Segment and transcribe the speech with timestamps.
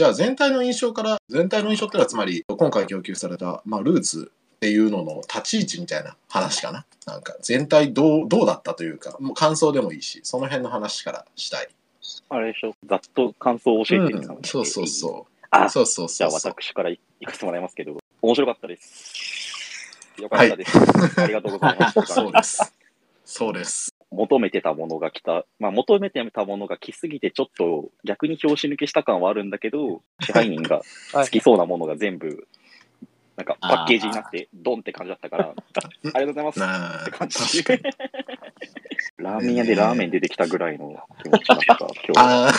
[0.00, 6.86] じゃあ全体の印象から、全体の印象ってのはつまり、今回供給された、まあ、ルーツっていうのの立ち位置みたいな話かな。
[7.06, 11.68] なんか、全体どう、どうだったというか、もう感想でもいいし、その辺の話からしたい。
[12.30, 12.74] あれでしょ？
[12.86, 15.46] ざっと感想を教えてみたうん、そうそうそう。
[15.50, 16.52] あそうそうじゃあそうそう。
[16.58, 20.16] 私から行かせてもらいますけど、面白かったです。
[20.16, 20.78] よかったです。
[21.20, 22.00] ありがとうございます。
[22.10, 22.72] そうです。
[23.26, 23.99] そうです。
[24.10, 32.48] 求めてたものが来た、まあ、求めてたものが来すぎて、ちょっと逆に拍子抜けした感はあるんだけど、 支配人が好きそうなものが全部、
[33.36, 35.54] なんかパッケージになって、ドンって感じだったから、 あ
[36.02, 36.60] りがとうございます
[37.02, 37.64] って感じ。
[39.16, 42.18] ラーメン屋でラーメン出てきたぐらいの気持ちだった、今日。
[42.18, 42.52] ああ、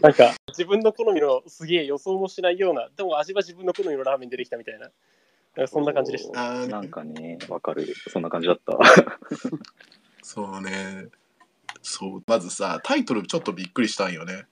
[0.00, 6.66] なんか、自分の好みのすげえ予想もしないような、でも味は自分の好みのラーメン出てきたみたいな、なんかそんな感じでした。
[6.66, 7.86] なんかね、わかる。
[8.08, 8.78] そんな感じだった。
[10.24, 11.08] そうね。
[11.82, 12.22] そう。
[12.26, 14.46] まずさ、タイトルちょっとびっくりしたんよね。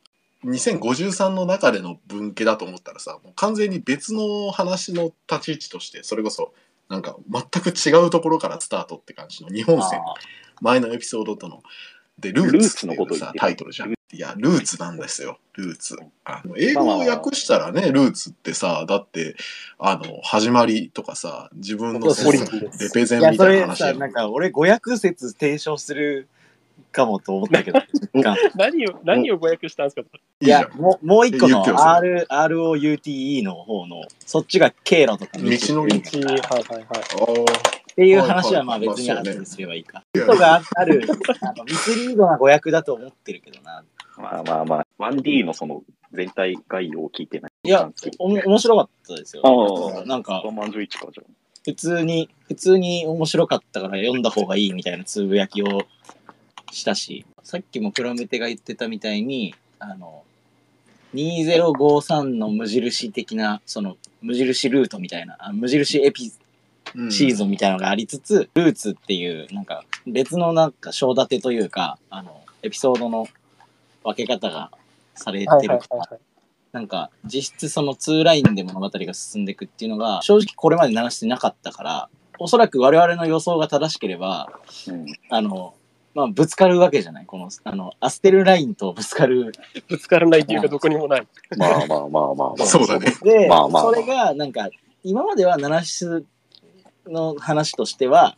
[0.44, 6.52] 2053の中での分家だと思ったらさ、もう完全に別の話の立ち位置として、それこそ、
[6.90, 9.98] なんか全く違うところからスタートって感じの日本戦、
[10.60, 11.62] 前のエピソードとの。
[12.18, 13.94] で、ルーツっていうさ、タイトルじゃん。
[14.14, 15.96] いや、ルーツなんですよ、ルーツ。
[16.24, 19.36] あの英語を訳したらね、ルーツってさ、だって、
[19.78, 22.60] あの、始まりとかさ、自分のそうレそう
[22.92, 26.28] ペゼンいや、それみたいな話さ、なんか俺語訳説提唱する
[26.90, 27.80] かもと思ったけど、
[28.54, 30.02] 何を、何をご訳したんですか？
[30.40, 35.44] いや、もうもう一個の R、ROUTE の方の、そっちが経路とか道。
[35.44, 36.02] のり。
[36.02, 37.72] 道はいはいはい。
[37.92, 40.02] っていう話はまあ別に後ですればいいか。
[40.26, 41.02] ことがある、
[41.42, 43.84] あのミスリードな語訳だと思ってるけどな。
[44.22, 47.52] まあまあまあ、1D のその全体概要を聞いてない。
[47.64, 49.42] いや、おも面白かったですよ。
[49.44, 51.30] ああなんかワ、ンマン11か、じゃあ。
[51.64, 55.82] 普通に、普通に面白かったから読んだ方がいいみたいなつぶやきを
[56.70, 60.22] したし、さっきもプロメテが言ってたみたいに、あの、
[61.14, 66.32] 2053の無印的な、その、無印ルートみたいな、あ無印エピ
[66.94, 73.28] うんシーズンみたいなのがありつつ、ルーツっていう、なんか、別のなんか、章立てというか、あの、エピソードの
[74.04, 74.70] 分け方が
[75.14, 76.20] されてるはいから、はいはいはい。
[76.72, 82.08] なんか、実質その2ラインで物語が進んでいくっていうのが、正直これまで流してなかったから、
[82.38, 84.50] おそらく我々の予想が正しければ、
[84.88, 85.06] うん。
[85.28, 85.74] あの、
[86.14, 87.26] まあ、ぶつかるわけじゃない。
[87.26, 89.52] この、あの、アステルラインとぶつかる。
[89.88, 91.26] ぶつからないっていうかどこにもない。
[91.56, 92.66] まあまあまあまあまあ。
[92.66, 93.12] そうだね。
[93.22, 94.68] で、まあまあまあそれが、なんか、
[95.04, 96.26] 今までは7室
[97.06, 98.36] の話としては、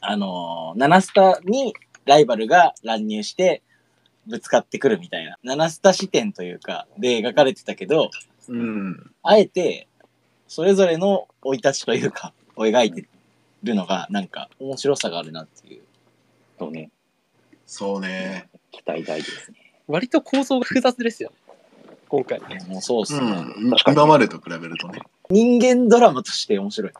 [0.00, 3.62] あのー、7スタにライバルが乱入して、
[4.26, 8.10] ぶつかってくるみたいな、7スタ視点というか、で描かれてたけど、
[8.48, 9.10] うん。
[9.22, 9.88] あえて、
[10.48, 13.08] それぞれの生い立ちというか、を描いて
[13.62, 15.82] るのが、なんか、面白さがあるなっていう。
[16.58, 16.90] そうね。
[17.66, 18.48] そうね。
[18.70, 19.58] 期待大ですね。
[19.88, 21.32] 割と構造が複雑ですよ。
[22.08, 22.40] 今回。
[22.68, 23.26] もうそうっすね。
[23.26, 23.74] うん。
[23.92, 25.00] 今までと比べるとね。
[25.30, 26.92] 人間ドラマとして面白い。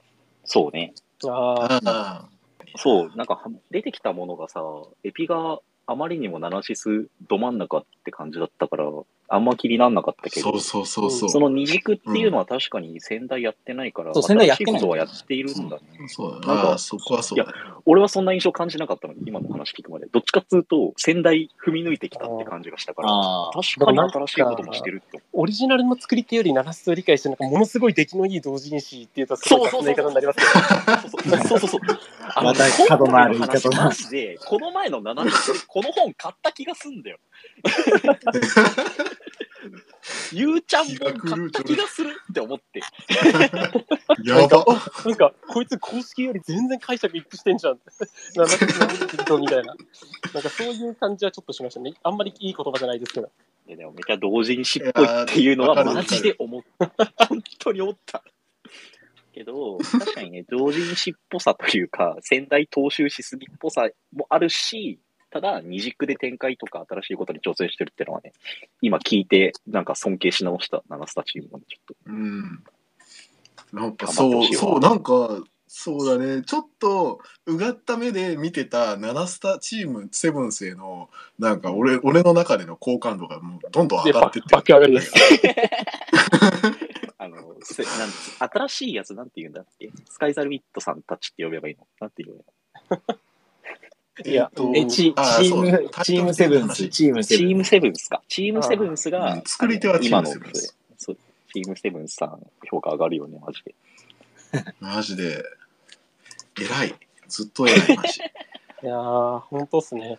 [0.45, 0.95] そうね。
[1.25, 1.81] ああ。
[1.85, 2.29] あ
[2.77, 4.63] そう、なんかは出てきたものがさ、
[5.05, 8.85] エピがあまりにもナナシスど真ん中って感じだったから、
[9.29, 11.29] あんま気になんなかったけど、そうそうそうそう。
[11.29, 15.83] その二軸っていうのは確かに仙台やってないから、そう仙台やってない新しいことはやっているんだね。
[16.09, 17.53] そうだなんかそこはそうだね。
[17.85, 20.07] 俺はそんな印象感じなかったのに、今の話聞くまで。
[20.07, 23.53] どっちかっつうと、仙台踏み抜いてきたって感じがしたから、ああ。
[23.53, 30.39] 確かに新しいこともしてるって思オリジナルの作り手よりナラスを理解して、なんかものすごい出来のいい同人誌っていうと、すごい雑な言い方になります
[31.23, 31.37] けど。
[31.37, 31.49] う。
[31.49, 31.81] そうそうそう。
[32.35, 35.31] あまた角のある言い方だマジで、この前の7年で
[35.67, 37.19] この本買った気がすんだよ。
[40.33, 42.81] ゆうちゃん本買った気がするって思って。
[44.25, 44.65] やば。
[45.05, 47.83] なんか、こいつ公式より全然解釈一致してんじゃんって。
[48.37, 49.75] ナラスのみたいな。
[50.35, 51.95] なんかそういう感じはちょっとしましたね。
[52.03, 53.31] あんまりいい言葉じゃないですけど。
[53.69, 56.93] いやでもめちゃ同人誌っぽいっていうのはマジで思った。
[57.27, 58.23] 本当に思った。
[59.37, 64.99] けど、確かにね、同人誌っぽさというか、仙台踏襲しすぎっぽさもあるし、
[65.37, 68.33] ただ、二軸で展開とか新しいことに挑戦してるっていうのはね、
[68.81, 71.95] 今聞いて、なんか尊敬し直したナスタチームもね、ちょっと。
[72.07, 72.65] うん。
[73.71, 76.41] なんかそう、そう、なんか、そうだね。
[76.43, 84.57] ちょっと、うがった目で見てた7スタチームセブンスへの、なんか俺、俺の中での好感度がもうどんどん上がってってる。
[84.57, 85.13] 爆上がりです。
[87.19, 89.91] あの、せなんつ新しいやつなんて言うんだっけ？
[90.09, 91.87] スカイザルウィットさんたちって呼べばいいの？
[92.01, 92.45] なんて言うの？
[94.25, 97.45] いやえチあチームチームセブンス、チームセブンス。
[97.45, 98.23] チームセブンスか。
[98.29, 101.17] チームセブンスうがん、作り手はチームセブンス今のそう
[101.53, 102.41] チームセブンスさん、
[102.71, 103.75] 評価上がるよね、マジで。
[104.81, 105.45] マジで、
[106.59, 106.95] 偉い。
[107.29, 108.21] ずっと偉い、マジ。
[108.83, 110.19] いやー、ほんとっすね。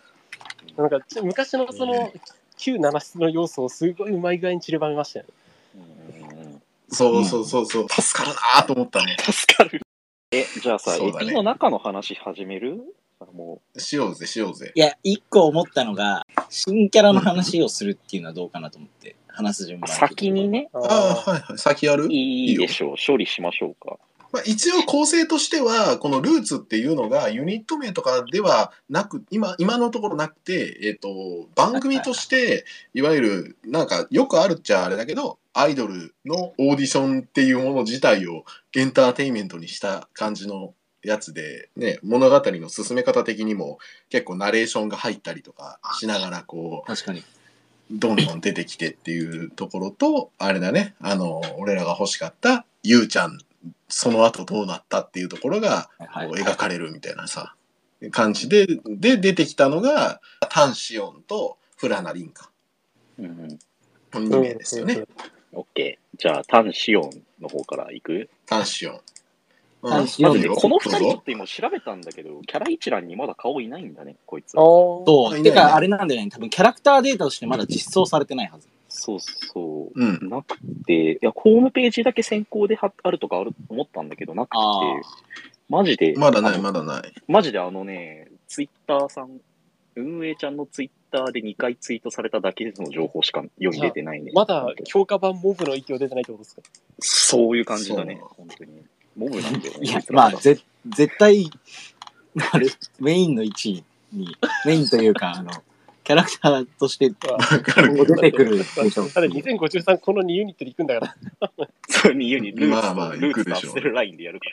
[0.76, 2.12] なんか、ち昔のその、
[2.56, 5.32] 旧七室の要素をすごいうまい具合に散りばめましたよね。
[5.74, 5.78] う
[6.44, 9.16] んそうそうそうそう、助かるなと思ったね。
[9.20, 9.82] 助かる。
[10.30, 12.82] え、じゃあさ、ねエピの中の話始める？
[13.20, 14.72] あもしようぜ、しようぜ。
[14.74, 19.90] いや、一個思ったのが、新キャラの話をするっていうのはどうかなと思って、話す順う、番。
[19.90, 20.48] 先に。
[20.48, 21.58] ね、ああ、はいはい。
[21.58, 22.06] 先やる？
[22.10, 22.94] いいでしょう。
[23.04, 23.98] 処理しましょうか。
[24.30, 38.44] まあ、一応構成としてはこのルーツっていうのがユニット名とかではなく今今のところなくて、えっと番組としていわゆるなんかよくあるっちゃあれだけどアイドルのオーディションっていうもの自体を
[38.76, 43.78] エンターテインメントにした感じのやつで、ね、物語の進め方的にも
[44.10, 47.22] 結構ナレーションが入ったりとかしながらこう確かに。
[47.90, 53.38] どんどん出てきてっていうところと、あれだね、あの、俺らが欲しかった、ゆうちゃん、
[53.88, 57.54] その後どうなったっていうところが、はいこう描かれるみたいなさ、
[58.10, 60.20] 感じで、で、出てきたのが、
[60.50, 62.50] タンシオンとフラナリンカ。
[63.18, 63.58] うんうん。
[64.12, 65.04] この2名ですよね。
[65.52, 66.18] オッケー。
[66.18, 67.10] じゃあ、タンシオン
[67.40, 68.28] の方から行く？
[68.44, 69.00] タンシオン。
[69.80, 74.52] まずね、この二人ちょっと今調べたんだけど、キャラ一覧にまだ顔いないんだね、こいつ。
[74.52, 75.42] そう。
[75.42, 76.28] てか、あれなんだよね。
[76.30, 78.66] 多分、キャラクターデータとしてまだ実装されてないはず。
[78.88, 80.00] そうそう。
[80.00, 80.28] うん。
[80.28, 84.80] なくて、いや、ホームページだけ先行ではあるとかある思ったんだけど、なくてあ、
[85.68, 87.02] マジで、まだない、まだない。
[87.28, 89.40] マジであのね、ツイッターさん、
[89.94, 94.32] 運営ちゃんのツイッターで2回ツイートされただけの情報しか世に出てないね。
[94.34, 96.62] まだ強化版モブの域を出てないってことですか？
[97.00, 98.70] そういう感じだね本当に。
[99.18, 99.88] モブなんだよね。
[99.88, 101.50] いやまあ、ぜ、絶対、
[102.52, 102.68] あれ、
[103.00, 105.50] メインの位置に、メインというか、あの、
[106.04, 107.16] キャラクターとして、出
[108.16, 108.84] てくるでしょ。
[108.84, 111.50] だって2053この2ユニットで行くんだから。
[111.88, 114.46] そうに言うにルーツまあまあルーツ行くでしょルラインでやるか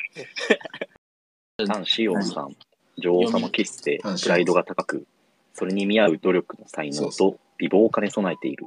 [1.59, 1.65] ら。
[1.67, 2.55] タン・シオンさん、
[2.97, 5.05] 女王様気質でタンシオンプライドが高く、
[5.53, 8.65] それに見合う努力の才能と美貌を兼ね備えている。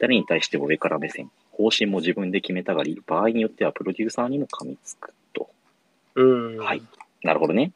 [0.00, 1.30] 誰に対しても上から目線。
[1.52, 5.14] 方針も自分で決めたがり、場合によってはプロデューサーにも噛みつくと。
[6.16, 6.82] うんはい。
[7.22, 7.72] なるほどね。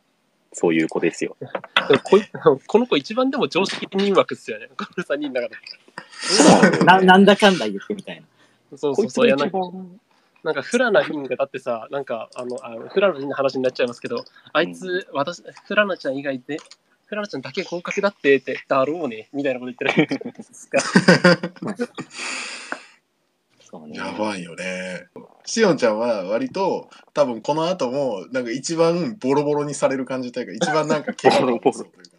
[0.52, 1.36] そういう子ですよ。
[1.40, 2.22] でもこい
[2.66, 4.68] この子一番でも常識人枠っすよね。
[4.76, 6.84] この3人の中で。
[6.84, 8.26] ななんだかんだ言ってみたいな。
[8.76, 9.26] そうそうそう。
[9.26, 9.58] いやなんか
[10.42, 16.56] なんかフラナリンがだってさ、なんかあの、あのフラナリンの話になっちゃいますけど、あいつ、私、フラナちゃん以外で、
[17.06, 20.34] フラナちゃんだけ合格だってって、だろうね、みたいなこと言ってる。
[23.70, 23.96] そうね。
[23.96, 25.06] やばいよね。
[25.44, 32.16] しおんちゃんは割と多分この後もなんか一番ボロボロにされる感じというか一番なんか怪我を起こそうというか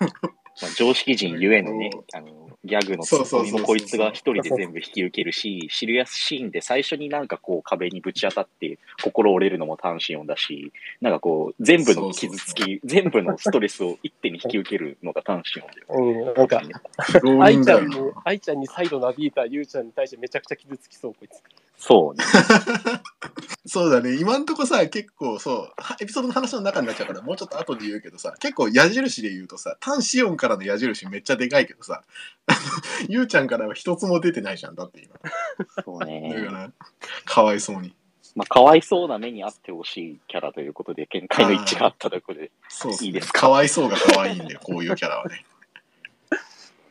[0.00, 15.86] なんかまあ、常識人ゆえのね、あの、ギャグのツッコミもこいつが一人で全部引き受けるし、シリアスシーンで最初になんかこう壁にぶち当たって心折れるのもタンシオンだし、なんかこう全部の傷つき、全部のストレスを一手に引き受けるのがタンシオンだよ。
[16.28, 16.62] うん、なんか、
[17.22, 21.42] 浪愛ちゃんに、愛ちゃんに再度なびいたゆうちゃんに対してめちゃくちゃ傷つきそう、こいつ。
[21.82, 22.24] そうね。
[23.66, 32.02] そうだね今んとこさ結構そうはエピソードの話の中になっちゃうからもうちょっと後で言うけどさ結構矢印で言うとさタンシオンからの矢印めっちゃでかいけどさ
[33.08, 35.14] ゆうちゃんからは一つも出てないじゃんだって今
[35.84, 36.34] そうだね。
[36.46, 36.72] から
[37.24, 37.94] かわいそうに
[38.36, 42.52] まあ、かわいそうな目にあってほしいキャラということで、見解の一致があったとことで。
[42.68, 43.40] そういいですか？
[43.40, 45.44] かわいそうがかわいいんでこういうキャラはね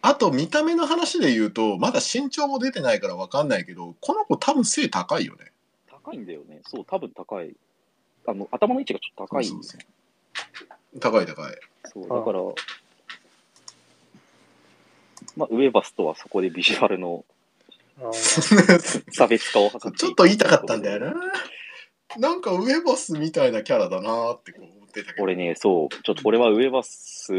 [0.02, 5.52] あと見た目の話で言うとまだ身長も出てないからわかんないけどこの子多分背高いよね
[6.10, 6.62] 高いんだよね。
[6.66, 7.56] そう、多分高い。
[8.26, 9.82] あの、頭の位置がちょっと高いんそうですよ。
[11.00, 12.40] 高い高いそう、だから、
[15.38, 17.24] まあ、ウェバスとはそこでビジュアルの
[19.12, 21.14] 差別化を図ってちょっと言いたかったんだよな。
[22.18, 25.24] なんかウェバスみたいなキャラだなーってこう思ってたけど。
[25.24, 27.34] 俺ね、そう、ちょっとこれはウェバス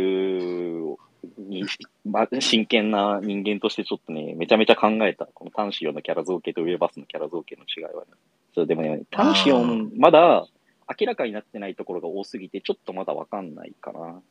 [1.39, 1.65] に、
[2.05, 5.27] ま、真剣な人間としてちょっとね、めちゃめちゃ考えた。
[5.27, 8.11] このタンシオンのキャラ造形とウェバスのキャラ造形の違いはね。
[8.55, 10.47] そうでもね、タンシオン、まだ
[11.01, 14.23] 明らかになってないところが多すぎて、ちょっとまだわかんないかな。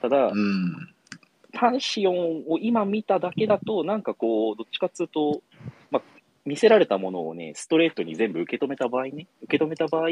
[0.00, 0.94] ただ、うん。
[1.52, 5.42] タンシオンを今見ただけだと、なんかこう、どっちかっつうと、
[5.90, 6.02] まあ、
[6.44, 10.08] 見せられたものをね、ストレートに全部受け止めた場合ね、受け止めた場合、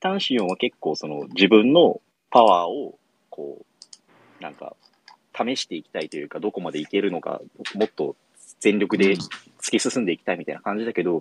[0.00, 2.00] タンシオンは結構その自分の
[2.30, 2.98] パワーを、
[3.30, 3.64] こ
[4.40, 4.76] う、なんか、
[5.36, 7.40] 試していきたいというか、どこまでいけるのか、
[7.74, 8.16] もっと
[8.60, 9.16] 全力で
[9.60, 11.20] 突き進んでいきたいみたいな感じだけど、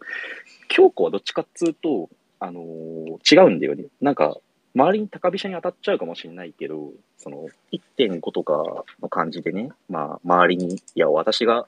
[0.68, 3.86] 京子はどっちかっつうと、あのー違うんだよね。
[4.02, 4.38] なんか、
[4.76, 11.66] 周りに高飛車に当たっちゃうかもしれないけど、その1.5とかの感じでね、まあ、周りに、いや、私が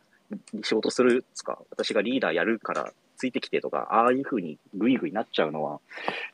[0.61, 5.79] 仕事するつか、私がリーダーやるからついてきてとか、ああいう風にグイグイなっちゃうのは、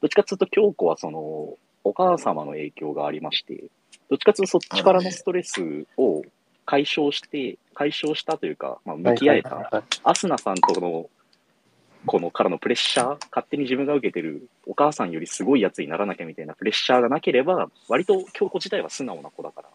[0.02, 3.66] どっちかっていうと、京子はその、お母様の影響がありまして、
[4.14, 6.22] どっちかっていうとそっちからのストレスを
[6.68, 11.10] 解消して、解消したというか、まあ、向き合えた、アスナさんとの、
[12.06, 19.70] このからのプレッシャー、勝手に自分が受けてる、お母さんよりすごいやつにならなきゃみたいなプレッシャーがなければ、割と京子自体は素直な子だから、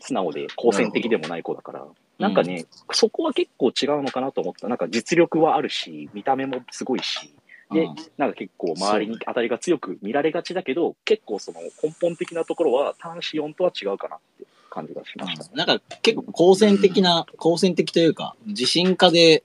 [0.00, 1.86] 素直で好戦的でもない子だから、
[2.18, 4.66] なんかね、そこは結構違うのかなと思った。
[4.66, 7.32] なんか実力はあるし、見た目もすごいし、
[7.72, 15.56] でうんなんか結構周りに当たりが強く見られがちだけど、結構その根本的なところは単子音とは違うかなって感じがしました。
[15.56, 19.42] なんか結構好戦的な、好戦的というか、自信家で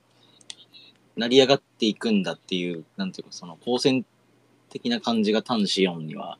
[1.18, 4.06] 成り上がっていくんだっていう、なんていうか、その好戦
[4.70, 6.38] 的な感じが単子音には。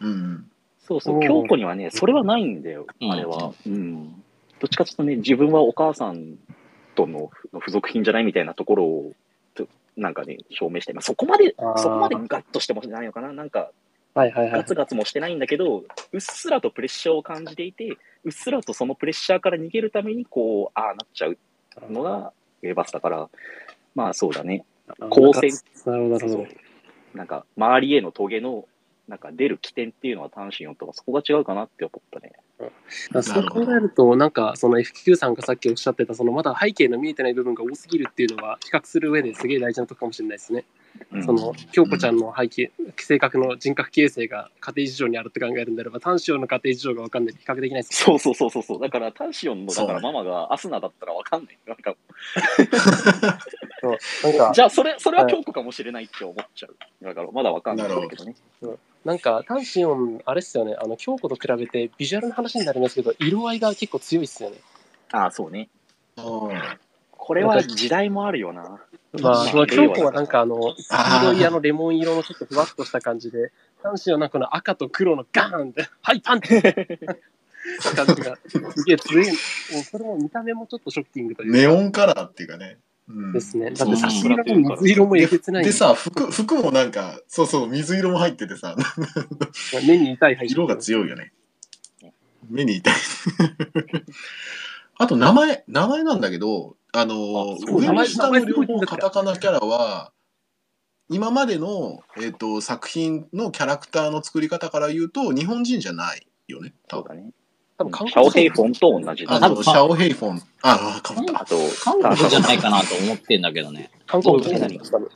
[0.00, 0.50] うん。
[0.80, 3.52] そうそうう、ん京子にはね、それはないんだよ、うんあれは。
[3.66, 4.22] うん。
[4.58, 6.36] どっちかというとね、自分はお母さん
[6.94, 9.16] との付属品じゃないみたいなところを、と
[9.96, 13.32] なんかね、証明して、まあ、そこまで、そこまでガッとしてもないのかな。
[13.32, 13.70] なんか、
[14.14, 14.74] はいはいはいガツ。
[14.74, 21.38] ガツもしてないんだけど、うっすらとプレッシャーを感じていて、うっすらとそのプレッシャーから逃げるために、こう、ああなっちゃう
[21.90, 22.32] のが
[22.62, 23.28] ウェバスだから、
[23.94, 24.64] まあそうだね。
[25.10, 25.50] 光線
[26.36, 26.46] な。
[27.14, 28.66] なんか、周りへのトゲの、
[29.08, 32.32] なんか出る起点っていうのは単身音とか、そこが違うかなって思ったね。
[33.22, 40.64] そう考えると、なんか、その FQ さんがさっきおっしゃってた、そのまだ背景の見えてない部分が多すぎるっていうのは、比較する上ですげえ大事なとこかもしれないですね。
[41.24, 48.80] その、京子ちゃんの背景、性格の人格形成が家庭事情にあるって考えるんであれば、単子の家庭事情が分かんない比較できないですそうそうそうそうそう。
[48.80, 51.58] だから、単身音の、だからママがアスナだったらわかんない。
[51.66, 51.94] なんか、
[53.80, 56.76] そうなんか、じゃあ、それ、それは京子かもしれないって思っちゃう。
[57.04, 58.34] だから、まだわかんないんだけどね。
[59.04, 64.58] なんか、単身音、あれっすよね、あの、京子と比べて、ビジュアルの話になりますけど、色合いが結構強いっすよね。
[65.10, 65.68] ああ、そうね。
[66.16, 68.80] これは時代もあるよな。
[69.20, 70.84] まあ、まあその京子はなんかあの、黄
[71.32, 73.52] 色いあのレモン色のちょっとふわっとした感じで、
[73.82, 76.62] 男子はなんかこの赤と黒のガーンって、はい、パンって
[77.94, 78.38] 感じが
[78.74, 79.26] すげえ強い。
[79.26, 79.36] もう
[79.82, 81.58] それも見た目もちょっとショッキングというか。
[81.58, 82.78] ネオンカラーっていうかね。
[83.08, 83.70] うんですね。
[83.72, 85.64] だって差し色も水色もえげつない。
[85.64, 88.76] でさ服服もなんかそうそう水色も入っててさ
[89.86, 91.32] 目に痛い配色が強いよね
[92.48, 92.94] 目に痛い
[95.02, 97.16] あと名前名前なんだけどあのあ
[97.58, 100.12] そう上名前の下の両方カタカナキャラは
[101.08, 107.04] 今までの、えー、と作品のキャラクターの作り方から言うと日本人じゃないよね多分。
[107.08, 107.30] そうだね。
[107.78, 109.34] 多分韓シャオ国ヘイフォンと同じだ。
[109.34, 110.42] あとシャオヘイフォン。
[110.62, 113.90] ああかぶったあと、韓国じゃないかなと思ってんだけどね。
[114.06, 115.10] 韓国そう何多分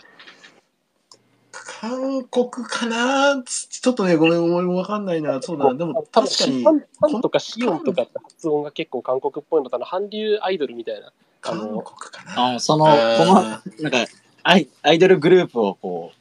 [1.81, 3.43] 韓国かな？
[3.45, 5.43] ちょっとねごめん俺もわかんないな。
[5.43, 5.75] そうだな。
[5.75, 6.65] でも確かに。
[6.65, 6.71] パ
[7.09, 11.09] ンとかシオンとかって発音が結構韓国っぽいのとあの韓流アイドルみたいな。
[11.09, 12.47] あ韓の国かな？
[12.47, 12.91] あの、その、こ
[13.25, 14.11] の、なんか、
[14.43, 16.13] アイアイドルグループをこ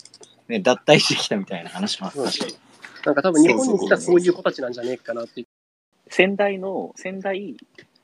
[0.48, 2.58] う、ね、脱退してきたみたいな話もあったし。
[3.06, 5.42] なんか多分日本に来たそういう子たちなんじゃねえかなって。
[5.42, 5.48] いう。
[6.10, 7.56] 先代の、先代、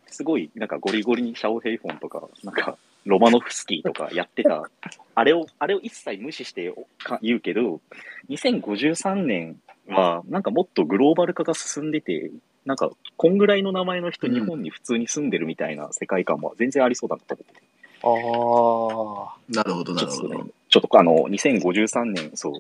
[0.08, 4.70] すごい、なんかゴリゴリにシャオヘイフォンとか、なんか、ロマノフスキーとかやってた、
[5.16, 7.82] あれを、あれを一切無視してか言うけど、
[8.30, 12.32] 2053年は、なんかもっとグローバル化が進んでて、
[12.66, 17.62] なんか、こんぐらいの名前の人、うん日本に普通に住んでるみたいな世界観も全然ありそうだなと思って。
[18.04, 19.54] ああ。
[19.54, 22.54] なるほどなちょっとねるほど、ちょっとあの、2053年、そう、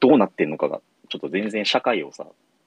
[0.00, 0.80] どうなってんのかが、
[1.10, 2.26] ちょっと全然社会をさ、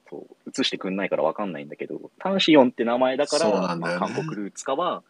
[0.09, 5.01] そう、映してくんないからわかんないんだけど、タンシオンって名前だから、ねまあ韓国ルーツかは、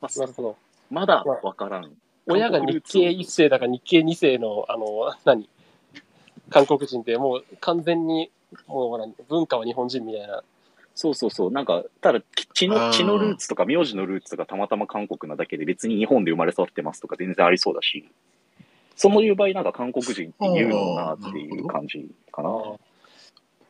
[0.00, 0.56] まあなるほど。
[0.90, 1.92] まだわからん。
[2.26, 5.48] 親が日系一世だか日系二世の、あの、何？
[6.50, 8.30] 韓国人ってもう完全に、
[8.66, 10.42] もう何文化は日本人みたいな。
[10.94, 11.50] そうそうそう。
[11.50, 12.20] なんか、ただ、
[12.52, 18.08] 血の、血のルーツとか、名字のルーツとか、たまたま韓国なだけで、別に日本で生まれ育ってますとか、全然ありそうだし、
[18.94, 22.50] そういう場合、なんか韓国人って言うのなっていう感じかな。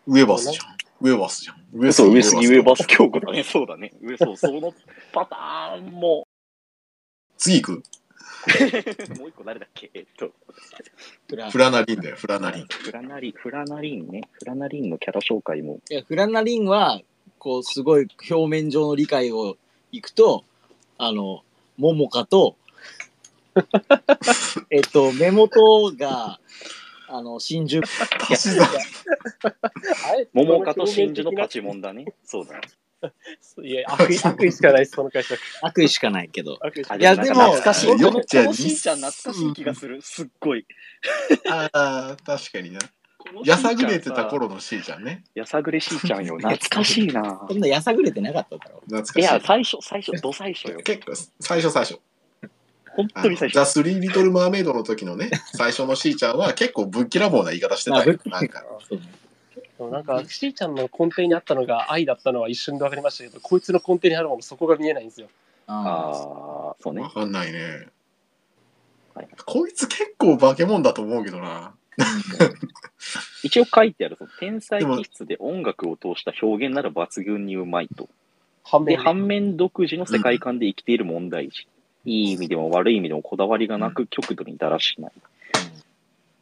[0.06, 3.42] ウェバスじゃんウェバスじゃんウェそう、上杉上バスス京子だね。
[3.42, 3.92] そうだね。
[4.02, 4.74] 上、そう、その
[5.12, 6.23] パターンも、
[7.44, 7.82] 次行く？
[9.20, 9.90] もう一個誰だっけ？
[9.92, 10.30] えっと、
[11.50, 11.70] フラ。
[11.70, 12.66] ナリンだよフラナリン。
[12.66, 14.22] フラナリン、フラナリンね。
[14.32, 15.80] フラナリンのキャラ紹介も。
[15.90, 17.02] いや、フラナリンは、
[17.38, 19.58] こう、すごい表面上の理解を
[19.92, 20.44] いくと、
[20.96, 21.42] あの、
[21.76, 22.56] モモカと、
[24.70, 26.40] えっと、目元が、
[27.08, 27.82] あの、真珠、
[30.32, 32.06] 桃花と真珠のパチモンだね。
[32.24, 32.58] そうだ。
[33.62, 35.40] いや、悪意、 悪意しかないです、その解釈。
[35.62, 36.58] 悪意しかないけど。
[36.60, 37.00] あ悪意しかない。
[37.00, 37.88] いやでもなんか懐かしい。
[37.88, 40.02] よこのじゃあこのしんちゃん懐かしい気がする。
[40.02, 40.66] すっごい。
[41.48, 42.78] ああ確かにな
[43.44, 46.36] やさぐれてた頃のしーちゃんねやさぐれしーちゃんよ。
[46.42, 47.46] 懐かしいな。
[47.48, 48.82] そんなやさぐれてなかっただろ。
[48.86, 50.80] 懐かしいいや、最初、最初、ど最初よ。
[50.80, 51.98] 結構最初最初
[52.96, 53.56] 本あ当に最初。
[53.56, 59.04] のザ・スリー・リトル・マーメイドの時のね最初のしーちゃんは結構ぶっきらぼうな言い方してたよなんかそうね
[59.78, 65.28] でもなんか、しーちゃんの根底にあったのが愛だったのは一瞬で分かりましたけど、こいつの根底にあるもの、そこが見えないんですよ。
[65.66, 67.10] あああ、そうねわ。
[67.10, 67.88] かんないね
[69.14, 69.28] はい。
[69.44, 71.74] こいつ結構化け物だと思うけどな。
[73.42, 78.04] 一応書いてある、その天才気質で音楽を通した表現なら抜群にうまいと。
[78.04, 78.10] で、
[78.64, 81.66] 反面反面独自の世界観で生きている問題児。
[82.06, 85.12] いい意味でも悪い意味でもこだわりがなく極度にだらしない。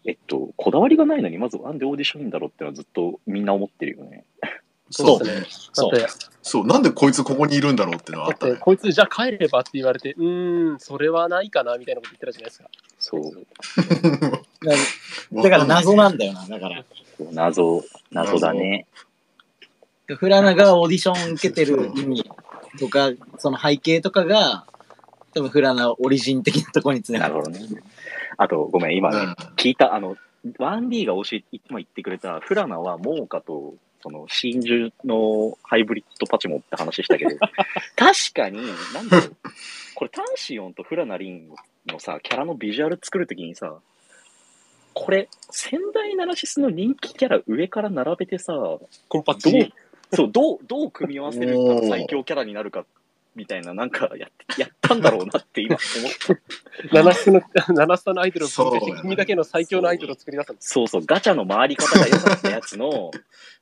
[0.04, 4.24] えっと、こだわりがないのに、まずなんでオーディションいいんだろうってのはずっとみんな思ってるよね。
[4.90, 5.24] そうね。
[5.24, 5.42] ですね。
[5.42, 5.92] だそう
[6.42, 8.56] そう、なんでこいつここにいるんだろうってのはあだったね。
[8.56, 12.68] こいつじゃあ帰ればって言われて、うーん、それはないかなみたいなこと言ってたじゃないですか。
[12.98, 13.22] そう。
[15.34, 16.46] だ だから謎なんだよな。
[16.46, 16.84] だから。
[17.32, 18.86] 謎、謎だね。
[20.08, 22.24] フラナがオーディション受けてる意味
[22.78, 24.66] とか、その背景とかが、
[25.34, 27.34] 多分フラナオリジン的なところにつながる。
[27.34, 27.82] なるほどね。
[28.42, 37.30] あと、ごめん、今ね、うん聞いた、あの、1D が教えて、今言ってくれた、フラナはモーカと、その、真珠のハイブリッドパチモって話したけど、
[37.94, 38.58] 確かに、
[38.92, 39.36] なんだろう、
[39.94, 41.50] これ、タンシオンとフラナリン
[41.86, 43.78] のさ、キャラのビジュアル作るときにさ、
[44.92, 48.54] これ、仙台ナラシスの人気キャラ上から並べてさ、
[49.08, 49.72] コンパッどうチ。、
[50.14, 52.84] そう、どう、どう組み合わせるたら最強キャラになるか、
[53.34, 56.38] みたいな、なんかやって、 やったんだろうなって今思っ
[56.90, 56.92] た。
[56.92, 60.70] 七スの、 七スタのアイドルを分解して、君だけの最強のアイドルを作り出すんです。
[60.70, 63.10] そうそう、ガチャの回り方が良かったやつの、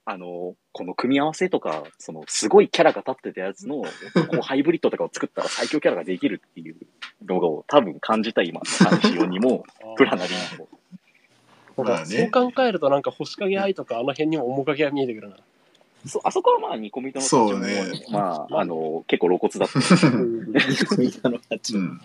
[0.04, 3.86] あの、この組み合わせとか、その、すごいキャラが立ってたやつの、こ
[4.34, 6.76] う、ハイブリッドとかを作ったら最強キャラができるっていう
[7.24, 9.64] のを多分感じた今、三四四にも、
[9.96, 10.68] プラナリンも。
[12.04, 15.36] そう考えると、なんか星影愛とか、あの辺にも面影が見えてくるな。
[16.06, 18.04] そあそこはまあ、ニコミトのそうね。
[18.10, 20.06] まあ、あの、結構露骨だった。
[20.06, 20.52] うん
[20.98, 22.00] みたいな感じうん。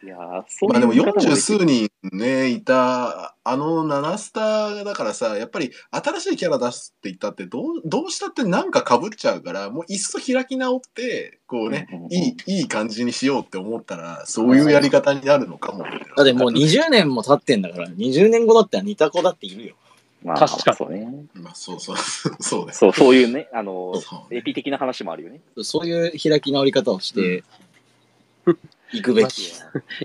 [0.00, 1.36] いやーそうまあでもいう見方40できる。
[1.36, 12.12] 数人ねいたあの7スターだからさやっぱり新しいキャラ出すって言ったってどうどうしたってなんか被っちゃうからもういっそ開き直ってこうねうんうんうん。
[12.12, 15.82] いいいい感じにしようって思ったらそういうやり方になるのかも。
[16.16, 19.74] だってもう20年も経ってんだから、20年後だったら似た子だっているよ。
[20.24, 21.08] まあ、確かにそうね。
[21.34, 25.40] まあそうそうそうねそう、そういうね、あの、そうエピ的な話もあるよね。
[25.62, 27.44] そういう開き直り方をして、
[28.92, 29.52] いくべき。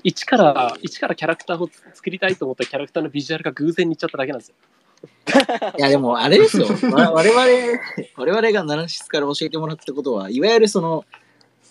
[0.03, 4.55] 一から、一からキャラクターを作りたいと思ったキャラクターのビジュアルが偶然にいっちゃっただけなんですよ。
[5.77, 6.67] いやでもあれですよ。
[6.91, 7.79] わ我々、
[8.15, 11.05] 我々がナナシスから教えてもらったことは、いわゆるその、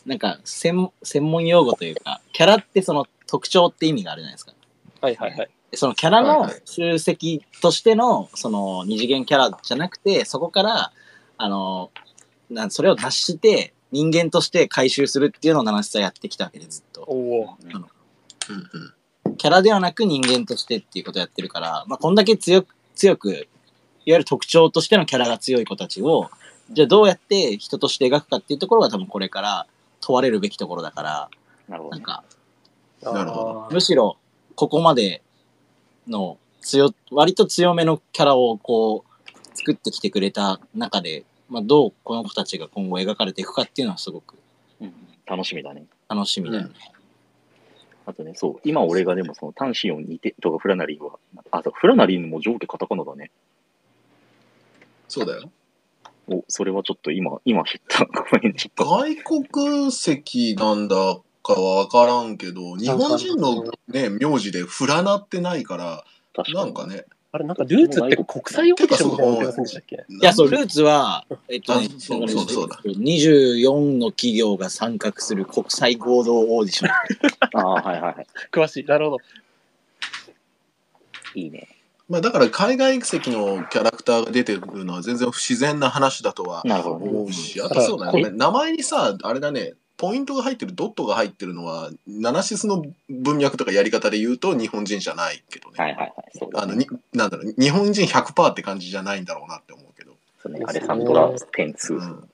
[0.05, 4.53] なんか専専門用語というか、キャラってその特徴って意味があるじゃないですか。
[5.01, 5.51] はいはいはい。
[5.73, 10.93] でそのキャラの集積としての、その二次元キャラじゃなくて、そこから、
[11.39, 11.91] あの、
[12.51, 17.07] なんそれを脱して、人間として回収するっていうのをナナシスはやってきたわけで、ずっと。
[18.49, 18.95] うんうん
[19.39, 23.47] キャラではなく人間としてっていうことをやってるから、まあ、こんだけ強く、強く、いわ
[24.05, 26.29] ゆる特徴としてのキャラが強い子たちを、
[26.71, 29.67] じゃあどうやって人として描くかっていうところが多分これから
[30.01, 31.31] 問われるべきところだから、
[31.69, 32.03] なるほどね。
[32.03, 32.25] なんか、
[33.03, 34.17] なるほどむしろ
[34.55, 35.23] ここまで
[36.07, 39.13] の強、割と強めのキャラをこう、
[39.55, 44.37] 作ってきてくれた中で、まあ、どうこの子たちが今後描かれていくかっていうのはすごく
[44.81, 44.93] うん
[45.27, 45.85] 楽しみだね。
[46.09, 46.71] 楽しみだよね。
[48.05, 51.13] あとね、そう、今俺がでもそのタンシオンにてとかフラナリンは、
[51.53, 53.31] あ、そうフラナリンも上下カタカナだね。
[55.09, 55.51] そうだよ
[56.29, 58.05] お、それはちょっと今、今知った。
[58.07, 58.85] ごめん、ちょっと。
[58.85, 66.05] 外国籍なんだかは分からんけど日本人のね名字でフラナってないから。
[66.55, 70.05] なんかねあれ、なんかルーツって国際オーディションみたいなのやでしたっけ？
[70.09, 76.91] いや、そう、ルーツは、えっとねあ、そうそうそうだ24の企業が参画する国際合同オーディション。
[77.59, 78.27] ああ、はいはいはい。
[78.51, 78.85] 詳しい。
[78.85, 79.19] なるほど。
[81.35, 81.69] いいね。
[82.11, 86.63] まあだから海外籍のキャラクターが出てくるのは全然不自然な話だとは。
[86.67, 95.77] 思うし、あとそうだね、名前にさ、あれだね、ポイントが入ってる、ドットが入ってるのは、ナナシスの文脈とかやり方で言うと日本人じゃないけどね。
[95.79, 96.31] はいはいはい。
[96.37, 96.51] そう。
[96.55, 100.17] あのになんだろう、日本人100%って感じじゃないんだろうなって思うけど。
[100.43, 101.27] そうねサンドラ・。
[101.27, 102.29] うん、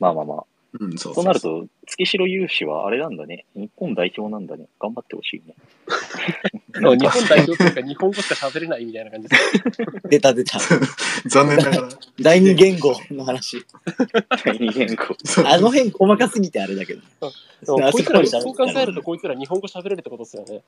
[0.00, 0.44] まあまあまあ。
[0.78, 3.44] うん、そうそうなると、月城勇士はあれなんだね。
[3.54, 4.66] 日本代表なんだね。
[4.80, 5.54] 頑張ってほしいね。
[6.74, 9.52] そう日本代表というか、日本語しか喋れないみたいな感じです。
[10.08, 10.58] 出た出た。
[11.26, 11.88] 残念ながら。
[12.20, 13.64] 第二言語の話。
[14.44, 15.16] 第二言語。
[15.24, 17.00] そうあの辺細かすぎてあれだけど。
[17.00, 20.62] でもあこいつら、そう考えると、こいつら日本語喋れるってことですよね。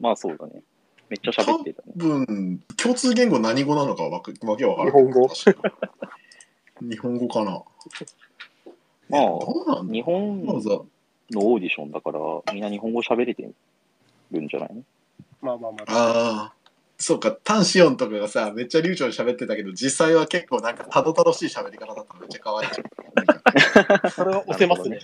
[0.00, 0.62] まあそうだね。
[1.08, 1.92] めっちゃ喋ってたね。
[1.96, 4.32] 多分、共通言語何語なのかわけ
[4.64, 4.86] わからん。
[4.86, 5.28] 日本語
[6.80, 7.62] 日本語かな。
[9.08, 12.18] まあどうなんだ日本のオーディションだから、
[12.52, 13.48] みんな日本語喋れて
[14.30, 14.82] るんじゃないの？
[15.42, 15.84] まあまあまあ。
[15.88, 16.52] ああ、
[16.98, 22.70] そうか、タンシオンとかがさ、めっちゃ流暢に喋ってたけど、実際は結構なんかたどたどしい喋り方だったのめっちゃ可愛い
[24.10, 25.00] それは押せますね。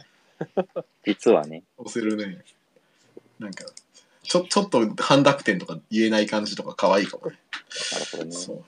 [1.05, 2.43] 実はね、押せるね。
[3.39, 3.65] なんか、
[4.23, 7.39] ちょちょっと半濁点とか言えない感じとか可愛いかもね。
[7.93, 8.33] なるほどね。
[8.33, 8.65] そう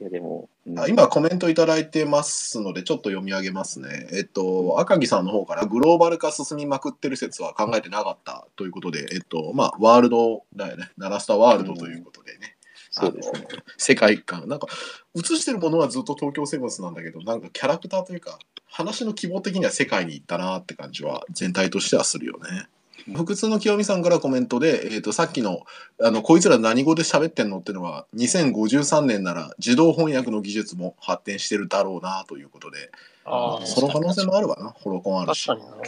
[0.00, 4.08] いや、でも、うんあ今コメントいただいてますのでちょっと読み上げますね。
[4.12, 10.90] えっと赤木さんの方からグローバル化進みまくってる説は考えてなかったということで、えっとまあワールドだよね。
[10.96, 12.56] ナラスタワールドということでね。
[12.90, 13.46] そうですね。
[13.48, 14.66] あの世界観なんか
[15.14, 22.66] 映してるものはずっと東京セブンスなんだけどなんかキャラクターというか話の希望的には世界に行ったなって感じは全体としてはするよね。
[23.12, 25.64] 福通の清美さんからコメントで、えー、とさっきの
[26.02, 32.90] あの「こいつら何語で喋ってんの?」っていうのは2053年なら自動翻訳の技術も発展してるだろうなということで
[33.24, 35.86] ああ、その可能性もあるわなホロコンあるし確かにな。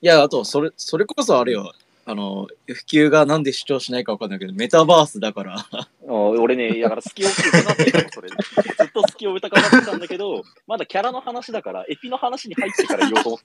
[0.00, 1.72] いや、あと、それ、それこそあれよ。
[2.10, 5.58] あの、普及がなんで主張しないかわかんないけど、メタバースだから。
[5.58, 8.30] あ俺ね、だから好きを疑ってたの、それ。
[8.32, 13.40] ずっと好きを疑ってたんだけど、まだキャラの話だから、エピの話に入ってから言おうと思っ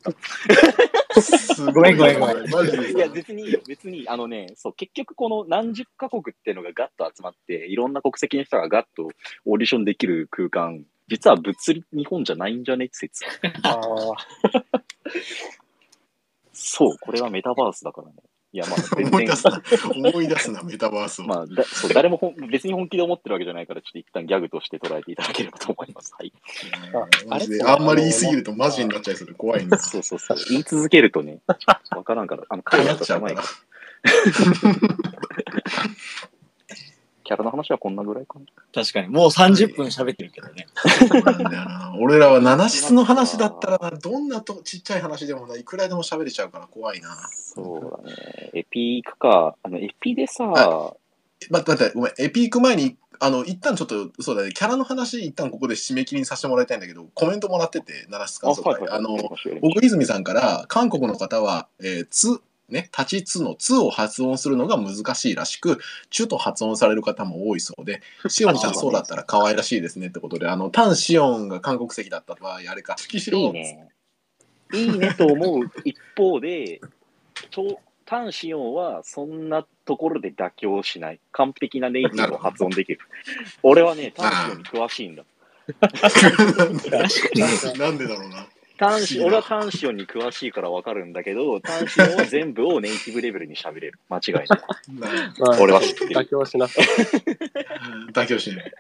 [1.12, 1.22] た。
[1.22, 4.08] すごめんごめんごめんマジでいや、別にいいよ、別にいい。
[4.08, 9.10] あのね、そう、結局この何十カ国っていうのがガッと集まって、いろんな国籍の人がガッと
[9.44, 13.26] オーディションできる空間、実は物理日本じゃないんじゃねって説。
[13.64, 13.82] ああ、
[16.54, 18.14] そう、これはメタバースだからね。
[18.54, 19.62] いや、まあ、 全然思い出、すな
[19.96, 26.14] 思い出すなメタバースを、まあ、だそう誰もほん別に本気で思ってるわけじゃないから、ちょっと一旦ギャグとして捉えていただければと思います。
[26.18, 26.32] はい。
[27.28, 30.38] マジであんまり言いすぎるとマジになっちゃいそうで怖いんですそうそうそう。
[30.50, 31.40] 言い続けるとね、
[31.96, 33.48] わからんから、あの、彼らと狭い から。
[37.24, 38.46] キャラの話はこんなぐらいかな。
[38.74, 39.08] 確かに。
[39.08, 40.68] もう30分喋ってるけどね。
[40.76, 48.52] そうなんだよな俺らは七室の話だったらなどんなとちっちゃい話でもないくらでも喋れちゃうから怖いなそうだね。
[48.54, 49.56] エピークか。
[49.64, 50.96] あの、エピでさ、は
[51.50, 59.16] 待って待ってごめんエピーク前にあの一旦ちょっとそうだねキャラの話一旦ここで締め切りにさせてもらいたいんだけどコメントもらってて奈良室感想会あの
[59.62, 73.90] 奥泉さんから韓国の方は「えー、つ」ね「立ちつ」の「つ」を発音するのが難しいらしく「ちゅ」と発音される方も多いそうで「しおんちゃんそうだったら可愛らしいですね」ってことであのタン・シオンが韓国籍だった場合あれか「月しろ」いいね。
[74.74, 76.82] いいねと思う一方で、
[77.52, 81.20] ちょタン・シオンはそんなところで妥協しない。
[81.32, 83.00] 完璧なネイティブを発音できる。
[83.62, 85.24] 俺はね、タン・シオンに詳しいんだ。
[87.78, 88.48] なんでだろうな。
[88.84, 94.00] タンシ俺はタンシオンに詳しいからわかるんだけど、タンシオンは全部をネイティブレベルに喋れる。
[94.10, 94.48] 間違いない。
[94.48, 94.58] な
[95.40, 96.86] まあ俺は知ってる妥協しなさい。
[98.12, 98.74] 妥協しない。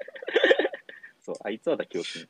[1.26, 2.28] そう、あいつは妥協しない。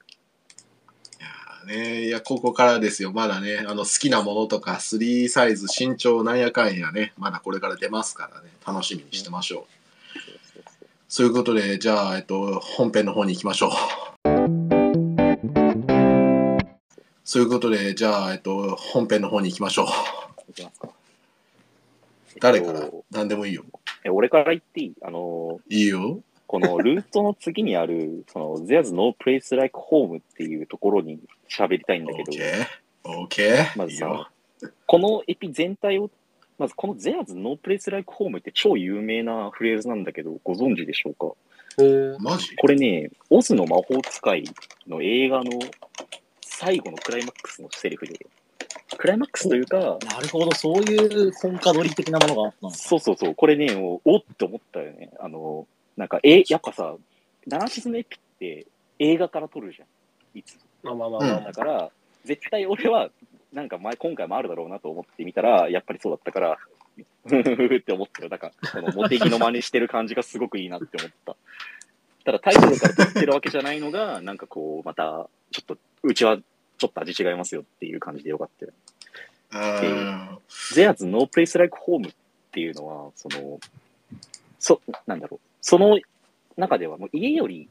[1.65, 10.61] ね、いやここからですよまだねあの好きなものとか3サイズ身長なんやかんやねまだこれから出ますからね楽しみにしてましょう
[11.07, 14.12] そういうことでじゃあ、えっと、本編の方に行きましょう
[17.33, 19.87] そういうことでじゃあ、えっと、本編の方に行きましょう。
[20.51, 20.89] いきますか。
[22.39, 22.81] 誰から？
[22.81, 23.63] えっと何でもいいよ。
[24.03, 24.93] え俺から言っていい？
[25.01, 26.19] あのいいよ。
[26.45, 31.17] このルートの次にある、その、There's no place like home っていうところに
[31.49, 32.31] 喋りたいんだけど、
[33.03, 34.29] OK OK まずいいよ。
[34.61, 36.11] さ、このエピ全体を、
[36.59, 41.33] まずこの There's no place like home って超有名なフレーズなんだけど、ご存知でしょうか？
[41.79, 42.19] えー。
[42.19, 42.55] マジ？
[42.57, 44.43] これね、オズの魔法使い
[44.87, 45.49] の映画の
[46.63, 48.25] 最後のクライマックスのセリフで、
[48.97, 52.77] クライマックスというか、なるほど、そういう本家取り的なものがあった。
[52.77, 55.11] そうそうそう、これね、もうおって思ったよね。
[55.19, 56.95] あの、なんか、え、やっぱさ、
[57.45, 58.65] ナナシスのエピって
[58.99, 60.39] 映画から撮るじゃん。
[60.39, 61.91] いつまあまあまあまあ、だから、
[62.23, 63.09] 絶対俺は、
[63.51, 66.57] なんか前、今回もあるだろうなと思ってみたら、やっぱりそうだったから、
[67.27, 68.29] ふふふって思ったよ。
[68.29, 71.35] なんか、このモテギの真似してる感じがすごくいいなって思った。
[72.25, 76.37] ただタイトルから撮ってるわけじゃないのが、なんかこう、また、ちょっと、うちは
[76.77, 78.71] ちょっと味違いますよっていう感じでよかったよ。
[79.51, 80.39] あ
[80.73, 82.13] There's no place like home っ
[82.51, 83.59] ていうのは、その、
[84.59, 85.39] そ、なんだろう。
[85.61, 85.99] その
[86.57, 87.69] 中ではもう家より、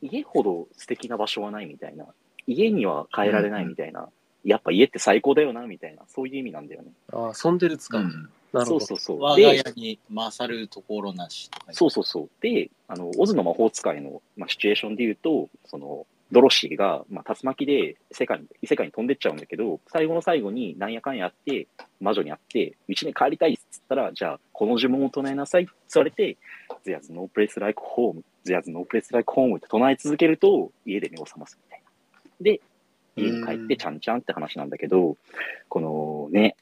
[0.00, 2.06] 家ほど素敵な場所はないみたいな。
[2.46, 4.08] 家には変えられないみたいな。
[4.44, 6.02] やっぱ家って最高だよな、みたいな。
[6.08, 6.88] そういう意味なんだよね。
[7.12, 7.98] ああ、ソンデルツか。
[7.98, 8.80] ーうんなるほど。
[8.80, 9.20] そうそうそう。
[9.20, 11.72] 我が家で、に勝るところなしとか。
[11.72, 12.30] そうそうそう。
[12.40, 21.66] で、あの、オズの魔法使いの、まあ、シチュエーションで言うと、その、ドロシーが、まあ、竜巻で世界に、異世界に飛んでっちゃうんだけど、最後の最後になんやかんやあって、
[22.00, 26.36] 魔女に会って、うちに帰りたいっつったら、じゃあ、この呪文を唱えなさいって言われて、
[26.84, 31.90] There's no place like home, There's no place like home って唱え続けると、家で目を覚ますみたいな。
[32.40, 32.60] で、
[33.16, 35.16] 家に帰ってちゃんちゃんって話なんだけど、
[35.68, 36.56] このね、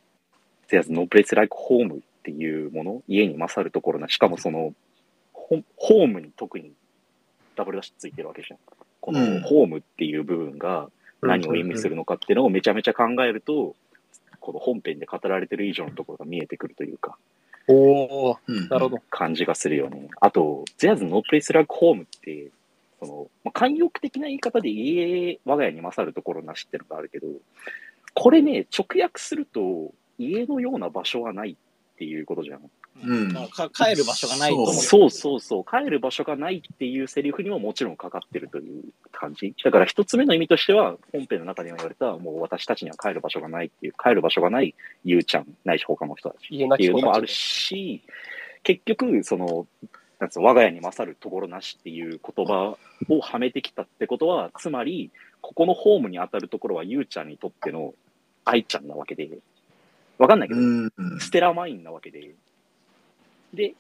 [0.68, 4.74] There's no place like home っていうもの、家に勝るところな、しかもその、
[5.32, 6.72] ホホームに特に
[7.56, 8.58] ダブルダッシュついてるわけじゃん。
[9.06, 10.90] こうんのホームっていう部分が
[11.22, 13.76] 何を意味するのかっていうのをめちゃめちゃ考えると、
[14.40, 17.16] この本編で語られてる以上のところが見えてくるというか、
[17.68, 18.98] おおうんなるほど。
[19.10, 20.08] 感じがするよね。
[20.20, 22.50] あと、ゼアズのノープレイスラックホームって、
[23.00, 27.26] その、まあ、慣用句的な言い方で家、我が家に勝るところなしってのがあるけど、
[28.14, 32.70] これね、直訳すると、家のような場所はないっていうことじゃん。
[33.04, 34.74] うんまあか帰る場所がないと思う。
[34.74, 39.54] そうそうそう、帰る場所がないっていうセリフにももちろんかかってるという感じ。
[39.64, 48.02] だから一つ目の意味としては、本編の中でも言われた、もう私たちには帰る場所がないっていう、帰る場所がないゆうちゃん、ないし他の人たちっていうのもあるし、
[48.62, 49.66] 結局、その、
[50.18, 52.76] なんつうの我が家に勝るところなしっていう言葉
[53.08, 55.10] をはめてきたってことは、つまり、
[55.42, 57.94] ここのホームに当たるところはゆうちゃんにとっての
[58.44, 59.28] 愛ちゃんなわけで、
[60.18, 62.30] わかんないけど、うんステラマインなわけで。
[63.56, 63.74] で、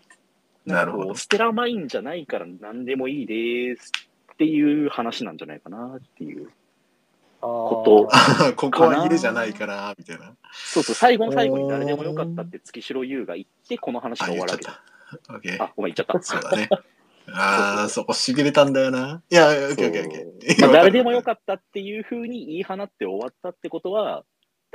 [0.64, 1.14] なるほど。
[1.14, 3.92] ステラマインじゃないから何でもいいです
[4.32, 6.50] っていう話なんじゃないかなっていう。
[7.40, 10.34] こあここは家じゃないからみたいな。
[10.52, 14.82] そうそう、最後の最後に誰でもよかったって月城優が言って、この話があ終わ言っちゃっるわけだ。
[15.26, 15.62] たオッケー。
[15.62, 16.22] あ、ごめん、言っちゃった。
[16.26, 16.68] そうだね。
[17.28, 19.22] ああそこしびれたんだよな。
[19.30, 20.60] いやオッケーオッケーオッケー。
[20.62, 24.24] まあ、誰でもよかったっていうふうに言い放って終わったってことは、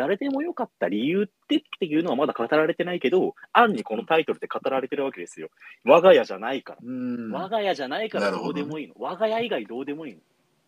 [0.02, 5.50] 誰でもよかった理由ってっていうのはまだ語られてないけど、暗にこのタイトルで語られてるわけですよ。
[5.86, 6.80] 我が家じゃないから。
[6.84, 8.96] うん我が家じゃないからどどうでもいいの。
[8.98, 10.20] 我が家以外どうでもいいの。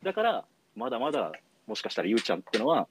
[0.03, 1.31] だから、まだまだ、
[1.65, 2.87] もしかしたらゆうちゃんってのは、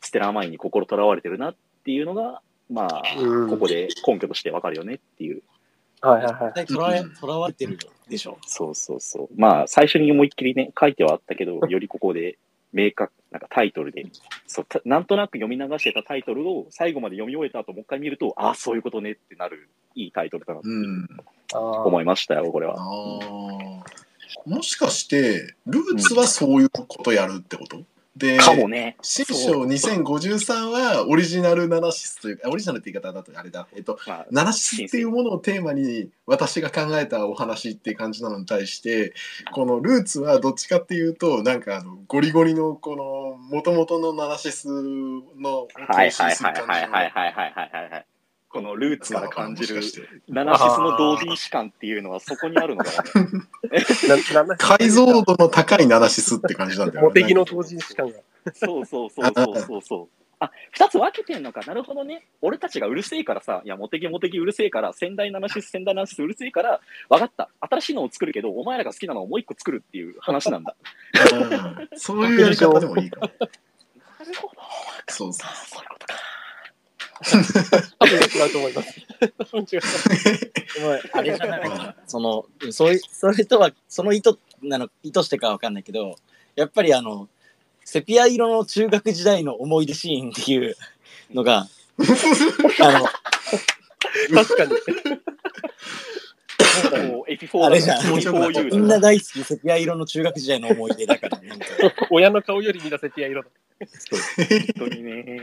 [0.00, 5.42] ステラーマインに心とらわれてるなっていうのが、まあ、うんここで根拠としてわかるよねっていう。
[6.00, 6.66] はいはいはい。
[6.66, 7.78] とらわれとらわれてる
[8.08, 8.38] でしょ。
[8.46, 9.28] そうそうそう。
[9.36, 12.36] まあ、最初に思いっきりね、書いてはあったけど、よりここで
[12.74, 14.04] 明確、なんかタイトルで、
[14.46, 20.60] そうたなんとなく読み流してたタイトルを最後まで読み終えた後、もう一回見ると、ああ、そういうことねってなる、いいタイトルだな
[21.48, 22.76] と思いましたよ、これは。
[24.44, 27.78] もしかしてルーツはそういうことやるってこと？
[28.16, 28.96] でかもね。
[29.02, 39.14] 新そ章2053はオリジナルナナシスというかオリジナルって言い方だとあれだえっとまあ、ナナシスっていうものをテーマに私が考えたお話っていう感じなのに対して
[39.52, 48.06] このルーツはどっちかっていうとなんかあのゴリゴリのこの元々のナナシスのはいはいはいはいはいはいはいはいはい。
[48.54, 49.82] このルーツから感じる
[50.28, 53.24] ナナシスの同時視感っていうのはそこにあるのかな。
[54.32, 58.12] なな解像度の高いナナシスって感じなんだよモテギの当時時間が。
[58.54, 60.08] そうそうそうそうそうそう。
[60.38, 61.62] あ、二つ分けてんのか。
[61.66, 62.28] なるほどね。
[62.42, 67.50] 俺たちがうるせえからさ、いや、モテギモテギうるせえから、仙台ナナシス、仙台ナナシスうるせえから、分かった。
[67.60, 70.76] 新しいのを作るけど、お前らが好きなのをもう一個作るっていう話なんだ。
[71.32, 73.46] うんそういうやり方でもいいかも な
[74.24, 74.54] るほど。
[75.08, 76.14] そうそうそういうことか。
[77.98, 79.06] 多分違うと思います。
[79.38, 79.80] 多分違う。
[80.74, 81.96] でもあれじゃないかな。
[82.06, 86.16] その、そういう、それとは、その意図なの、意図してかわかんないけど、
[86.56, 87.28] やっぱりあの、
[87.84, 90.76] セピア色の中学時代の思い出シーンっていう
[91.32, 91.66] のが、あ
[94.34, 94.70] 確かに。
[96.84, 101.66] こうエピフォーあれじゃんみんなー大好きセピア色の中学時代の思い出だから、なんか
[102.10, 103.48] 親の顔より見たセピア色だ。
[104.76, 105.40] 本当にね。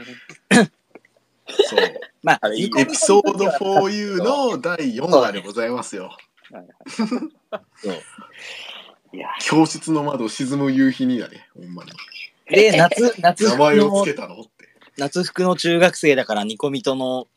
[1.65, 1.79] そう
[2.23, 6.15] まあ、あれいいエピソード 4U の第4話でございますよ。
[6.51, 7.93] はいそう
[9.13, 11.91] いや、教室の窓沈む夕日にだね、ほんまに。
[12.49, 14.69] で、夏、夏服名前をのつけたのって。
[14.97, 17.27] 夏服の中学生だからニコミとの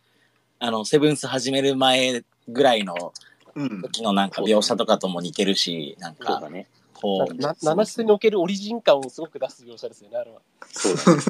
[0.61, 3.13] あのセブンス始める前ぐらいの
[3.57, 3.83] うん。
[3.83, 6.69] 時のなんか描写とかとも似てるしなんかそうだね。
[7.05, 10.41] こうな七室におけるオリジン感をすごく出す描写ですよね、あれは。
[10.71, 11.23] そうだね。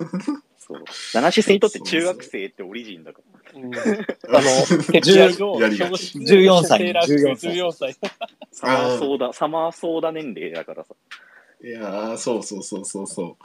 [0.56, 0.84] そう。
[1.14, 3.20] ナナシスにとって中学生ってオリジンだか
[3.52, 3.60] ら。
[3.60, 3.78] うん、あ
[4.40, 7.96] の、セピア色やりがち14歳セーラー服14歳14歳。
[8.52, 10.94] サマーソーダ、サマーソーダ年齢だからさ。
[11.66, 13.37] いやーそうそうそうそうそう。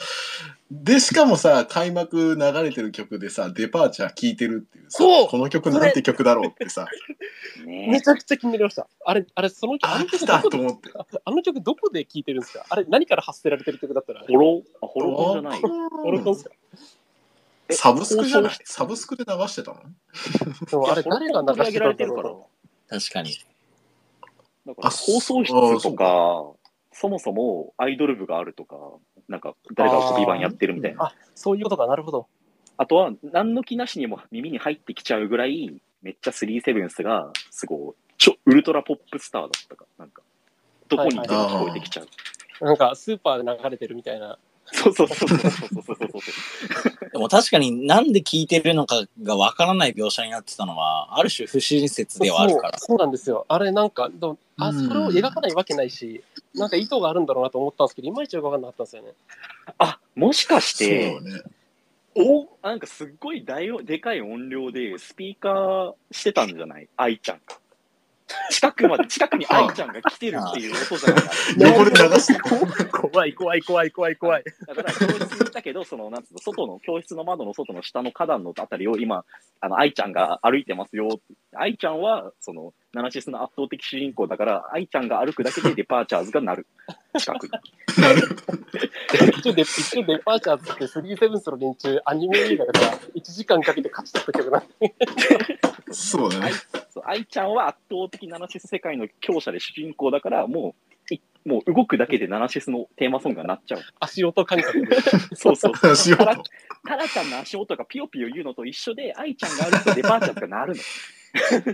[0.69, 5.27] で、しかもさ、開幕流れてる曲でさ、デパーチャー聴いてるっていうさ、そう。
[5.29, 6.85] この曲なんて曲だろうってさ、
[7.65, 8.89] めねちゃくちゃ気になりました。
[9.05, 10.41] あれ、あれ、その曲、ああ、の曲来た？
[10.41, 10.89] どことで思って。
[11.23, 12.65] あの曲どこで聴いてるんですか？
[12.69, 15.61] あれ、何から発せられてる曲だったら、ホロ、あ、ホロコンじゃない？
[16.03, 16.33] オルコン。
[16.33, 16.51] ですか？
[17.69, 18.57] えサブスクじゃない？
[18.65, 19.77] サブスクで流してたの？
[20.69, 22.23] でもあれ、誰が流してたんだれてるから。
[22.23, 22.47] ろ
[22.89, 23.31] 確かに。
[24.67, 25.81] だからあ放送室あそう。
[25.81, 26.58] とか、
[26.99, 28.75] そもそもアイドル部があるとか、
[29.29, 31.05] なんか誰がコピー版やってるみたいな。
[31.05, 32.27] あ、そういうことか、なるほど。
[32.75, 40.23] あとは、何の気なしにも耳に入ってきちゃうぐらい、めっちゃスリーセブンスが、すごい、ちょ、ウルトラポップスターだったか、なんか、
[40.89, 42.65] どこにいても聞こえてきちゃう。
[42.65, 44.37] なんか、スーパーで流れてるみたいな。
[44.71, 45.51] そうそうそうそうそう
[45.83, 47.09] そう。
[47.11, 52.77] でも確かになんで聞いてるのかがわからない描写になってたのは、ある種不親切ではあるから。
[52.79, 53.45] そうなんですよ。
[53.47, 54.09] あれなんか、
[54.57, 59.09] あそれを描かないわけないし、なんか意図があるんだろうなと思ったんですけど、いまいちよくわかんなかったんですよね。
[59.77, 61.41] あ、もしかして、ね、
[62.15, 67.57] おなんかすっごい大でかい音量でスピーカーしてたんじゃない愛ちゃんが。
[68.49, 72.39] 近くまで、 近くに愛ちゃんが来てるっていう音じゃないあれ横で流して
[72.89, 74.43] 怖い怖い怖い怖い怖い。
[74.67, 79.25] だから教室にいたけど、その、なんつうの、外の、教室の窓の外の下の花壇のあたりを今、
[79.59, 81.19] あの、愛ちゃんが歩いてますよ。
[81.55, 86.67] 愛ちゃんは、その、ナナシスの圧倒的主人公だから、愛ちゃんが歩くだけでデパーチャーズが鳴る。
[87.19, 87.51] 近くに。
[88.01, 88.21] なる。
[89.37, 94.63] 一応デ一応デパーチャーズって37の連中、アニメ映画だから1時間かけて勝ち取ったけどな。
[95.91, 96.51] そうだね。
[96.89, 100.75] そう愛ちゃんは圧倒的ナナシス世界の強者で主人公だから、も
[101.09, 103.81] う、いもう動くだけでナナシスのテーマソングが鳴っちゃう。
[103.99, 104.97] 足音感覚で。
[105.35, 105.95] そうそう。
[105.95, 106.43] しようタラ
[106.85, 110.81] タラちゃんの足音がピヨピヨ言うのと一緒で、愛ちゃんが歩くとデパーチャーズが鳴るの。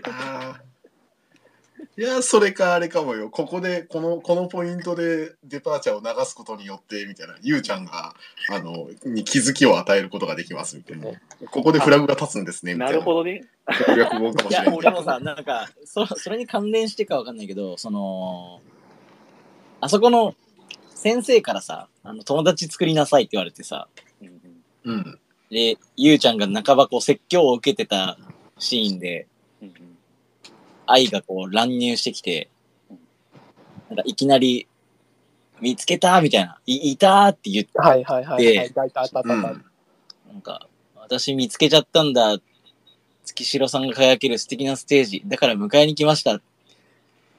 [0.05, 0.74] あー
[1.97, 3.29] いや、それかあれかもよ。
[3.29, 8.15] ここで、この、このポイントでデパーチャーを流すことによって、みたいな、ゆうちゃんが、
[8.49, 11.09] あの、に気づきを与えることができます、みたいな。
[11.51, 13.05] ここでフラグが立つんですね、みたないるな。
[13.05, 13.45] ほどね。
[13.85, 14.79] 攻略本かもいや、しれない。
[14.81, 18.61] でもさ、なんか、そそれに関連してかわかんないけど、その、
[19.81, 20.35] あそこの
[20.93, 23.88] 先生からさ、あの友達作りなさいって言われてさ、
[24.83, 25.19] うん。
[25.49, 28.17] で、ゆうちゃんが半ばこう説教を受けてた
[28.57, 29.27] シーンで、
[29.61, 29.94] うんうん
[30.88, 32.50] 愛がこう乱入してきて、
[33.89, 34.67] なんかいきなり、
[35.62, 38.74] 見つけたみたいな、いいたって言って、はいはいはい、はい。
[38.74, 39.41] たいたいたうん。
[39.41, 42.38] なんか、私見つけちゃったんだ。
[43.24, 45.24] 月城さんが輝ける素敵なステージ。
[45.26, 46.36] だから迎えに来ました。
[46.36, 46.41] っ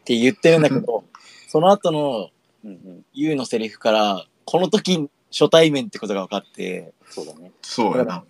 [0.04, 1.04] て言ってるんだけど、
[1.48, 2.30] その後の
[2.64, 3.04] うんうん。
[3.12, 7.52] ユウのセリフから、この時初対面ってことが分かって、そうだね。
[7.62, 8.24] そうやな。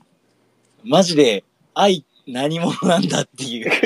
[0.85, 3.71] マジで愛何者なんだっていう。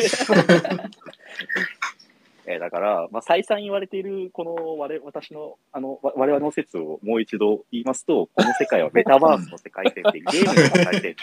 [2.46, 11.16] えーだから、まあ、再三言われている、この我々私の、あの、わ我々の説をもう一度言いますと、この世界は メタバースの世界線でゲームが分かれている。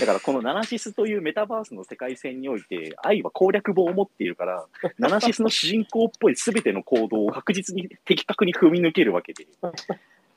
[0.00, 4.66] だから、このナナシスというメタバースの世界線において、愛は攻略本を持っているから、
[4.98, 9.46] ナナシスの主人公っぽい全ての行動を確実に的確に踏み抜けるわけで。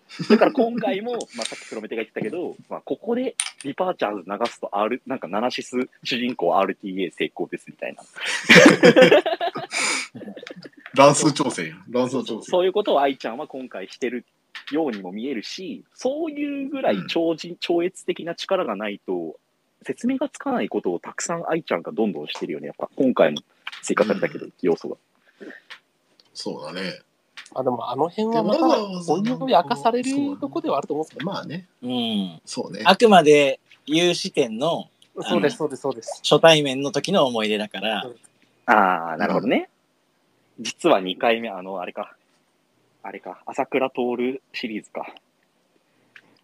[0.29, 8.03] だから今回も、まあ、さっきプロメテが言ってたけど、まあ、ここでリパーチャーズ流すと R、なんかナナシス主人公 RTA 成功ですみたいな。
[10.93, 11.73] 乱数調整。
[11.89, 12.49] 乱数調整。
[12.49, 14.25] そういうことを愛ちゃんは今回してる
[14.71, 19.37] ようにも見えるし、そういうぐらい超人、超越的な力がないと、
[19.83, 22.67] 説明がつかないことをたくさん愛ちゃんがどんどんしてるよね。
[22.67, 23.41] やっぱ今回も
[23.83, 24.97] 追加されたけど、要素が。
[26.33, 27.01] そうだね。
[27.53, 31.67] あ、でもあの辺はまでた、おいおい明かされるとこではあると思うんですけど、まあね。
[31.83, 32.41] うん。
[32.45, 32.81] そうね。
[32.85, 34.89] あくまで有視点の
[35.21, 36.21] そうです、そうです、そうです。
[36.23, 38.05] 初対面の時の思い出だから、
[38.65, 39.69] ああ、なるほどね。
[40.59, 42.15] 実は2回目、あの、あれか。
[43.03, 43.41] あれか。
[43.45, 45.13] 朝倉徹シリーズか。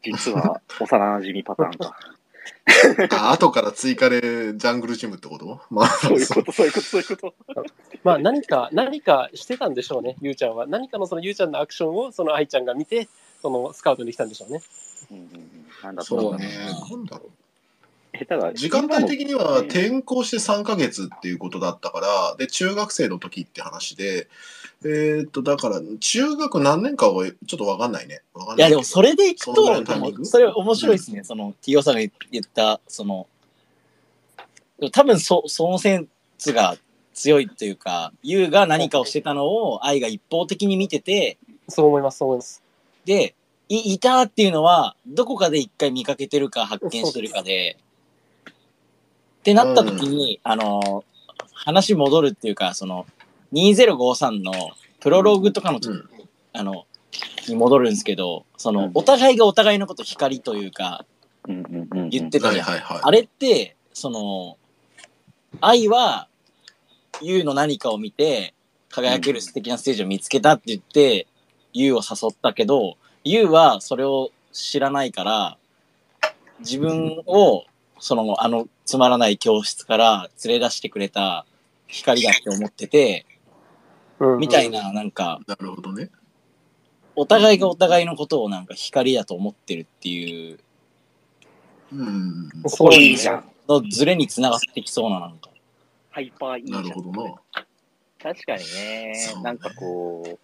[0.03, 1.97] 実は 幼馴染パターンか。
[3.11, 5.61] あ後から追加でジャングルジムってこと？
[5.69, 7.33] まあ、そういうこと、そういうこと、そういうこと。
[8.03, 10.67] まあ何か、何かしてたんでしょうね、ゆうちゃんは。
[10.67, 13.07] 何かのそのゆうちゃんのアクションを、その愛ちゃんが見て、
[13.41, 14.61] そのスカウトに来たんでしょうね。
[15.11, 15.65] うんうんうん。
[15.83, 16.49] なんだとそうね。
[16.89, 18.17] なんだろう。
[18.17, 18.53] 下手が。
[18.53, 24.27] 時間帯的には転校して3ヶ月っていうことだったから、で、中学生の時って話で、
[24.83, 28.21] えーっと、だから、中学何年かはちょっとわかんないね。
[28.33, 30.25] わかんいやでもそれでいくと、タイミング？
[30.25, 31.23] それ面白いですね。
[31.23, 31.83] その、T.O.
[31.83, 33.27] さんが言った、その、
[34.91, 36.07] 多分そ、そのセン
[36.39, 36.77] スが
[37.13, 41.37] 強いというか、ユウが何かをしてたのを愛が一方的に見てて、
[41.69, 42.63] そう思います、そう思います。
[43.05, 43.35] で、
[43.69, 47.77] いいたっていうのは、どこかで一回見かけてるか発見してるかで、
[48.49, 51.03] ってなった時に、あの、
[51.53, 53.05] 話戻るっていうか、その、
[53.53, 54.51] 2053の
[54.99, 56.09] プロローグとかのうん
[56.53, 56.85] あの、
[57.47, 61.05] に戻るんですけど、その、うんお互いがお互いのこと光というか、
[61.47, 62.65] うんうんうんうん言ってたじゃん。
[62.65, 63.01] はいはいはい。
[63.03, 64.57] あれって、その、
[65.59, 66.27] 愛は、
[67.21, 68.53] ユウの何かを見て、
[68.89, 71.27] 輝ける素敵なステージを見つけたって言って、
[71.73, 75.57] ユウを誘ったけど、ユウはそれを知らないから、
[76.59, 77.65] 自分を、
[77.99, 81.45] その、あの、つまらない教室から連れ出してくれた
[81.87, 83.25] 光だって思ってて、
[84.21, 84.69] うんみたい。
[84.69, 86.09] な、なんか、なるほどね。
[87.15, 90.59] お互いがお互いのことをなんか光だと思ってるっていう
[91.93, 92.49] うん。
[92.67, 93.45] そういいじゃん。
[93.67, 95.49] のズレにつながってきそうな、なんか。
[96.09, 96.75] ハイパーいいじゃ。
[96.77, 97.35] なんるほどな。
[98.21, 100.39] 確かにねねなんかこう、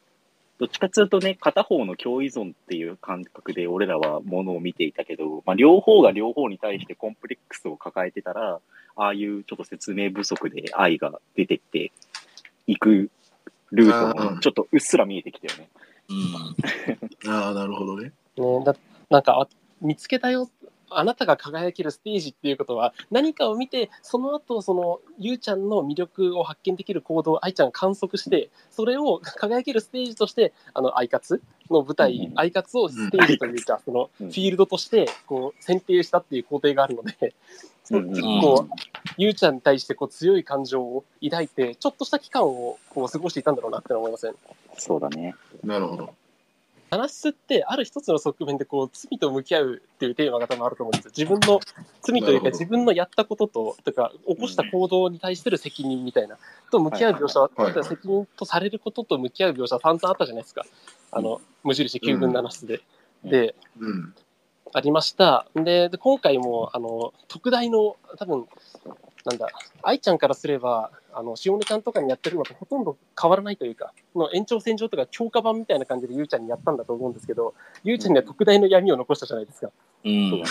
[0.59, 8.59] どっちかっていうとね、片方の共依存っていう感覚で俺らはものを見ていたけど、まあ、両方が両方に対してコンプレックスを抱えてたら、
[8.95, 11.91] ああいうちょっと説明不足で愛が出てきて
[12.65, 13.11] いく
[13.71, 15.69] ルートもちょっとうっすら見えてきたよね。
[17.25, 17.31] うん。
[17.31, 18.11] ああ、なるほどね。
[18.37, 18.75] ね、だ
[19.09, 19.47] なんかあ
[19.81, 20.49] 見つけたよ
[20.89, 37.33] あなたが輝けるステージっていうことは何かを見てその後そのゆうちゃんの魅力を発見できる行動を愛ちゃんが観測してそれを 輝けるステージとしてあのアイカツの舞台、うんアイカツをステージというか、そのフうんィールドとしてこう選定したっていう工程があるので、
[37.91, 38.67] うんうん結構
[39.17, 44.35] ゆうちゃんに対してこう強い感情を抱いてちょっとした期間をこう過ごしていたんだろうなって思いません？
[44.77, 45.35] そうだね。
[45.63, 46.13] なるほど。
[46.89, 51.11] 話すってある一つの側面でこう罪と向き合うっていうテーマが多分あると思うんですよ。
[51.17, 51.59] 自分の
[52.01, 56.37] 罪というか自分のやったことととか起こした行動に対する責任みたいな
[56.71, 60.65] と向き合う描写は、はいはいはい責任とされることと向き合う描写は散々あったじゃないですか。
[61.11, 62.81] あの無印9分7室で。
[63.23, 64.15] うんでうん。
[64.73, 65.47] ありました。
[65.55, 68.45] でで今回もあの特大の多分
[69.25, 69.47] なんだ
[69.83, 77.53] 愛ちゃんからすればあの塩根ちゃんとかにやってるのとほとんど変わらないというかの延長線上とか強化版みたいな感じでゆうちゃんにやったんだと思うんですけど
[77.83, 79.71] ゆうちゃんには特大の闇を残したじゃないですか。
[80.05, 80.43] うん。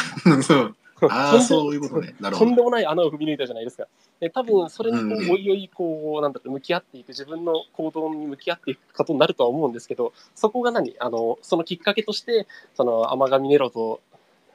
[0.43, 2.15] そう ああ、そういうことね。
[2.21, 2.47] なるほど。
[2.47, 3.87] とんでもない穴を踏み抜いたじゃないですか。
[4.21, 10.97] で多分それにこうんうおいおいこうなんだろう向き合っていく自分の行動に向き合っていくことになるとは思うんですけどそこが何？
[10.99, 14.01] あのそのきっかけとしてその天神ネロと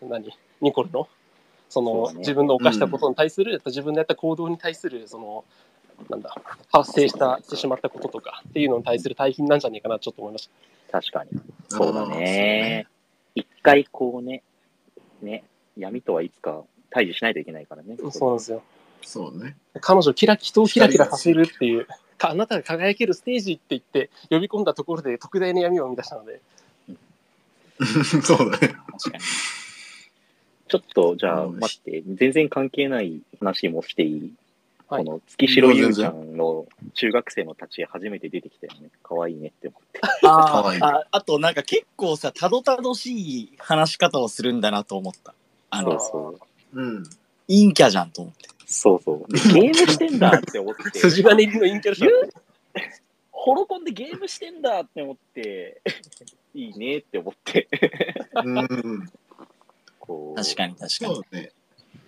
[0.01, 0.31] 何？
[0.61, 1.07] ニコルの？
[1.69, 5.45] そのだね自分の犯したことに対する、自分のやった行動に対するその
[6.09, 6.35] なんだ
[6.71, 10.49] 発生したしてしまったこととかっていうのに対する対比なんじゃないかなとちょっと思いまし
[10.91, 10.99] た。
[10.99, 11.29] 確かに。
[11.69, 12.87] そうだね。
[13.35, 14.43] 一回こうね、
[15.21, 15.45] ね、
[15.78, 17.97] 闇とはいつか対峙しないといけないからね。
[18.11, 18.63] そうなんですよ。
[19.01, 19.55] そうね。
[19.80, 26.41] 彼女キラ人をキラキラさせるっていうかあなたが輝けるステージって言って呼び込んだところで特大の闇を生み出したので
[28.24, 28.76] そうだね。
[28.91, 29.24] 確かに。
[30.67, 34.34] ちょっと、じゃあ、うん待って、全然関係ない話もしていい、
[34.88, 36.65] はいこの月城優ちゃんの
[36.95, 38.89] 中学生の立ち絵初めて出てきたよね。
[39.03, 40.01] 可愛いねって思って。
[40.28, 45.34] ああ、あとなんか結構さ、たどたどしい話し方をするんだなと思った。
[45.72, 46.82] あの、そうそう。
[46.82, 47.03] うん。
[47.47, 48.49] 陰キャじゃんと思って。
[48.65, 49.34] そうそう。
[49.34, 50.99] でゲームしてんだって思って。
[50.99, 52.30] 筋金入りのインキャラシャ言う
[53.32, 55.82] ホロコンでゲームしてんだって思って、
[56.53, 57.67] いいねって思って。
[58.36, 59.09] うん。
[59.99, 61.15] こう確かに確かに。
[61.15, 61.51] そうね。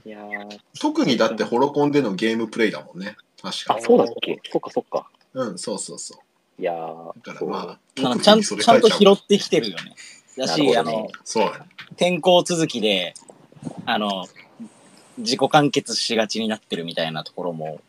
[0.05, 3.16] いやー特にだってホロコンでのゲームプレイだもんね。
[3.41, 3.84] 確かあ、に。
[3.84, 5.09] そうだっけそっかそっか。
[5.34, 6.61] うん、そうそうそう。
[6.61, 9.95] いやーだからまあ、ちゃんちゃんと拾ってきてるよね。
[10.38, 11.66] だし、あの、そうだね。
[11.93, 13.14] 転校続きで、
[13.86, 14.28] あの、
[15.18, 17.82] 自己完結しがちになってるみたいなところも、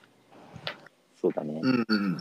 [1.21, 1.61] そうだね。
[1.63, 2.19] うんうん。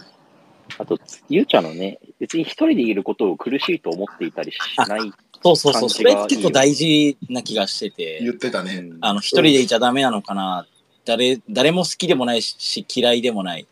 [0.77, 0.97] あと、
[1.29, 5.11] ゆうちゃんのね、別に一人でいることを苦しいと思っていたりしない。
[5.43, 8.75] そうそうそう、それ感じがいいよ結構大事な気がして言て、ってたね。
[8.77, 10.65] うんあの、一人でいちゃダメなのかな、
[11.03, 13.67] 誰、誰も好きでもないし、嫌いでもない。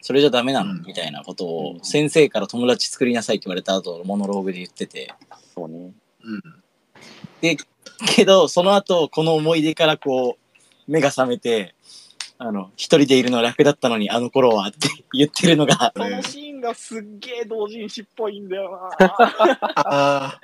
[0.00, 5.12] それじゃダメなの、うんみたいなことをうん先生から友達作りなさいって言われた後、モノローグで言ってて。
[5.54, 5.90] そうね。
[6.22, 6.42] うん。
[8.06, 11.74] けど、その後、この思い出からこう、目が覚めて、
[12.40, 20.40] あの、一人でいるの楽だったのに、あの頃はって 言ってるのが、そのシーンがすっげえ同人誌っぽいんだよな。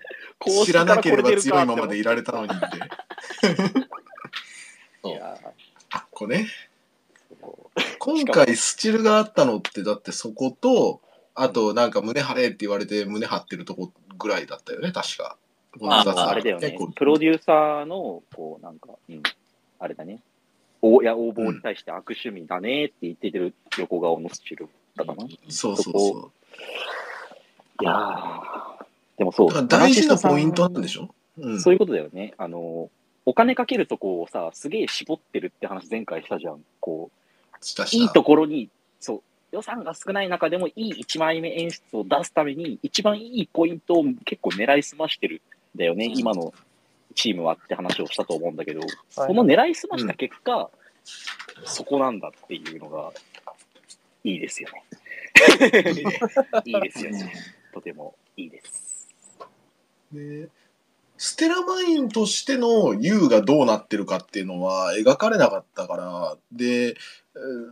[0.65, 2.65] 知らなければ強いままでいられたのにって。
[5.09, 5.39] いや
[5.91, 6.49] あ、これね。
[7.99, 11.01] 今回スチルがあったのって、だってそこと、
[11.35, 15.37] あとなんか胸張れって言われて胸張ってるとこぐらいだったよね、確か。
[15.79, 16.77] このああれだよね。
[16.95, 19.23] プロデューサーの、こう、なんか、うん、
[19.79, 20.21] あれだね。
[20.83, 25.25] おいや、応募に対して悪趣味だねって言ってる横顔のスチルだかな。
[25.25, 26.31] いそうそうそ
[27.81, 28.85] やー
[29.17, 29.67] でもそう。
[29.67, 31.09] 大事なポイントアなんでしょ？
[31.39, 31.61] うん。
[31.61, 32.35] そういうことだよね。
[32.39, 32.91] あの、
[33.27, 36.61] お金かけるとこをさ、すげえ絞ってるって話前回したじゃん。
[36.81, 38.69] こう、いいところに、
[39.01, 39.23] そう、
[39.53, 45.41] 予算が少ない中でもいい1枚目演出を出すために、一番いいポイントを結構狙いすましてるん
[45.77, 46.53] だよね、うん今の
[47.15, 50.69] チームはって話をしたと思うんだけど、はいその狙いすました結果、
[51.65, 53.13] そこなんだっていうのが、
[54.25, 54.85] いいですよね。
[56.65, 57.33] いいですよね。
[57.73, 59.09] とてもいいです。
[60.13, 60.49] で
[61.17, 66.97] ステラマインとしての U がどうなってるかっていうのは描かれなかったからでえー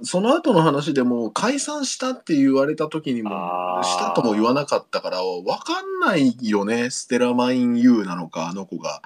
[0.03, 3.31] その後の話でも解散したって言われた時にも
[3.85, 9.03] したとも言わなかったから分かんないよねステラマイン U なのかあの子が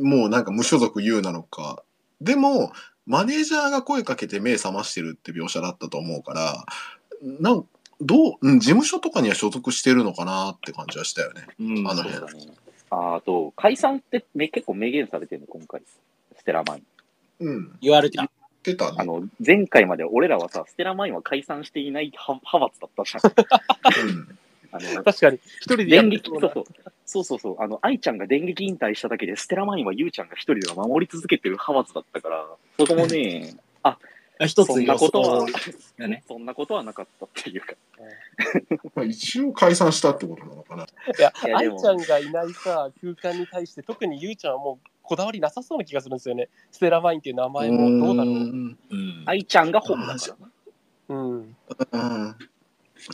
[0.00, 1.82] もうなんか無所属 U なのか
[2.20, 2.72] でも
[3.06, 6.64] マネージャーが声かけて目覚ましてるって描写だったと思うから
[7.40, 7.64] なん
[8.00, 11.46] どう、うん、事務所とかには所属してるのかなって感じはしたよね。
[11.58, 12.46] うんあのそうだね。
[12.90, 15.82] ああと、解散ってめ結構明言されてるの、今回。
[16.36, 16.84] ステラマイン。
[17.40, 17.78] うん。
[17.80, 18.30] 言われてた。
[18.64, 18.96] 出たね。
[18.98, 24.08] あの、前回まで俺らはさ、ステラマインは解散していない派派閥だったじゃん。
[24.08, 24.38] うん。
[24.72, 26.64] あの、確かに、一人で電撃そうそう。
[27.06, 27.56] そうそうそう。
[27.60, 32.46] あの、愛ちゃんが電撃引退しただけで、ステラマインはゆうちゃんが一人で守り続けてる派閥だったから、
[32.78, 33.54] そこもね、
[34.40, 35.46] 一つそんなことは
[35.98, 36.24] ね。
[36.26, 37.74] そんなことはなかったっていうか。
[38.96, 40.84] まあ、一応解散したってことなのかな。
[40.84, 40.86] い
[41.20, 46.48] や、愛ちゃんがいないさ、空間に対して、特にゆうちゃんはもうこだわりなさそうな気がするんですよね。
[46.72, 48.34] ステラマインっていう名前もどうだろう。
[48.34, 49.22] んうん。
[49.26, 50.36] 愛ちゃんが本だから。
[51.08, 51.56] うん。
[51.92, 52.36] うん。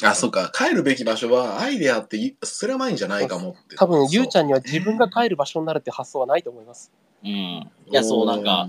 [0.02, 0.50] あ、そうか。
[0.54, 3.76] 帰るべき場所はアイデアってステラマインじゃないかもって。
[3.76, 6.92] 多分、ゆうちゃんんには自分が帰る場所になるって発想はないと思います。
[7.24, 7.30] うん。
[7.30, 8.68] いや、そう、なんか、、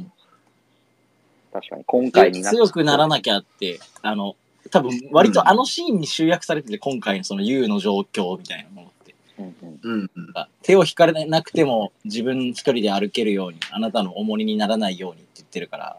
[1.53, 4.35] 確かに、今回になって強くならなきゃって、あの、
[4.69, 8.90] 多分割とあのシーンに集約されてて、今回のその U の状況みたいなもの。
[9.41, 10.25] うんうんうんうん。
[10.25, 15.97] なんか手を引かれなくても自分一人で歩けるように、あなたの重荷にならないようにって言ってるから。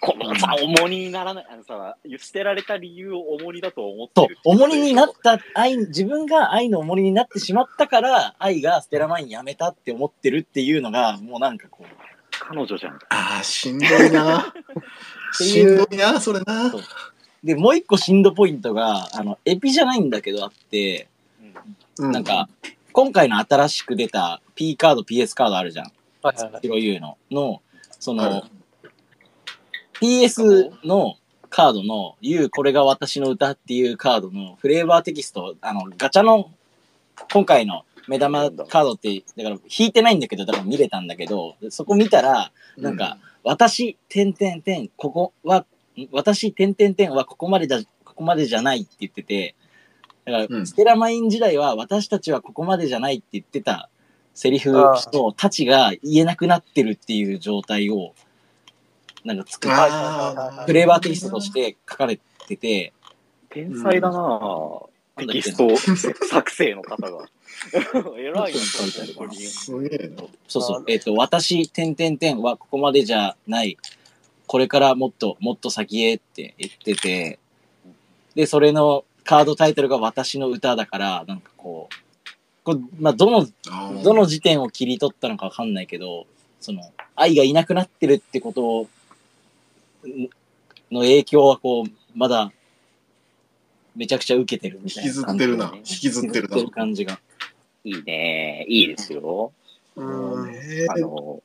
[0.00, 11.96] このさ、重荷にならない、あのさ、捨てられた理由を重荷だと思ってる、重荷になった愛、自分が愛の重荷になってしまったから、愛がステラマインやめたって思ってるっていうのが、もうなんかこう、
[12.38, 12.98] 彼女じゃん。
[13.08, 14.54] ああ、しんどいな。
[15.32, 16.74] しんどいな、それな。
[17.42, 21.08] で、もう一個しんどポイントが、あの、エピじゃないんだけどあって、
[21.98, 22.48] うなんか、
[22.92, 25.92] 今回の新しく出た P カード、PS カードあるじゃん。
[26.22, 26.60] はいはいはい。
[26.62, 27.18] ヒロユーの。
[27.30, 27.62] の、
[28.00, 28.42] そあのる、
[30.00, 31.16] PS の？
[31.54, 36.50] カードの You これが私の歌っていうカードのフレーバーテキスト、あの、ガチャの、
[37.32, 45.64] 今回の目玉カードって、だから引いてないんだけど、だから見れたんだけど、そこ見たら、なんか、私、てんてんてん、ここは、
[45.96, 49.54] ん私、てんてんてんはここまでだ、ここまでじゃないって言ってて、
[50.24, 53.88] だから、うんステラマイン時代は私たちはここまでじゃないって言ってた
[54.34, 54.72] セリフ
[55.12, 58.14] とたちが言えなくなってるっていう状態を、
[59.24, 62.92] なんか作っああ、フレーバーテキストとして書かれてて、
[63.48, 64.86] 天才だなぁ。
[65.16, 65.76] なんテキスト
[66.26, 67.28] 作成の方が。
[68.18, 69.36] 偉いな、そう本当に。
[69.44, 70.24] すげえな。
[70.48, 73.78] そうそう、えっ、と、私、てんてんてんはここまでじゃない。
[74.48, 77.38] これからもっと、もっと先へって言ってて、
[78.34, 81.94] で、それのカードタイトルが私の歌だから、なんかこう、
[82.64, 83.46] これまあ、どの、
[84.02, 86.26] どの時点を切り取ったのかわかんないけど、
[86.60, 86.82] その、
[87.16, 88.88] 愛がいなくなってるってこと
[90.90, 92.52] の影響はこう、まだ、
[93.96, 95.44] めちゃくちゃ受けてるみたい引きずな感じ。
[95.44, 95.72] ってるな。
[95.74, 96.56] 引きずってるな。
[96.56, 97.20] 引きず感じが。
[97.84, 99.52] いいねいいですよ。
[99.96, 100.52] うん。
[100.52, 101.42] ねあの、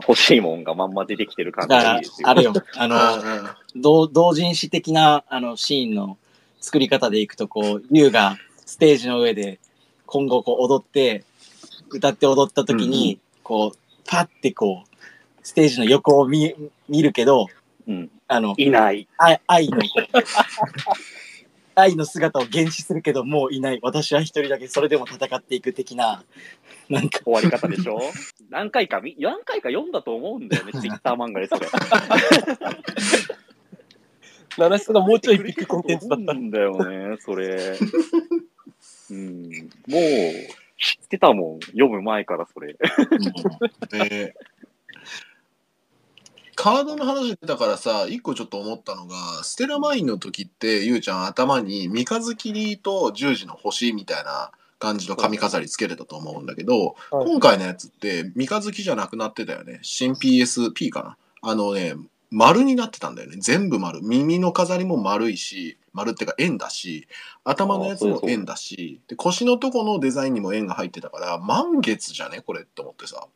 [0.00, 2.28] 欲しいもんがまんま出てきてる感じだからがいいです、よ。
[2.28, 2.88] あれよ、あ
[3.74, 6.18] の、同人誌的なあのシーンの
[6.66, 9.60] 作り方でいくと、こう、ユウがステージの上で
[10.04, 11.24] 今後こう踊って、
[11.90, 14.96] 歌って踊った時に、こう、パッてこう、
[15.44, 16.56] ステージの横を見
[16.88, 17.46] 見るけど、
[17.86, 18.10] うん。
[18.26, 19.06] あの、いない。
[19.16, 19.78] 愛愛の、
[21.76, 23.78] 愛の姿を現視するけど、もういない。
[23.80, 26.24] 私は一人だけそれでも戦っていく的な、
[26.88, 28.00] なんか、終わり方でしょ？
[28.50, 31.68] 何回か見、何回か読んだと思うんだよね、 ツイッター漫画でそれ。
[34.58, 36.32] 七七がもうちょいビッグコンテンツだった。
[36.32, 37.78] んだよね、それ。
[39.10, 39.48] うん。
[39.86, 40.02] もう、
[40.78, 41.60] 知ってたもん。
[41.60, 42.76] 読む前からそれ。
[46.56, 61.94] カードの話だからさ一個ちょっと思ったのがステラマインの時ってゆうちゃん頭に三日月りと十字の星みたいな感じの髪飾りつけれたと思うんだけど、はい今回のやつって三日月じゃなくなってたよね新 PSP かなあのね
[62.30, 63.36] 丸になってたんだよね。
[63.40, 64.00] 全部丸。
[64.02, 67.06] 耳の飾りも丸いし丸っていうか円だし
[67.44, 72.40] 頭のやつも円だしで腰のとこのデザインにも円が入ってたから満月じゃね？
[72.40, 73.26] これって思ってさ。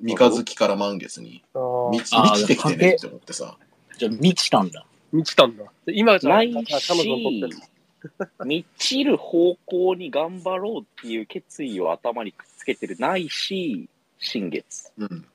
[0.00, 1.44] 三日月から満月に。
[1.54, 3.56] 満ち満ちてきてねって思ってさ。
[3.98, 4.86] じゃあ、満ちたんだ。
[5.12, 5.64] 満ちたんだ。
[5.86, 7.62] で今じゃない彼女にとってし、
[8.44, 14.90] 満ちる方向に頑張ろうっていう決意を頭にくっつけてるないし、新月。
[14.98, 15.26] うん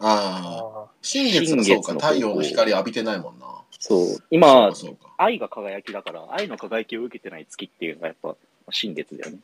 [0.00, 3.46] あああ新月はそうか太陽の光浴びてないもんな
[3.78, 4.06] そう。
[4.30, 8.36] 今か、そうか愛が輝きだから、愛の輝きを受けてない月っていうのがやっぱ、
[8.70, 9.38] 新月だよね。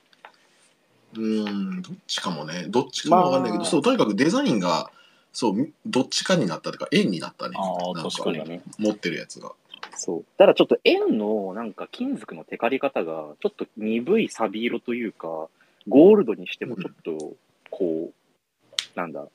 [1.14, 4.90] うーんどっちかもねどっちかもわかんないけど、まあそうとにかくデザインが
[5.32, 8.62] そうどっちかになったというか円になったねあーなん確かにね。
[8.78, 9.52] 持ってるやつが
[9.96, 10.24] そう。
[10.36, 15.48] ただちょっと円のなんか金属のテカり方が、ちょっと鈍いサビ色というか、
[15.88, 17.34] ゴールドにしてもちょっと、
[17.70, 19.26] こう、なんだ、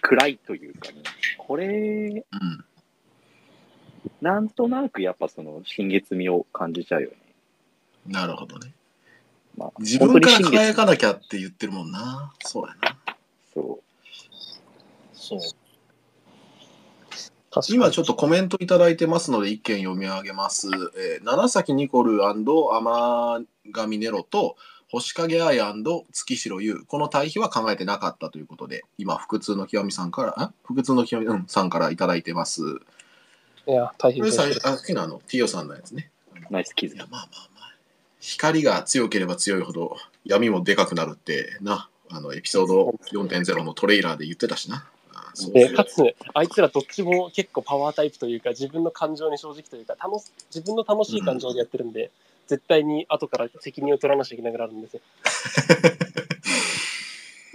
[0.00, 1.02] 暗いというかね。
[1.38, 2.64] これ、うん
[4.20, 7.16] なんとなくやっぱその新月味を感じちゃうよね。
[8.06, 8.72] なるほどね。
[9.56, 12.32] まあ、自分から輝かなきゃって言ってるもんな。
[12.40, 12.96] そうやな。
[13.52, 13.80] そ
[15.12, 15.38] そう。
[17.50, 20.68] 確かに今ちょっとコメントいただいてますので一件読み上げます。
[20.98, 24.56] えー、七崎ニコル天神ネロと
[24.88, 25.58] 星影愛
[26.12, 30.52] 月城優この対比は考えてなかったということで今腹痛の極みさんからあ？
[30.64, 32.62] 腹痛の極み、うん、さんからいただいてます。
[33.68, 34.66] いや、大変これさです。
[34.66, 36.10] あ好きなの？T オさんのやつね。
[36.48, 36.52] う。
[36.52, 37.06] ナイス気づきいや。
[37.10, 37.74] まあまあまあ
[38.20, 44.86] 光が強ければ強いほど闇もでかくなるってなあのエピソード4.0のトレーラーで言ってたしな。
[45.12, 52.10] あそうでかつ、あいつらどっちも結構パワータイプというか、自分の感情に正直というか、楽し自分の楽しい感情でやってるんで、
[52.46, 55.00] 絶対に後から責任を取らなきゃいけなくなるんですよ。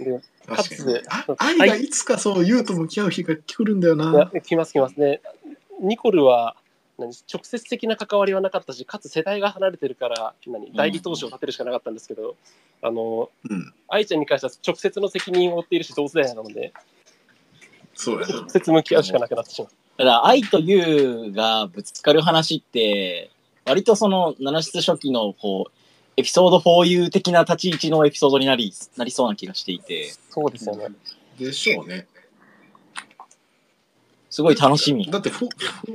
[0.02, 1.04] で確かつ
[1.38, 4.30] 愛がいつかそう優と向き合う日が来るんだよな。
[4.42, 5.20] 来ます来ますね。
[5.80, 6.56] ニコルは
[6.98, 12.36] 何直接的な関わりはなかったし、かつ世代が離れてるから何代理投資を立てるしかなかったんですけど、
[12.82, 16.72] あのうん、愛ちゃんに関しては直接の責任を負っているし、同世代なので、
[17.94, 18.48] そうやな直。
[18.48, 19.70] 接向き合うしかなくなってしまう。
[19.98, 23.30] だから、愛と優がぶつかる話って、
[23.64, 25.72] 割とその、七室初期の、こう、
[26.16, 30.88] エピソード 4U 的な立ち位置のエピソードになり、なりそうな気がしていて、そうですよね。
[31.38, 32.06] でしょうね。
[34.28, 35.10] すごい楽しみ。
[35.10, 35.50] だって、フォ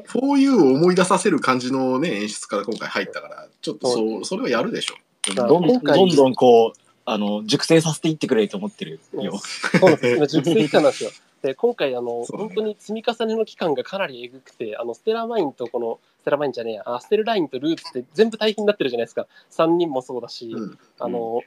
[0.05, 4.95] 4U を思い出させる感じのね、演出から今回入ったから、ちょっとそう、それをやるでしょ。
[5.33, 9.37] どんどん、どんどんこう、あの、熟成させていってくれと思ってるよ。
[9.79, 10.15] そうです。
[10.17, 11.11] 今、熟成期間なんですよ。
[11.41, 19.27] で、今回、あの、ね本当に積み重ねの期間がかなりえぐくて、あの、ステラマインとこの、ステラマインじゃねえや、あステルラインとルーツって全部大変になってるじゃないですか。
[19.51, 20.79] 3人もそうだし、うん。
[20.99, 21.41] あの、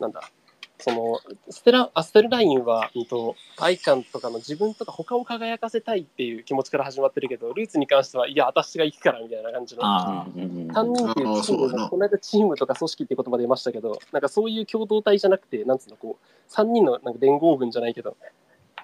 [0.00, 0.20] なんだ、
[0.78, 9.82] その、ステラ、アステルラインは、うんと、アイカンとかの自分とか他を輝かせたいっていう気持ちから始まってるけど、ルーツに関しては、いや、私が行くからみたいな感じの。
[9.84, 18.24] あうんうんうん3人っていうチームが、この間チームとか組織っていう言葉出ましたけど、なんかそういう共同体じゃなくて、なんつうの、こう、3人のなんか連合軍じゃないけど、あ、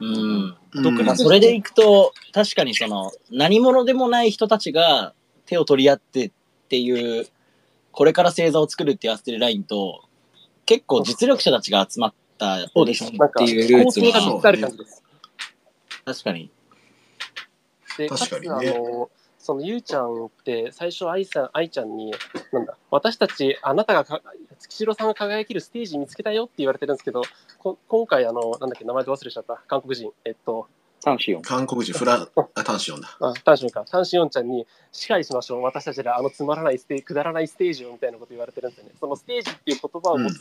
[0.01, 0.57] うん。
[0.74, 5.14] うんまあ、それでいくと、確かにその、何者でもない人たちが
[5.47, 6.32] 手を取り合ってっ
[6.68, 7.26] ていう、
[7.93, 10.03] これから星座を作るっていうアステルラインと、
[10.64, 15.03] 結構実力者たちが集まったオーディションっていうルーツが、構成がぴったりある感じです。
[16.05, 16.51] 確かに。
[17.99, 19.11] で、かつ、確かにねあの、
[19.43, 22.14] そのゆうちゃんって最初愛さん、愛ちゃんに、
[22.53, 24.22] なんだ、私たち、あなたがか、
[24.61, 27.22] 月城さんが輝けるステージ見つけたよって言われてるんですけど、
[27.59, 30.68] こ今回、あの、なんだっけ、名前で忘れちゃった、韓国人、えっと、
[31.01, 31.43] 三四四。
[31.43, 33.16] 韓国人フラン、あ、タンシオンだ。
[33.18, 38.93] あ、タンシオンか、タンシオンちゃんに、支配しましょう、私たちらあのつまらないステくだらないステージをみたいなこと言われてるんですよね。
[39.01, 40.36] そのステージっていう言葉を持つ、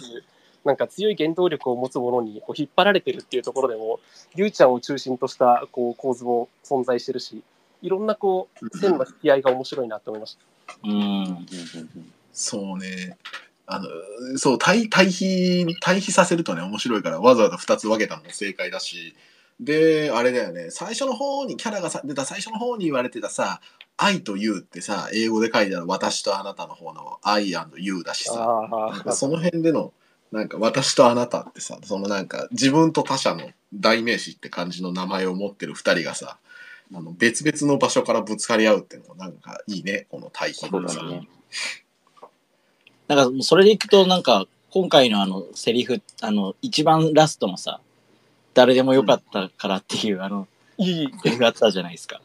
[0.64, 4.00] なんか強い原動力を持つものにこう引っ張られてるっていうところでも、
[4.36, 7.42] ゆうちゃんを中心としたこう構図も存在してるし、
[7.82, 10.42] いろんなこう線の引き合いが面白いなと思いました。
[10.84, 11.48] うん。
[12.32, 13.18] そうね。
[13.66, 13.88] あの、
[14.38, 19.16] そう、対対比、対比させるとね、面白いから、わざわざ2つ分けたのも正解だし、
[19.60, 23.62] で、あれだよね、最初の方に、キャラがさ出た最初の方に言われてたさ、
[23.98, 28.34] 愛と you ってさ、英語で書いてある私とあなたの方の I and you だしさ、
[29.12, 29.94] その辺での、
[30.32, 30.50] なん。
[30.50, 32.28] か私とあなたってさ、そのなん。
[32.28, 36.40] か自分と他者の代名詞って感じの名前を持ってる二人がさ、
[36.94, 41.08] あの別々の場所からぶつかり合うっていうのもなんかいいね、この対比そうがさだ。
[41.08, 41.28] ね。
[43.08, 47.82] なんか、それでいくと、なんか、今回のあの、セリフ、あの、一番ラストのさ、
[48.54, 51.12] 誰でもよかったからっていう、あの、いい。
[51.24, 52.22] セリフがあったじゃないですか。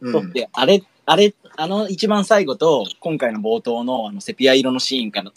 [0.00, 5.32] うん、で、あれ、あれ、あの一番最後と、今回の冒頭のあのセピア色のシーンから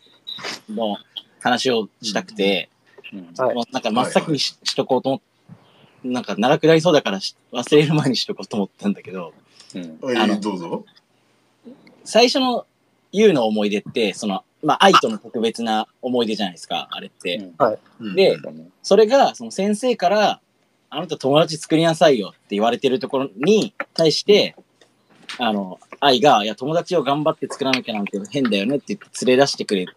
[0.70, 0.97] の
[1.39, 2.70] 話をしたくて、
[3.12, 5.22] うんはいもうなんか真っ先にし,、しとこうと思っ
[6.04, 9.34] なんか長くなりそうだからし忘れる前にしとこうと思ったんだけど、
[9.76, 10.86] うんはいあのどうぞ。
[12.04, 12.66] 最初の
[13.14, 17.49] YOU の思い出って、その、まあ愛との特別な思い出じゃないですか、あれって。
[17.99, 18.38] うんで
[18.82, 20.41] それが、その先生から、
[20.89, 24.56] あなた友達作りなさいよって言われてるところに対して、
[25.39, 29.88] あの、愛が、いや、友達を頑張って作らなきゃなんて変だよねって言って連れ出してくれ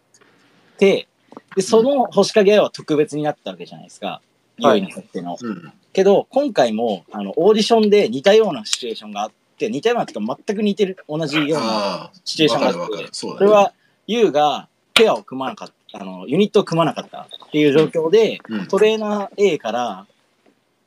[0.77, 1.07] て、
[1.55, 4.07] で、その星影愛は特別になったわけじゃないですか。
[4.07, 4.27] はい
[4.59, 5.37] 優位にとっての。
[5.39, 13.09] うんけど、今回も、あの、オーディションで似たようなシチュエーションがあって、似たようなっていうか全く似てる、同じようなあシチュエーションがあってね。
[13.11, 13.73] それは、
[14.05, 18.67] ユウがペアを組まなかった、あの、ユニットを組まなかったっていう状況で、うん。
[18.67, 20.05] トレーナー A から、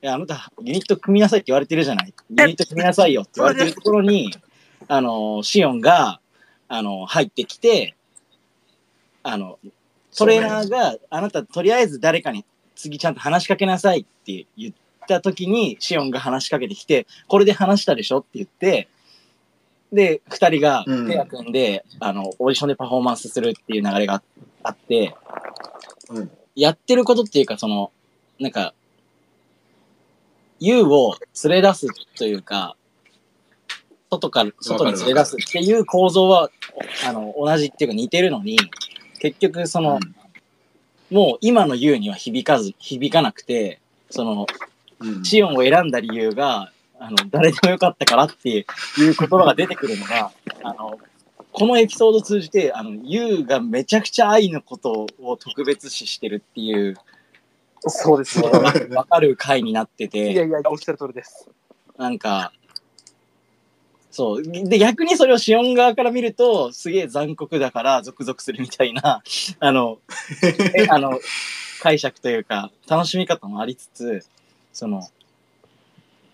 [0.00, 2.14] いや、あなた、ユニット組みなさいって言われてるじゃない。
[2.28, 4.32] ユニット組みなさいよって言われてるところに、
[4.86, 6.20] あの、シオンが、
[6.68, 7.96] あの、入ってきて、
[9.24, 9.58] あの、
[10.16, 12.44] トレーナーが、あなた、とりあえず誰かに
[12.76, 14.74] 次ちゃんと話しかけなさいって言っ
[15.10, 18.88] た時に、シオンが話しかけてきて、これで話したでしょって言って、
[19.92, 24.22] で、二人がうんペア組んで、あの、オーディションでパフォーマンスするっていう流れが
[24.62, 25.14] あって、
[26.10, 26.30] うん。
[26.54, 27.90] やってることっていうか、その、
[28.38, 28.72] なんか、
[30.60, 31.86] ユウを連れ出す
[32.16, 32.76] というか、
[34.10, 36.50] 外から、外に連れ出すっていう構造は、
[37.06, 38.58] あの、同じっていうか似てるのに、
[39.20, 39.98] 結局その、
[41.10, 43.80] もう今のユウには響かず、響かなくて、
[44.10, 44.46] その、うん。
[45.22, 48.64] シオンを選んだ理由が、あの、誰でもよかったからっていう
[48.96, 50.32] 言葉が出てくるのが、
[50.62, 50.98] あの、
[51.52, 56.96] このエピソードを通じて、あの、ユウがめちゃくちゃ愛のことを特別視してるっていう、
[57.82, 58.48] そうですね。
[58.94, 61.48] わかる回になっていやて、いや、おっしゃる通りです。
[61.96, 62.52] なんか、
[64.10, 64.42] そう。
[64.42, 69.22] で、逆にそれをシオン側から見ると、すげえ残酷だからゾクゾクするみたいな、
[69.60, 69.98] あの、
[70.74, 71.18] えあの、
[71.80, 74.26] 解釈というか、楽しみ方もありつつ、
[74.72, 75.08] その、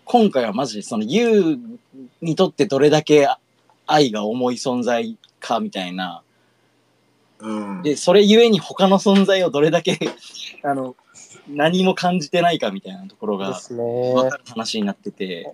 [0.05, 1.59] 今回はマジでその、ユウ
[2.21, 3.27] にとってどれだけ
[3.85, 6.21] 愛が重い存在かみたいな、
[7.39, 7.81] うん。
[7.83, 9.99] で、それゆえに他の存在をどれだけ、
[10.63, 10.95] あの、
[11.47, 13.59] 何も感じてないかみたいなところが。
[13.69, 15.53] 分かる話になってて、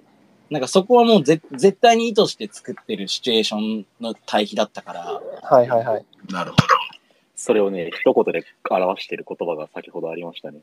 [0.50, 6.06] なんかそこはもうぜ絶対に意図して作ってるシチュエーションの対比だったから、はいはいはい。
[6.30, 6.64] なるほど。
[7.36, 10.60] それをね、一言で表している言葉が先ほどありましたね。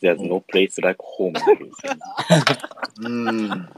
[0.00, 1.72] There's no place like home っていう
[3.00, 3.68] うん。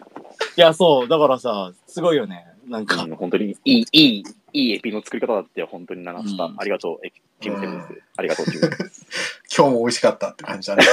[0.57, 2.47] いや、そう、だからさ、すごいよね。
[2.69, 6.45] なんか、うん本当にいい、いい、いいエピの作り方だって本当に流した。
[6.45, 8.03] うんありがとう、エピチームセブンス。
[8.17, 9.07] ありがとう、チームセブンス。
[9.57, 10.85] 今日も美味しかったって感じだね。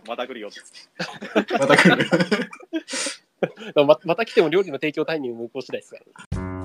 [0.06, 0.50] また来るよ。
[1.34, 2.06] また来る。
[3.74, 5.98] ままた来ても料理の提供タイミング無効次第ですか
[6.32, 6.63] ら。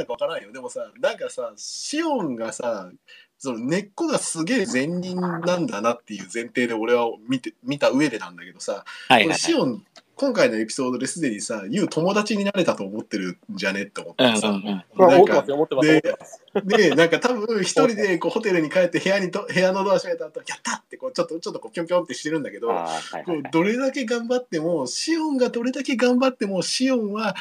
[0.00, 0.52] なるかわからんよ。
[0.52, 2.90] でもさ、なんかさ、シオンがさ、
[3.38, 9.82] その根っこがすげえ善人なんだなっていう前提で俺は見て見た上でなんだけどさ、はいこれシオン、
[10.14, 14.84] 今回のエピソードですでにさ、ユウ友達になれたと思ってるんじゃねって思ってさ、うんうんうん。
[14.94, 16.66] まあ、なんか思ってますよ、思ってます、思ってます。
[16.66, 23.50] で、なんか多分一人でこうホテルに帰って部屋にと部屋のドア閉めた後、やったってこうちょっとちょっとこうピョンピョンってしてるんだけど、はいこはいうはい。
[23.50, 27.34] どれだけ頑張ってもシオンがどれだけ頑張ってもシオンは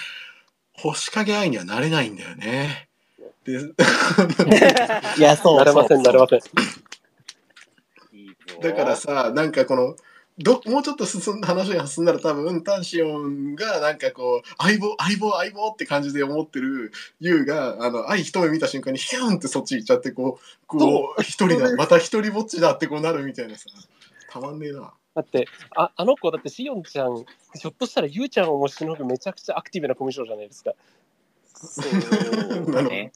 [0.82, 2.90] 星影愛にはなれないんだよね。
[3.44, 3.60] で
[5.18, 5.58] いや、そう。
[5.58, 6.40] なれません、なれません。
[8.62, 9.96] だからさなんかこの
[10.38, 23.66] どもうちょっと進んだ話が進んだら多分タンシオンがなんかこう相棒相棒相棒って感じで思ってるユウがあの愛一目見た瞬間にヒュンってそっち行っちゃってこうこう一人だまた一人ぼっちだってこうなるみたいなさ
[24.32, 24.94] たまんねえな。
[25.20, 27.26] だってあ、あの子、だってシオンちゃん、
[27.60, 30.72] ひょっとしたらユウちゃんをもしのぐめちゃくちゃアクティブなコミュ障じゃないですか。
[31.54, 33.12] そうだね。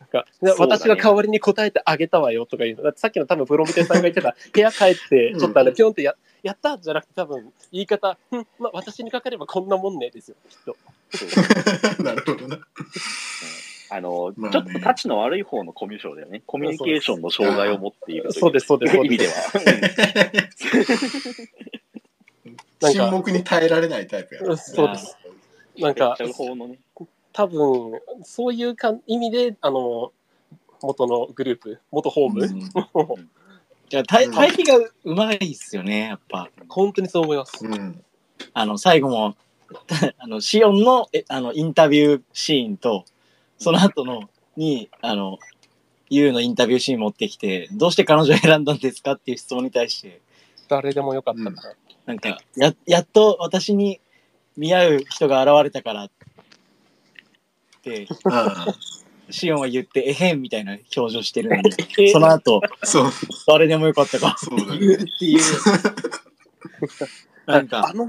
[0.00, 2.82] なんかね私が代わりに答えてあげたわよとか言うの。
[2.82, 10.76] だってさっきの多分プロミテさんが言ってた、部屋帰って、ちょっとあの、ピョンってややったじゃなくて多分言い方、うんまあ、私にかかればこんなもんねですよ、きっと。
[12.02, 12.58] なるほどな。
[13.90, 16.42] あの、まあねちょっとタチの悪い方のコミュ障だよね。
[16.46, 19.30] コミュニケーションの障害を持っているといそうです、そうです、そう意味でで。
[19.30, 19.64] すは。
[22.80, 24.56] なんか沈黙に耐えられないタイプやな。
[24.56, 25.16] そうです。
[25.78, 26.78] なんかね。
[27.32, 30.12] 多分そういうか意味で、あの、
[30.82, 33.28] 元のグループ、元ホーム、うん
[33.92, 36.48] いや対対比がうまいっすよね、やっぱ。
[36.68, 37.66] 本当にそう思います。
[37.66, 38.04] うん。
[38.54, 39.34] あの、最後も、
[40.18, 43.04] あの、シオンのえあのインタビューシーンと、
[43.60, 44.22] その後の、
[44.56, 45.38] に、あの、
[46.08, 50.20] ユウのインタビューシーン持ってきて、どうして彼女を選んだんですかっていう質問に対して、
[50.68, 51.74] 誰でもよかったから。
[52.06, 54.00] なんか、や、やっと私に
[54.56, 56.10] 見合う人が現れたからっ
[57.82, 58.08] て、
[59.30, 63.10] シオンは言って、えへんみたいな表情してるのに、えその後、そう。
[63.46, 64.28] 誰でもよかったか。
[64.30, 64.78] らそうだね。
[64.78, 65.40] 言うっていう。
[67.46, 68.08] なんかあ、の、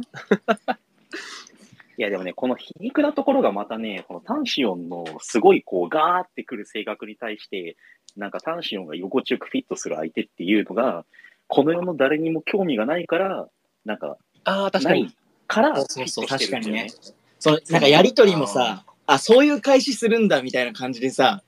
[1.98, 7.76] いやでもね、この皮肉なところがまたね、このタンシオンのすごいこうガーってくる性格に対して、
[8.18, 11.06] なんかタンシオンが居心地よくフィットする相手っていうのが、
[11.48, 13.48] この世の誰にも興味がないから、
[13.86, 15.14] なんか、ああ、確かに。
[15.48, 16.92] から、そうそうフィットしてるんだよね。
[17.40, 21.44] そのなんかやりとりもさ、あ、そういう開始するんだみたいな感じでさ、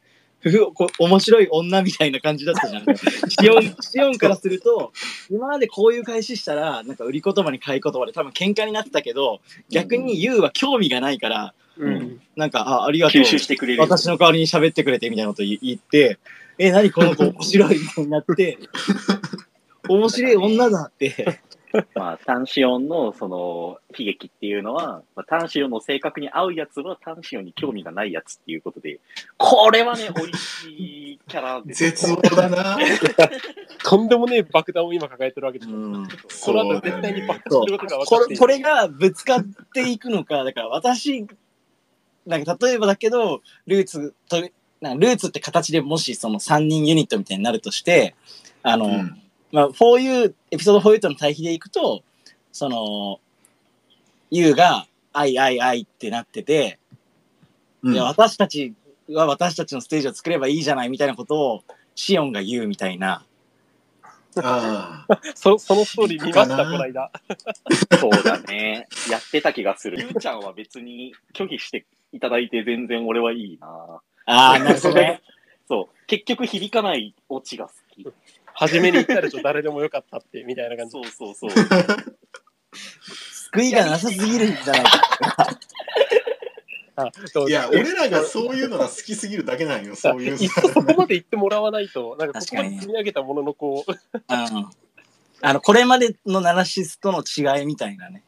[0.74, 2.84] こ面白い女みたいな感じだったじゃん。
[3.30, 4.92] シオン、シオンからすると、
[5.30, 12.22] 今までこういう開始したら、なんか売り言葉に買い言葉で多分喧嘩になってたけど、逆にユウは興味がないから、うん。
[12.36, 13.26] なんか、あ、ありがとう吸。
[13.26, 13.82] 収してくれる。
[13.82, 16.20] 私の代わりに喋ってくれてみたいなこと言言って、
[16.60, 18.60] え、何この子面白いみたいになって、
[19.90, 21.40] 面白い女だって。
[21.96, 29.00] まあ、タンシオンのその悲劇っていうのは、まあ、タンシオンの性格に合うやつはタンシオンに興味がないやつっていうことで、
[29.38, 32.78] これはね、 美味しいキャラで絶望だな。
[33.84, 35.76] とんでもねえ爆弾を今抱えてるわけでしょ。
[35.76, 36.08] うん。
[36.08, 38.40] この後絶対に爆発することが分かっている。
[38.40, 39.44] これこれがぶつかっ
[39.74, 41.26] ていくのか、だから私、
[42.28, 44.42] なんか例えばだけど、ルーツと、
[44.80, 48.14] なんかルーツって形でもしその3人ユニットみたいになるとして、
[48.62, 49.23] あの、うん
[49.54, 52.04] まあ、4U、エピソード 4U との対比でいくと、
[52.52, 53.20] その、
[54.32, 56.80] U が、愛愛愛ってなってて、
[57.84, 58.74] うんいや、私たち
[59.08, 63.26] は私たちのステージを作ればいいじゃないみたいなことを、シオンが言うみたいな。
[64.38, 65.20] ああ。
[65.36, 67.12] そそのストーリー見ました、この間。
[68.00, 68.88] そうだね。
[69.12, 70.00] やってた気がする。
[70.02, 73.68] ゆうちゃんは別に拒否していただいて全然俺はいいな。
[74.26, 75.22] ああ、なるほどね。
[75.70, 76.06] そう。
[76.08, 77.83] 結局響かないオチが好き。
[78.68, 80.92] 初めに言ったでしょ、誰でもよかったって、みたいな感じ。
[80.92, 81.52] そうそうそう。
[83.54, 84.92] 救いがなさすぎるんじゃないか。
[86.96, 93.96] あそういや、俺らがそういうのが好きすぎるだけなんよ、そういういっそそこまで言ってもらわないと、なんかここま積み上げたもののこうん。
[95.46, 98.24] あの、これまでのナナシスとの違いみたいなね。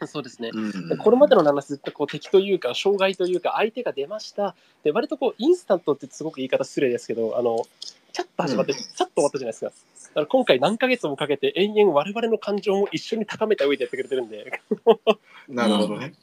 [0.00, 0.50] う、そうですね。
[0.52, 4.54] うんこれまでの7つってこう敵というか、障害というか、相手が出ました。
[4.82, 7.64] で、割とこう、インスタントってすごく言い方失礼ですけど、あの、
[8.12, 9.66] チャッと始まって、うんさっと終わったじゃないですか。
[9.66, 14.60] だから今回何ヶ月もかけて延々我々の感情も一緒に高めた上でやってくれてるんで、
[15.48, 16.14] なるほどね。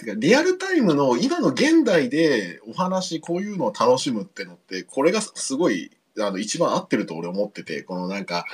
[0.00, 8.46] てかリアルタイムの今の現代でお話こういうのを楽しむってのってこれがすごいあの一番合ってると俺思っててこのなんか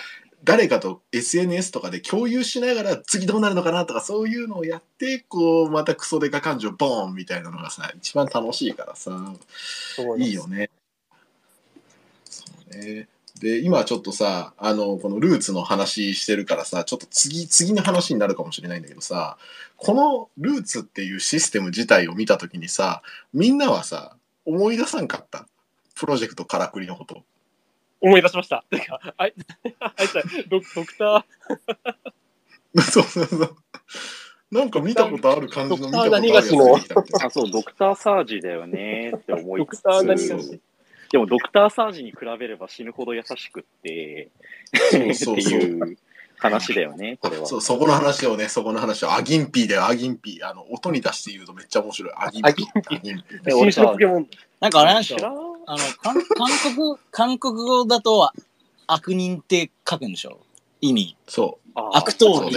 [0.45, 9.33] 誰かと SNS とかで共有しながら次どうなるのかなとかそういうのをやってこうまたクソデカ感情ボーンみたいなのがさ一番楽しいからさ
[10.19, 10.71] いいよね。
[12.29, 13.09] そうね。
[13.41, 19.37] で、今ちょっとさ、あの、このルーツの話してるからさ、ちょっと次、次の話になるかもしれないんだけどさ、
[19.77, 23.03] このルーツっていうシステム自体を見たときにさ、
[23.35, 24.17] みんなはさ、
[24.47, 25.47] 思い出さんかった？
[25.95, 27.25] プロジェクトからくりのこと。
[28.01, 28.65] 思い出しました。
[28.71, 29.35] てか、あい
[29.81, 31.25] あいつはドドクター、
[32.91, 33.57] そうそうそう。
[34.51, 36.51] なんか見たことある感じの見たことあるドクター何やつ
[37.21, 39.83] があ、そう、ドクターサージだよねって思いつつ。
[39.83, 40.61] ドクター何がし
[41.11, 44.31] でもドクターサージに比べれば死ぬほど優しくって、
[44.91, 45.99] そうってそうそういう
[46.39, 47.47] 話だよね、これは。
[47.47, 50.49] そう、そこの話をね、そこの話を、アギンピーだよ、アギンピー。
[50.49, 52.13] あの、音に出して言うとめっちゃ面白い。
[52.17, 52.97] アギンピー。
[52.97, 54.27] アギンピー。
[54.61, 55.17] なんかあれなんでしょ？
[55.67, 58.31] あの、韓韓国、韓国語だと
[58.87, 60.41] 悪人って書くんでしょ？
[60.81, 61.17] 意味。
[61.27, 62.53] そあ悪党に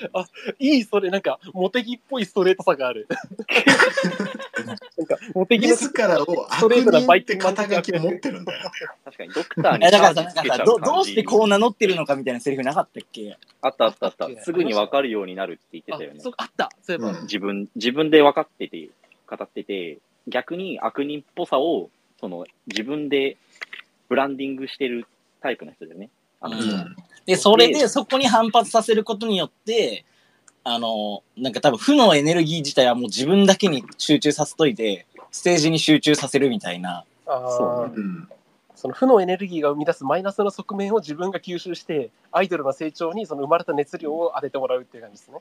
[0.00, 0.26] そうだよ。
[0.58, 3.06] いい、それ、なんか、モテギっぽいストレートさがある。
[4.96, 8.70] なんか、モテギの自らを悪ストレートなバイ肩書き持ってるんだよね。
[9.04, 13.36] 確かにドクターにえ、だからさ、かさ、どどうしてこう名乗ってるのかみたいなセリフなかったっけ？
[13.60, 14.42] あったあったあった。
[14.42, 16.70] すぐに分かるようになるって言ってあたよねあった。
[16.82, 18.88] そういえば、うん自分、自分で分かってて、
[19.26, 21.90] 語ってて、逆に悪人っぽさを、
[22.20, 23.36] その、自分で
[24.08, 25.06] ブランディングしてる
[25.40, 26.10] タイプの人だよね。
[26.40, 26.96] あのう人ん
[27.26, 30.04] で、それでそこに反発させることによって、
[30.62, 37.04] あの、なんか多分負のエネルギー自体はもう自分だけに集中させといて、ステージに集中させるみたいな。
[37.26, 38.28] あそうーうん。
[38.74, 45.38] その負のエネルギーが生み出すマイナスの側面を自分が吸収して、アイドルの成長にその生まれた熱量を当ててもらうっていう感じですね。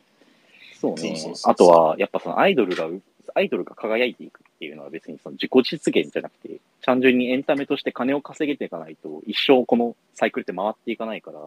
[0.79, 1.15] そうね
[1.45, 2.87] あとは、やっぱそのアイドルが、
[3.35, 11.39] アイドルが輝いていくっていうのは別にその自己実現じゃなくて、単純にエンタメとして金を稼げていかないと、一生このサイクルって回っていかないから、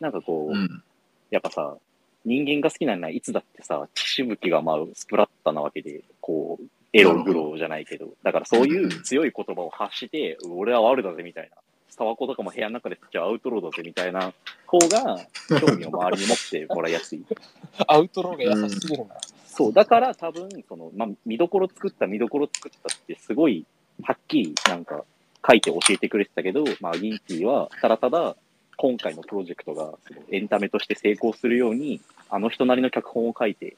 [0.00, 0.82] なんかこう、うん。
[1.30, 1.76] やっぱさ、
[2.24, 11.56] 人間が好きなのはいつだってさ、血しぶきが舞うスプラッタなわけで、こう、エログロじゃないけど、だからそういう強い言葉を発して、俺は悪だぜみたいな、
[11.98, 14.32] タバコとかも部屋の中で吸っちゃアウトローだぜみたいな
[14.66, 15.18] 方が、
[15.60, 17.24] 興味を周りに持ってもらいやすい。
[17.88, 19.16] アウトローが優しすぎるな。
[19.46, 23.66] そう、だから多分、その、まあ、見どころ作った、見どころ作ったって、すごい、
[24.02, 25.04] はっきり、なんか、
[25.46, 28.36] 書いて教えてくれてたけど、まあ、ギンティは、ただただ、
[28.78, 29.98] 今回のプロジェクトが、
[30.30, 32.00] エンタメとして成功するように、
[32.30, 33.76] あの人なりの脚本を書いて、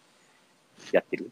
[0.93, 1.31] やってる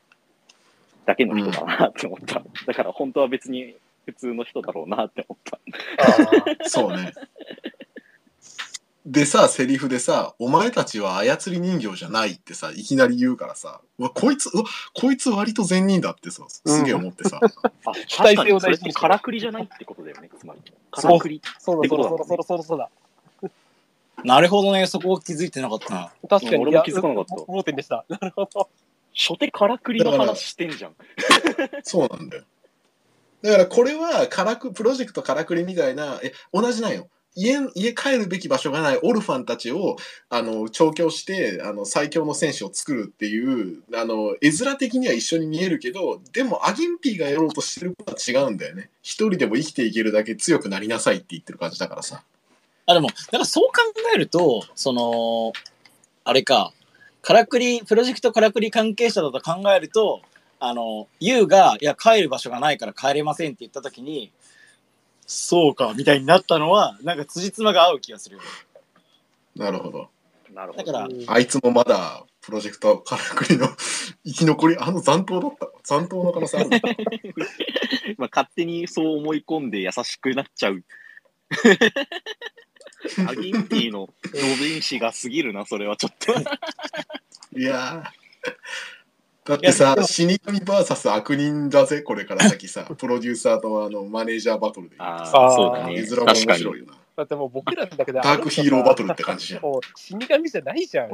[1.05, 2.43] だけの人だなって思った。
[2.66, 6.69] だから、本当は別に、普通の人だろうなって思った。
[6.69, 7.12] そうね。
[9.05, 14.64] でさ、セリフでさ、お前たちは操り人形じゃないってさ、いきなり言うからさ、うわ、こいつ、うわ、
[14.95, 17.41] こいつ割と善人だってさ、すげえ思ってさ。
[17.41, 20.61] あ、主体性を確かに、それっ大事にしててからくりじゃないってことだよね、つまり。
[20.91, 21.41] からくり。
[21.59, 22.91] そうそうだ、そうだ、そうだ、そうだ。
[24.25, 26.12] なるほどね、そこを気づいてなかったな。
[26.29, 26.59] 確かに。
[26.59, 28.05] 俺も気づかなかった盲点でした。
[28.09, 28.69] なるほど。
[29.14, 30.95] 初手からくりの話してんじゃん。
[31.83, 32.45] そうなんだよ。
[33.43, 37.09] だからこれは、からく、プロジェクトからくりみたいな、え、同じなんよ。
[37.41, 39.97] 家家帰るべき場所がないオルファンたちを
[40.29, 52.25] あの調教してあの最強の戦士を作るっていうあの絵面的には一緒に見えるけどでもアギンピーがやろうとしてることは違うんだよね一人でも生きていけるだけ強くなりなさいって言ってる感じだからさ
[52.89, 53.72] あ、でも、だからそう考
[54.14, 55.53] えると、その、
[56.24, 56.72] あれか、
[57.20, 60.22] からくり、プロジェクトからくり関係者だと考えると、
[60.59, 64.32] あの、ユウが、いや、帰る場所がないから帰れませんって言ったときに、
[65.26, 68.39] そうか、みたいになったのは、なんか辻褄が合う気がする。
[69.55, 70.09] なるほど
[70.55, 70.84] なるほど。
[70.84, 73.68] だから、うんあいつもまだプロジェクトからくりの
[74.24, 76.70] 生き残りあの残党だった残党の可能性ある
[78.16, 80.82] まあ、勝手にそう思い込んで優しくなっちゃう。
[83.28, 86.32] アギンピーの同人誌が過ぎるな、それはちょっと。
[87.59, 88.18] いやー。
[89.49, 92.84] だってさ死神 VS 悪人だぜこれから先さ。
[92.99, 95.46] プロデューサーとあのマネージャーバトルであさ。
[95.46, 95.94] あ、そうだね。
[95.94, 96.59] 絵面も面確かに。
[96.59, 96.99] 白いよな。
[97.16, 99.62] だってもう僕らだけでダークヒーローバトルって感じじゃん。
[99.62, 101.11] もう死神じゃないじゃん。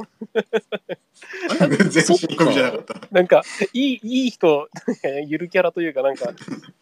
[1.67, 3.01] 全然死神じゃなかった。
[3.09, 3.41] なんか、
[3.73, 4.69] いい、いい人、
[5.27, 6.31] ゆるキャラというか、なんか、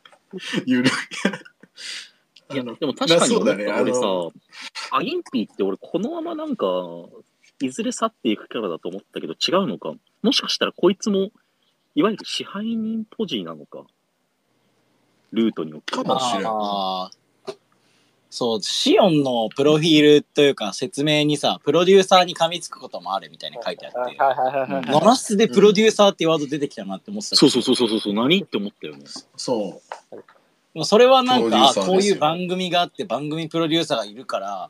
[0.66, 0.92] ゆる
[2.52, 4.34] いや、 でも確かにそうだねあ俺さの、
[4.92, 6.68] アギンピーって俺このままなんか、
[7.62, 9.94] いずれ去っていくキャラだと思ったけど違うのか？
[10.22, 11.32] もしかしたらこいつも、
[11.96, 13.84] いわゆる支配人ポジなのか？
[15.32, 16.04] ルートにおける。
[16.04, 17.18] かもしれんあー
[18.30, 28.42] そう、シオンのプロフィールというか説明にさ、プロデューサーに噛みつくこともあるみたいに書いてあって、はいはいはいはいノラスでプロデューサーってワード出てきたなって思ってたそうそうそうそうそう、何？
[28.42, 29.04] って思ったよね。
[29.38, 29.82] そ
[30.12, 30.24] う
[30.74, 34.70] もうそれはなんか、こういう番組があって番組プロデューサーがいるから、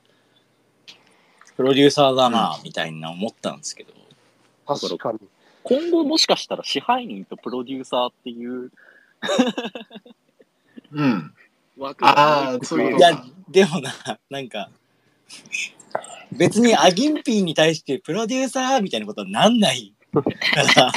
[1.56, 3.93] プロデューサーだな、みたいな思ったんですけど。
[4.66, 5.20] 確かに。
[5.64, 8.72] 今後もしかしたら支配人とプロデューサーっていう
[10.91, 11.34] うん。
[11.78, 13.91] 枠あーそういういや、でもな、
[14.30, 14.70] なんか、
[16.32, 20.22] 別にアギンピーに対してプロデューサーみたいなことはなんないか
[20.76, 20.91] ら、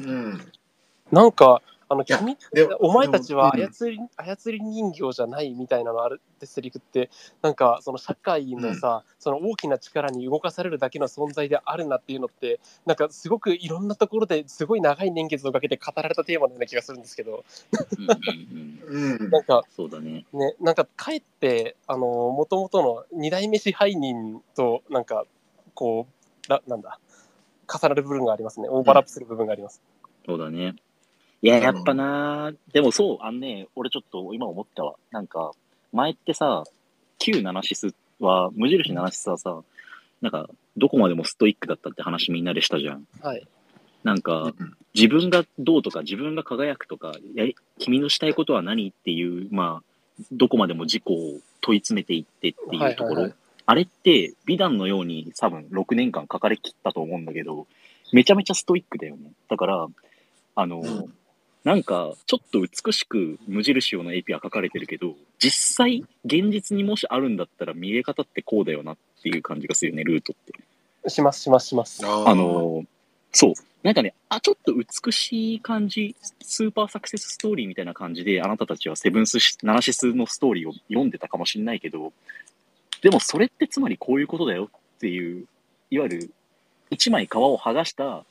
[0.00, 0.52] うん。
[1.10, 1.62] なんか、
[1.92, 7.10] あの、や君、でお前たちは操り、操り人形じゃないみたいなのあるってセリフって、
[7.42, 17.44] なんか、その社会のさ、その大きな力に動かされるだけの存在であるなっていうのって、なんかすごくいろんなところですごい長い年月をかけて語られたテーマのような気がするんですけど、
[17.98, 20.24] うんうんうんうん なんかそうだね。
[20.32, 25.26] ね、なんかかえって、あの、もともとの二代目支配人と、なんか、
[25.74, 26.98] こう、らなんだ、
[27.68, 28.68] 重なる部分がありますね。
[28.70, 29.82] オーバーラップする部分があります。
[30.26, 30.76] そうだね。
[31.42, 34.94] いや、やっぱなでもそう、あのね、俺ちょっと今思ったわ。
[35.10, 35.52] なんか、
[35.92, 36.62] 前ってさ、
[37.18, 39.60] 旧ナナシスは、無印ナナシスはさ、
[40.20, 43.06] なんか、どこまでもストイックだったって話みんなでしたじゃん。
[43.20, 43.46] はい。
[44.04, 44.54] なんか、
[44.94, 53.14] 自分がどうとか、自分が輝くとか、やり君のしたいことは何っていう、まあ、どこまでも自己を問い詰めていってっていうところ。
[53.14, 53.34] はいはいはい
[53.64, 57.68] あれって、美談のように多分6年間書かれきったと思うんだけど、
[58.12, 59.30] めちゃめちゃストイックだよね。
[59.48, 59.86] だから、
[60.56, 61.14] あの、うん
[61.64, 71.10] なんか、ちょっと美しく無印用のエピは書かれてるけど、実際、現実にもしあるんだったら見え方ってこうだよなっていう感じがするよね、ルートって。
[71.10, 72.04] します、します、します。
[72.04, 72.84] あの、
[73.30, 73.52] そう。
[73.82, 82.12] なんかね、あ、ちょっと美しい感じ、スーパーサクセスストーリーみたいな感じで、あなたたちはセブンスシ、ナナシスのストーリーを読んでたかもしれないけど、
[83.02, 85.46] でもそれってつまりこういうことだよっていう、
[85.90, 86.30] いわゆる、
[86.90, 88.24] 一枚皮を剥がした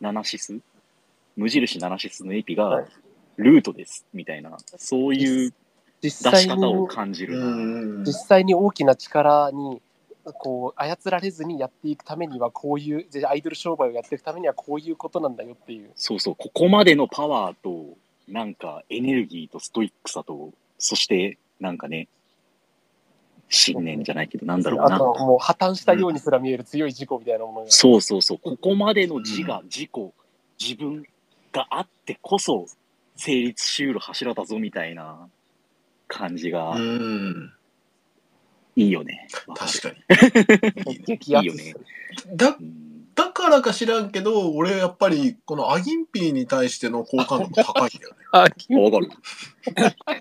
[0.00, 0.58] ナナシス、
[1.38, 2.84] 無印ナナシスのエピはい。
[2.84, 2.88] が、
[3.36, 5.54] ルートです、みたいな、そういう
[6.02, 9.80] 実際出し方をに、感じうる実際に大きな力に、
[10.24, 15.92] こう、操られずにやっていくためには、こういう、でアイドル商売をやっていくためには、こういうことなんだよっていう。
[15.94, 22.08] そうそう、ここまでのパワーと、なんかエネルギーとストイックさと、そして、なんかね、
[23.48, 24.96] 信念じゃないけど、なんだろうな。
[24.96, 27.70] あと、もう破綻したようにすら見える強い事故みたいなものが。
[27.70, 29.90] そうそうそう、ここまでの自我、自己、
[30.60, 31.04] 自分
[31.52, 32.66] があってこそ、
[33.16, 35.28] 成立しうる柱だぞみたいな
[36.06, 37.52] 感じがうん
[38.76, 39.26] いいよね。
[39.56, 39.96] 確かに
[40.94, 41.52] いいよ
[42.34, 42.88] だに。
[43.16, 49.10] だからか知らんけど俺やっぱりこのアギンピーに対しての好感度が高いんだよねあ、うん、わかる。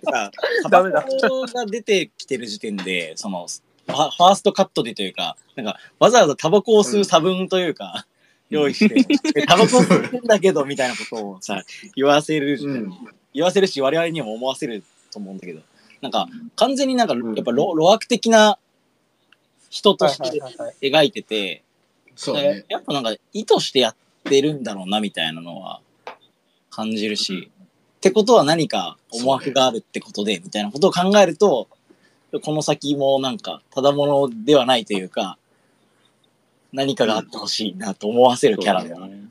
[0.03, 0.32] さ、
[0.71, 8.07] ダメだタバコが出てきてる時点で、その、ファファーストカットでというか、なんか、わざわざタバコを吸う差分というか、
[8.50, 11.64] 用意して、で タバコ吸ってんだけど、みたいなことをさ、
[11.95, 12.93] 言わせる、うん。
[13.34, 15.62] 言わせるし、我々にも思わせると思うんだけど、
[16.02, 18.58] なんか、完全になんか、やっぱ露露悪的な
[19.70, 21.64] 人としはいて描いてて、
[22.16, 25.82] そうだねやっぱなんか意図してやってるんだろうなみたいなのは
[26.72, 27.52] 感じるし、
[27.98, 31.68] ってことは何か思惑があるってことで、みたいなことを考えると、
[32.43, 35.38] この先もなんか、ただものではないというか、
[36.74, 39.15] 何かがあってほしいなと思わせるキャラだよね。
[39.15, 39.28] ね。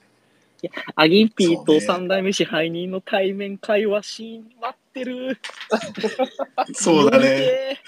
[0.62, 5.38] いや、アギンピーと三代目支配人の対面会話シーン待ってる。
[6.72, 7.78] そうだね。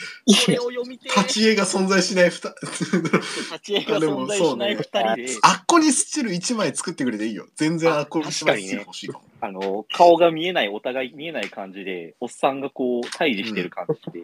[0.46, 1.20] これを読みてー。
[1.22, 14.22] 立ち絵が存在しないふた立ち絵が存在しない二人で、あっこにスチル1枚作ってくれていいよ全然あっこに1枚スチル欲しいかもあの、顔が見えない、お互い見えない感じで、おっさんがこう、対峙してる感じで。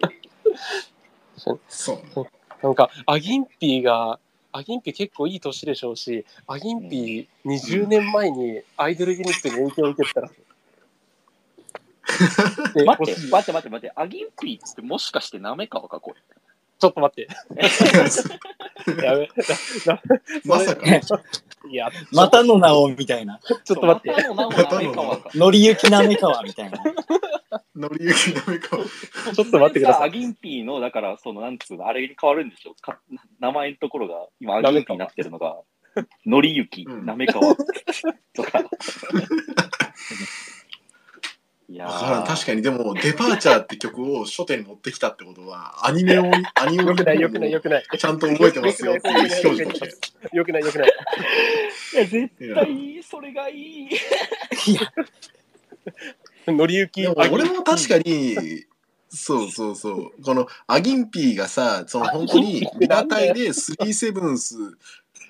[1.36, 2.28] そうね
[2.62, 4.18] なんか、アギンピーが、
[4.56, 10.30] アギンピー結構いい年でしょうし、アギンピー20年前にアイドルユニットに影響を受けてたら、
[12.72, 16.20] で待って待って待って待って、アギンピーってもしかしてなめかわかこれ。
[16.78, 17.28] ちょっと待って。
[19.04, 19.28] やめ、
[19.86, 20.02] な
[20.44, 20.84] まさか。
[21.68, 23.40] いや、またの名をみたいな。
[23.64, 24.10] ちょっと待って。
[24.34, 26.78] またのりゆきなめかわみたいな。
[27.74, 28.76] のりゆきダメか
[29.34, 30.08] ちょっと待ってください。
[30.08, 33.00] アギンピーの、だから、その、なんつうの、あれに変わるんでしょか
[33.40, 35.56] 名前のところが、今、アギンピーになってるのが、
[36.26, 37.56] のりゆき、うんなめかわ。
[38.34, 38.62] とか。
[41.68, 47.84] いやわからん確かかにでも「デパーチャー」って曲を初手に持ってきたってことはアニメを アニメをよくないよくないよくない。
[47.98, 50.88] ちゃんと覚えてますよっていう表示としてよくないよくない。
[51.94, 53.88] いや、絶対、それがいい。
[56.48, 57.02] のりゆき。
[57.02, 58.36] でも俺も確かに
[59.08, 64.56] そうそうそうこのアギンピーがさその本当にリアタイでスリーセブンス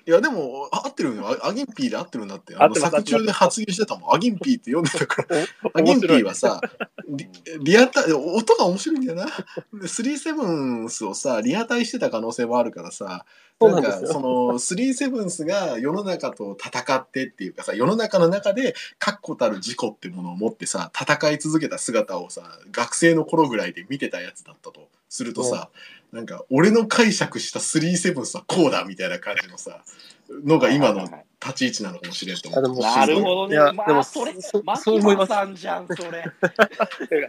[0.07, 2.55] いやでも合ってるよアアギンピーで合ってるんだって。
[2.55, 4.15] あの作中で発言してたもん。
[4.15, 5.37] アギンピーって読んでたから。
[5.73, 6.61] おアギンピーはさ
[7.07, 7.27] リ
[7.61, 9.27] リアタイ音が面白いんだよな。
[9.73, 13.25] でスリーセブンスをさリアタイしてた可能性もあるからさ。
[13.59, 14.11] なんんですよ。
[14.11, 25.69] そのスリーセブンスが世の中と戦ってっていうかさ世の中の中で確固たる自己ってものを持ってさ戦い続けた姿をさ学生の頃ぐらいで見てたやつだったとするとさ、
[26.11, 29.81] なんか俺の解釈したスリーセブンスはこうだみたいな感じのさ
[30.29, 31.09] のが今の
[31.45, 32.79] 立ち位置なのかもしれんと思う。
[32.79, 33.57] なるほどね。
[33.73, 36.23] まあ、でもそれ、そマキそう思いますマさんじゃん、それ。
[37.09, 37.27] で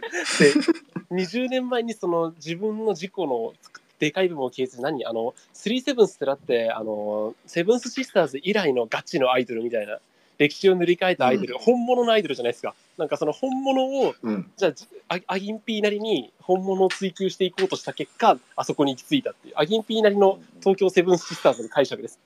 [1.11, 3.53] 20年前にその自分の自己の
[3.99, 5.05] でかい部分を消えず何？
[5.05, 9.99] あのスリーセブンスってだってあのセブンスシスターズ以来のガチのアイドルみたいな
[10.37, 22.19] 歴史を塗り替えたアイドル、うん本物のアイドルじゃないですかなんかその本物をうん、じゃあじアアギンピーなりに本物を追求していこうとした結果あそこに行き着いたっていうアギンピーなりの東京セブンスシスターズの解釈です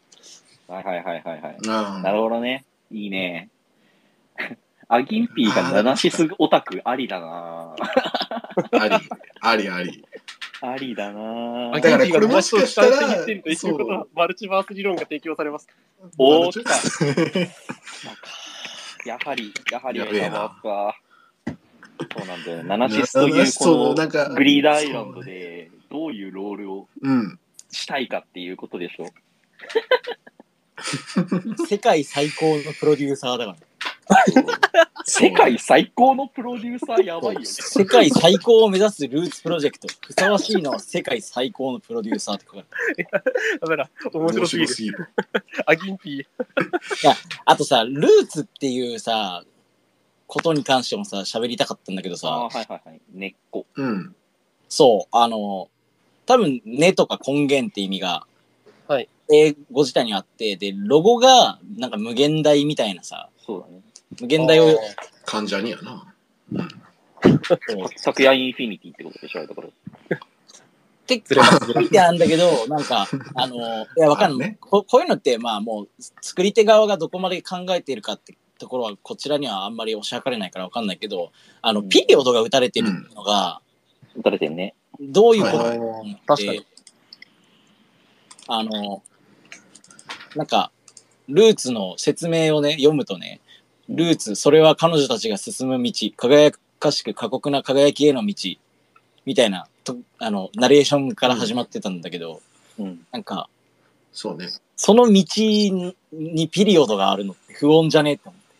[0.71, 1.57] はいはいはいはいはい。
[1.67, 2.63] あなるほどね。
[2.91, 3.49] いいね。
[4.87, 7.75] アギンピーが七シスオタクありだな
[8.71, 9.09] あり
[9.41, 10.05] ありあり。
[10.61, 15.67] ありだなアだからこれもしかしたらマストを下手にしてるということはマルチバース理論が提供されます
[16.17, 16.65] おーちょっ
[19.05, 20.29] やはり、やはりやべえ。
[20.29, 22.63] そうなんだよ。
[22.63, 27.39] ナナシスというそうこなんかのグリーダーアイランドでどういうロールをうん。
[27.71, 29.05] したいかっていうことでしょ。
[31.67, 33.57] 世界最高のプロデューサーだから。
[35.05, 37.45] 世界最高のプロデューサーやばいよね。
[37.45, 39.87] 世界最高を目指すルーツプロジェクト。
[40.05, 43.09] ふさわしいのは世界最高のプロデューサーって書かれてる
[43.61, 45.09] だから面白すぎるぎる。
[45.65, 46.25] アギンピー
[47.45, 49.43] あとさ、ルーツっていうさ、
[50.27, 53.01] ことに関してもさ、喋りたかったんだけどあさ、ーはいはいはい。
[53.13, 53.65] 根っこ。
[53.75, 54.15] うん。
[54.69, 55.69] そう、あの、
[56.25, 58.25] 多分根とか根源って意味が、
[58.87, 63.81] はい英語自体にあって、で、ロゴがなんか無限大みたいなさ、そうだね。
[64.19, 64.79] 無限大を、
[65.25, 66.13] 患者にやな。
[66.53, 66.57] う
[67.97, 69.69] 昨夜インフィニティってことでしょ、だから。
[71.07, 73.59] 結ずれます構見てあるんだけど、なんか、あの、い
[73.97, 74.83] や、 わかんない、あるねこ。
[74.83, 75.89] こういうのって、まあもう、
[76.21, 81.31] 作り手側がどこまで考えているかってところは、こちらにはあんまりおしゃかれないからわかんないけど、
[81.61, 83.61] あの、うんピリオドが打たれてるのが、
[84.15, 84.75] 打たれてんね。
[84.99, 86.65] どういうことはいかと思って、確かに
[88.47, 89.03] あの、
[90.35, 90.71] なんか、
[91.27, 93.40] ルーツの説明をね、読むとね、
[93.93, 98.35] ルーツ、それは彼女たちが進む道、輝かしく過酷な輝きへの道、
[99.25, 102.41] みたいな、とあの、ナレーションから始まってたんだけど、
[102.79, 103.05] うん。
[103.11, 103.49] なんか、
[104.13, 104.47] そうね。
[104.75, 105.23] その道
[106.13, 108.51] にピリオドがあるのって不穏じゃねって思って。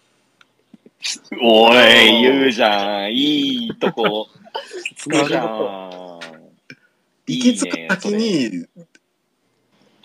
[1.41, 3.13] おい、言うじゃん。
[3.13, 4.27] いいとこ、
[4.97, 6.19] つくじゃん。
[7.27, 8.65] 行き着く先に、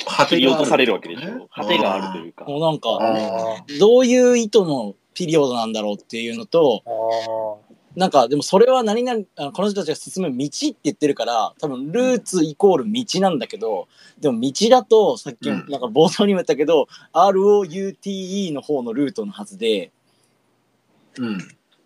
[0.07, 1.49] 果切り落とされるわけでしねょ。
[1.49, 2.45] 果てがあるというか。
[2.45, 13.89] もうなんか、あどういう意図のピリオドなんだろうっていうのと、あなんか、でもそれは何々、あのこの人たちが進む道って言ってるから、多分ルーツイコール道なんだけど、
[14.21, 19.91] でも道だと、さっき、うんなんか冒頭にも言ったけど、ROUTE の方のルートのはずで、
[21.19, 21.39] うん。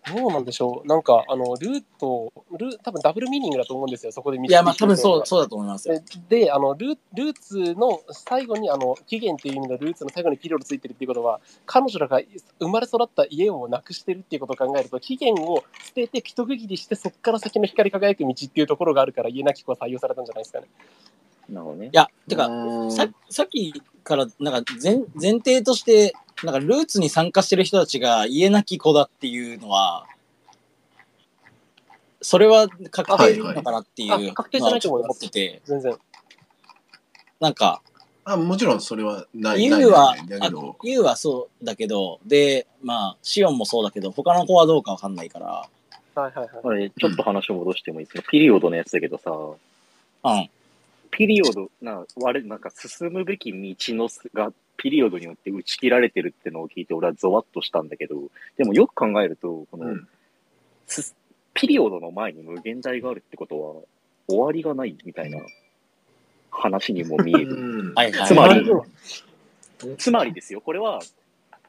[0.07, 0.87] どうなんでしょう。
[0.87, 6.01] なんか、あの、ルート、ルー多分ダブルミーニングだと思うんですよ、そこで見いや、まあ多分そう、そうだと思いますよ。
[6.27, 12.19] で、あのル、ルーツの最後に、あの、期限っていう意味のルーツの最後にピリオドついてるっていうことは、彼女らが
[12.59, 20.67] 生まれ育った家をなくしてるっていうことを考えると、期限を捨てて一区切りして、そこから先の光り輝く道っていうところがあるから、家なき子は採用されたんじゃないですかね。
[21.51, 21.89] なるほどねい。
[21.91, 26.13] や、てか、うんささっきから、なんか前、前提として、
[26.43, 30.05] なんかルーツに参加してる人たちが家なき子だっていうのは、
[32.21, 35.97] それは確定でいいのかなっていうのはいはいあ確定じゃないと思い思ますってて、全然。
[37.39, 37.81] なんか、
[38.23, 39.63] あもちろんそれはない。
[39.63, 45.67] ユウはないんだけど、ユウはそうだけど、で、まあ、シオンもそうだけど、他の子はどうかわかんないから、
[46.15, 46.91] はいはいはい。
[46.91, 50.49] ちょっと話を戻してもいいですか、ピリオドのやつだけどさ、うん。
[51.11, 58.15] ピリオド、な、我、なんか進むべき道のすが、ピリオドによって打ち切られてるってのを聞いて、俺はゾワッとしたんだけど、
[58.57, 60.07] でもよく考えると、この、うん
[60.87, 61.15] す
[61.53, 63.75] ピリオドの前に無限大があるってことは、
[64.27, 65.39] 終わりがないみたいな
[66.49, 67.91] 話にも見えうる。
[67.91, 68.27] んはいはい。
[68.27, 68.65] つまり
[69.97, 70.99] つまりですよ、これは、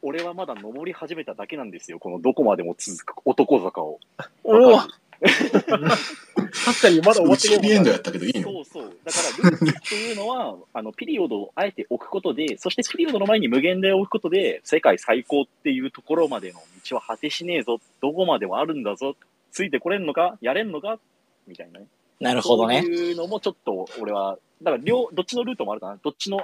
[0.02, 4.00] 俺はまだ登り始めただけなんですよ、このどこまでも続く男坂を。
[4.44, 4.78] お
[5.22, 8.96] 確かにまだ終わ打ってねえもんち切りエンドやったけどいいのそうそう。
[9.04, 19.14] だから、ルーツっていうのは、あの、ピリオドをあえて置くことで、そしてピリオドの前に無限大を置くことで、世界最高っていうところまでの道は果てしねえぞ、どこまでもあるんだぞ、
[19.52, 20.98] ついてこれんのか、やれんのか、
[21.46, 21.86] みたいなね。
[22.20, 22.90] なるほどねそう。
[22.92, 25.98] いうのもちょっと、俺は、だから両、どっちのルートもあるかな。
[26.02, 26.40] どっちの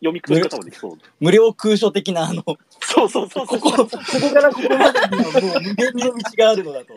[0.00, 0.98] 読み方もできそう。
[1.20, 3.58] 無料空所的な、あの、こそうそうそうそう。
[3.58, 6.94] こ、ここからここまでにはもう無限の道があるのだと。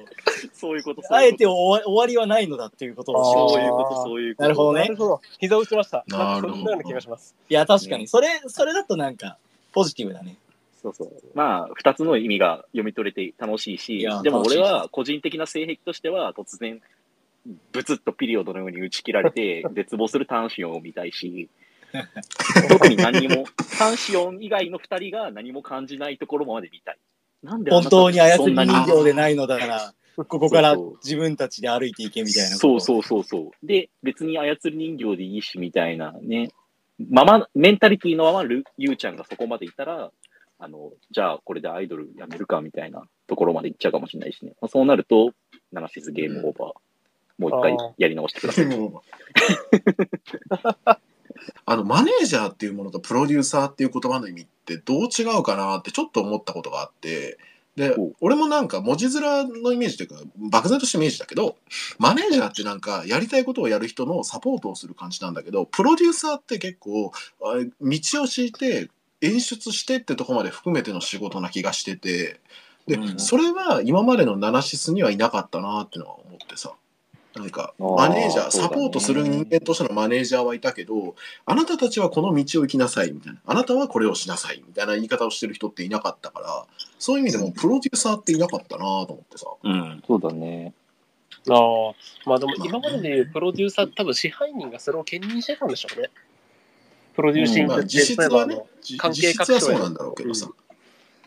[0.53, 1.01] そういうこと。
[1.09, 4.43] あえてそう終わ終わりはないのだっていうことをあーいうこと、そういうこと。
[4.43, 5.21] なるほどねなるほど。
[5.39, 6.03] 膝を打ちました。
[6.07, 7.35] なるほどんかそんなような気がします。
[7.49, 8.07] いや、確かに。
[8.07, 9.37] それ、それだとなんか、
[9.71, 10.35] ポジティブだね。
[10.81, 11.11] そうそう。
[11.33, 16.81] まあ、二つの意味が読み取れて楽しいいしや、でも俺は個人的な性癖としては、突然、
[17.71, 21.49] ブツッとピリオドのように打ち切られて、 絶望するタンシオンを見たいし、
[22.69, 23.45] 特に何にも、
[23.77, 26.97] タンシオン以外の二人が何も感じないところまで見たい。
[27.43, 29.93] なんで本当に操り人形でないのだから、
[30.25, 32.81] ここから自分たちで歩いていけみたいなそうう。
[32.81, 33.51] そうそうそう。
[33.65, 36.49] で、別に操り人形でいいし、みたいなね。
[37.09, 40.11] まま、メンタリティのままル、ゆうちゃんがそこまでいたら、
[40.59, 44.53] あの、じゃあこれでアイドルやめるか、みたいなところまでいっちゃうかもしれないしね。
[44.59, 45.33] まあ、そうなると、
[45.71, 46.73] ナナシスゲームオーバー、
[47.37, 48.65] もう一回やり直してください。
[51.65, 57.37] あのマネージャーっていうものとプロデューサーっていう言葉の意味ってどう違うかなってちょっと思ったことがあって
[57.75, 60.15] でお俺もなんか文字面のイメージというか
[60.51, 61.57] 漠然としたイメージだけど
[61.99, 67.11] マネージャーってなんかやりたいことをやる人のサポートをする感じなんだけどプロデューサーって結構
[67.41, 68.89] あ道を敷いて
[69.21, 72.39] 演出してってとこまで含めての仕事な気がしてて
[72.87, 73.19] で、うん。
[73.19, 76.73] それは今までのナナシスにはいなかったなっていうのは思ってさ
[77.37, 81.15] なんかマネージャーサポートする人間としてのマネージャーはいたけど
[81.45, 83.39] あなたたちはこの道を行きなさいみたいな。
[83.45, 86.65] あなたはこれをしなさいみたいな言い方をしてる人っていなかったから
[86.99, 89.45] そういう意味でもプロデューサーっていなかったなと思ってさ。
[89.63, 90.03] うん。
[90.05, 90.73] そうだね。
[91.49, 91.93] ああ、
[92.25, 96.09] まあでも今まででプロデューサー、多分支配人がそれを兼任してたんでしょうね。
[97.15, 98.61] プロデューシングって、まあ実質はね
[98.97, 100.49] 関係実質はそうなんだろうけどさ、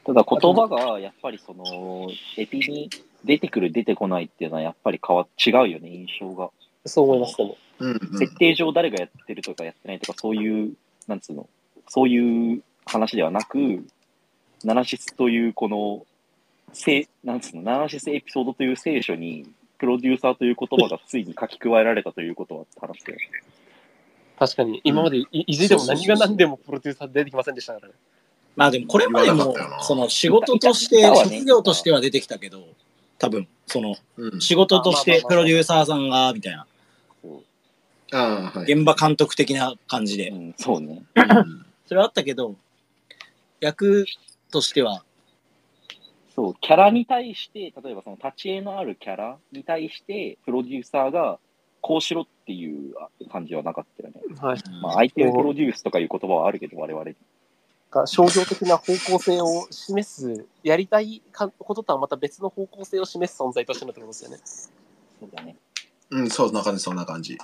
[0.05, 2.91] ただ言葉が、やっぱりその、エピに
[3.25, 6.51] 出てくる出てこないっていうのはやっぱり変わ違うよね、印象が。
[6.87, 7.57] そう思います、でも。
[7.81, 10.75] うんうん設定上誰がやってるとかやってないとか、そういう、
[11.07, 11.49] なんつうの、
[11.89, 13.59] そういう話ではなく、
[14.65, 16.05] ナナシスというこの、
[16.73, 19.47] せなんつうの、ナナシスエピソードという聖書に、
[19.79, 23.19] プロデューサーという言葉がついに書き加えられたということは話してる。
[24.39, 27.95] 確かに、今までいいずれでも何が何でもプロデューサー出てきませんでしたからね。
[28.57, 32.67] まあでもこれまでもその仕事として、 ね職業としては出てきたけど、
[33.21, 36.67] 多分、そのうん仕事としてプロデューサーさんが、みたいな、
[38.63, 40.35] 現場監督的な感じでう。
[40.35, 41.05] ん、そうね。
[41.15, 42.55] うんそれはあったけど、
[43.59, 44.07] 役
[44.53, 45.03] としては、
[46.37, 51.41] そう、キャラに対して、例えばその立ち絵のあるキャラに対して、プロデューサーが、
[51.81, 52.95] こうしろっていう
[53.33, 54.21] 感じはなかったよね。
[54.41, 54.59] はい。
[54.81, 57.17] まあ、相手をプロデュースとかいう言葉はあるけど、我々に。
[57.91, 64.39] が商業的な方向性を示す、やりたいかこととはまた別の方向性を示す存在としてのってことですよね。
[64.45, 65.57] そうだね。
[66.11, 67.39] うん、そんな感じ、そんな感じ。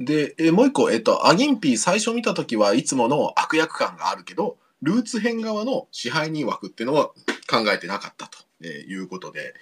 [0.00, 7.06] で、えもう一個、えっと、アギンピー最初見たときはいつもの悪役感があるけど、ルーツ編側の支配人枠っていうのは
[7.48, 9.54] 考えてなかったとえーいうことで、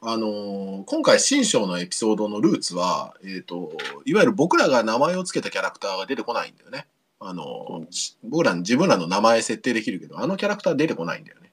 [0.00, 3.72] あのー今回新章のエピソードのルーツは、えっ、と、
[4.04, 6.86] いわゆる僕らが名前を付けたキャラクターが出てこないんだよね。
[7.24, 7.86] あの
[8.24, 11.50] 僕ら自分らの名前設定できるけど、あのキャラクター出てこないんだよね。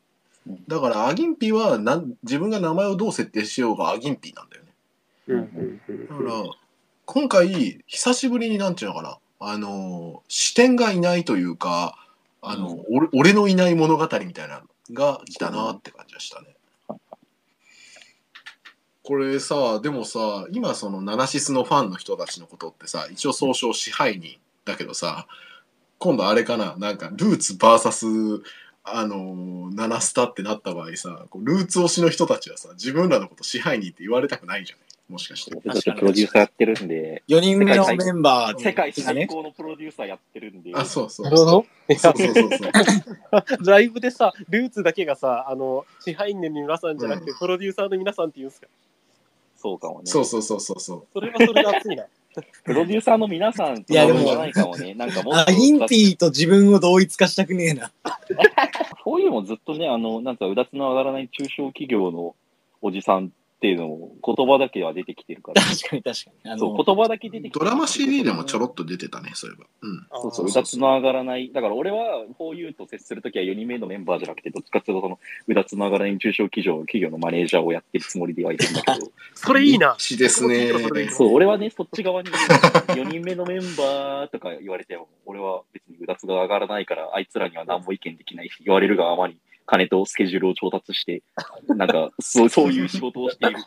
[0.68, 5.80] だからアギンピーはなん自分が名前をどう設定しようがアギンピーなんだよね。
[6.10, 6.44] だから
[7.06, 11.96] 今回久しぶりになんていうのかなあの視点がいないというか
[12.42, 14.64] あの、うん俺俺のいない物語みたいなの
[14.94, 16.56] が来たなって感じがしたね。
[19.04, 25.26] これさでもさ今そのナナシスのファンの人たちのことってさ一応総称支配人だけどさ
[26.00, 26.76] 今度あれかな？
[26.78, 28.42] なんかルーツ VS
[28.84, 34.86] あのナナスタってなった場合さこうルーツ推しの人たちはさ自分らのこと支配人って言われたくないじゃない？
[35.12, 35.56] もしかして。
[35.56, 41.66] 僕たちプロデューサーやってるんで、4人目のメンバー世界最高のプロデューサーやってるんで、あそうそうなるほど。
[41.90, 42.70] いやそうそうそうそ
[43.62, 43.66] う。
[43.68, 48.68] ライブでさ、ルーツだけがさ、あの、支配人の皆さんじゃなくて、プロデューサーの皆さんって言うんですか？
[49.58, 50.06] そうかもね。
[50.06, 51.08] そうそうそうそうそう。
[51.12, 52.06] それはそれで熱いな。
[52.64, 54.94] プロデューサーの皆さんといやでもじゃないかもね。
[54.96, 57.92] なんかもっとあ、インピーと自分を同一化したくねえな。
[59.04, 62.36] そういうのもずっとね、あの、なんか、うだつの上がらない中小企業の
[62.82, 65.62] おじさんっていうのも、言葉だけは出てきてるから。
[65.62, 66.52] 確かに確かに。
[66.52, 69.66] あそう、の、言葉だけ出てきてドラマ CD でもちょろっと出てたね、そういえば。
[69.82, 70.08] うん。
[70.22, 71.52] そうそう、うだだつの上がらない。
[71.52, 79.96] だから俺は、こういうと接するときは4人目のメンバーじゃなくて、どっちかっていうと、その、うだつの上がらない中小企業企業のマネージャーをやってるつもりではいるんだけど、それいいな。
[79.98, 80.72] しですね。
[81.10, 89.38] そう、俺はね、そっち側に、4人目のメンバーとか言われても、俺は別にうだつが上がらないから、あいつらには何も意見できないし、言われるがあまり、
[89.70, 91.22] 金とスケジュールを調達して、
[91.68, 93.58] なんか、そう、そういう仕事をしている。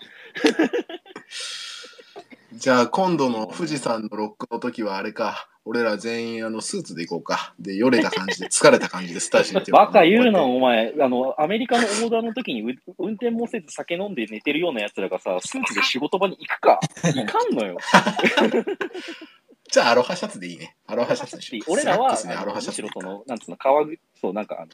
[2.55, 5.49] じゃあ今度の富士山のロックの時はあれか。
[5.65, 7.55] 俺ら全員あのスーツで行こうか。
[7.61, 10.93] で、よれた感じで、疲れた感じでスタジオにバカ言うな、お前。
[11.01, 16.81] あの、アメリカのオーダーの時にう運転もせず酒飲んで寝てるような奴らがさ、スーツで仕事場に行くか。
[17.05, 17.79] 行かんのよ。
[19.71, 20.77] じゃあアロハシャツでいいね。
[20.87, 21.73] アロハシャツでしょ。
[21.73, 24.73] 俺らは、スラックスにアロハあのむしろその、なんつうの、川口、そう、なんかあの、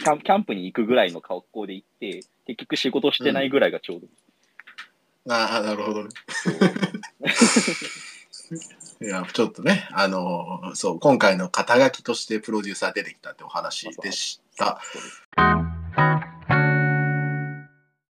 [0.00, 4.12] キャンキャンプに行くぐらいの格好で行って、結局仕事してないぐらいがちょうどいい。
[5.28, 6.08] ああ、なるほどね。
[9.02, 14.80] いや、ちょっとね、あのーそう、今回の肩書きとしてプロデューサー出てきたってお話でした。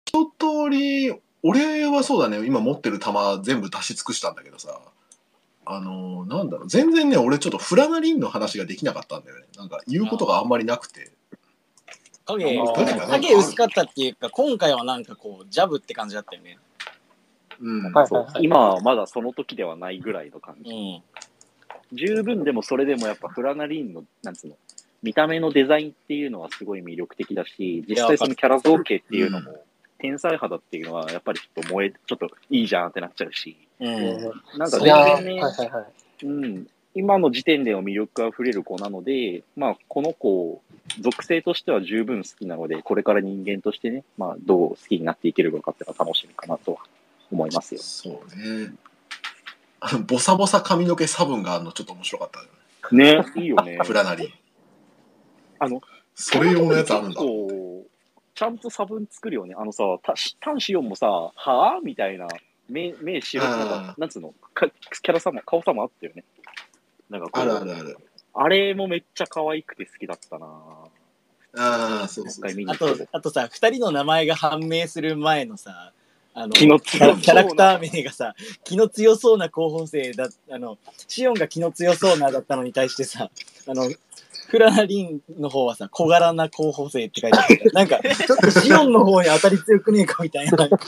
[0.07, 4.79] 一通り、俺はそうだね、今持ってる弾全部出し尽くしたんだけどさ、
[5.65, 9.47] あのーなんだろう、全然ね、俺ちょっとフラナリンの話ができなかったんだよね。
[9.57, 11.11] なんか言うことがあんまりなくて。
[12.29, 16.59] 影影薄かったっていうか、今回はなんかこう、ジャブって感じだったよね。
[17.61, 17.83] うん。
[17.83, 18.45] そうはいはいはい。
[18.45, 20.71] 今はまだその時ではないぐらいの感じ。
[20.71, 21.03] うん。
[21.97, 24.57] 十分でもそれでもやっぱフラナリンの、なんつうの、
[25.03, 29.65] 見た目のデザインっていうのはすごい魅力的だし、実際そのキャラ造形っていうのも、
[29.99, 34.23] 天才肌っていうのはやっぱりちょっと燃え、ちょっといいじゃんってなっちゃうし、うん。
[34.59, 36.27] なんか全然ね、はいはいはい。
[36.27, 36.67] うん、
[36.99, 40.61] 今の時点での魅力あふれる子なので、まあ、この子、
[41.01, 46.81] 属性としては十分好きなので、これから人間としてね、まあ、どう好きになっていけるのかっていうのは楽しみかなとは
[47.31, 47.81] 思いますよ。
[47.81, 48.73] そうね。
[49.79, 52.47] あの、ボサボサ髪の毛差分があるのちょっと面白かったよ
[52.91, 53.23] ね。
[53.23, 53.79] ね、いいよね。
[53.85, 54.29] フラナリン。
[55.61, 55.81] あの、
[56.17, 59.55] それ用のやつあるんだちゃんと差分作るよね。
[59.57, 61.85] あのさ、タタンシオンもさ、はぁ？
[61.85, 62.27] みたいな、
[62.69, 64.69] 目、目白くなんか、なんつうの、か
[65.03, 66.25] キャラさも、顔さもあったよね。
[67.11, 67.99] なんかこう、あるあるある。
[68.35, 70.47] あれもめっちゃ可愛くて好きだったな。
[71.57, 72.43] ああ、そう今そう。
[72.43, 75.93] 回見にあとあとさ、二人の名前が判明する前のさ、
[76.35, 77.23] あの、気のキャラ強そうな。
[77.23, 80.79] キャラクター名がさ、気の強そうな候補生だ、あの、
[81.09, 83.31] シオンが気の強そうなだったのに対してさ、
[83.67, 83.91] あの、
[84.49, 90.57] フラナリンの方はさ、小柄な候補生って書いてあって、なんか、ちょっとシオンの方に当たり強くねえかみたいな。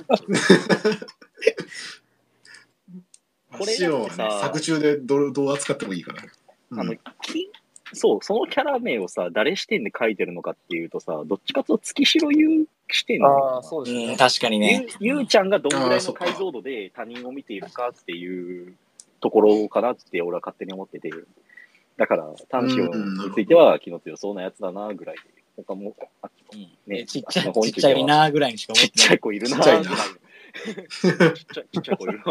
[3.61, 6.23] これ作中でどうどう扱ってもいいから。
[6.23, 7.51] うんあの、き
[7.93, 14.17] そう、そのキャラ名をさ、誰視点で書いてるのかっていうとさ、どっちかというと月城優視点なのかなああ、そうですうん、ね。
[14.17, 14.87] 確かにね。
[15.01, 18.75] ゆゆうちゃんがどんぐらいの解像度で他人を見ているかっていう
[19.21, 21.11] ところかなって俺は勝手に思ってて、
[21.97, 22.97] だから、短視音
[23.27, 25.23] については気の強そうなやつだなぐらいで、
[25.57, 29.17] 他も、あっちうんねちっちゃい、ちっちゃいなーぐらいにしか思ちってちゃっない。
[29.17, 29.99] い子いるなちっちゃいなぐらい
[31.27, 32.25] のちっちゃい、ちっちゃい子いるな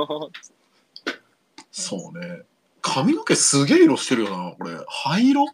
[1.72, 2.42] そうね。
[2.82, 4.72] 髪の毛すげえ色してるよな、これ。
[4.88, 5.46] 灰色？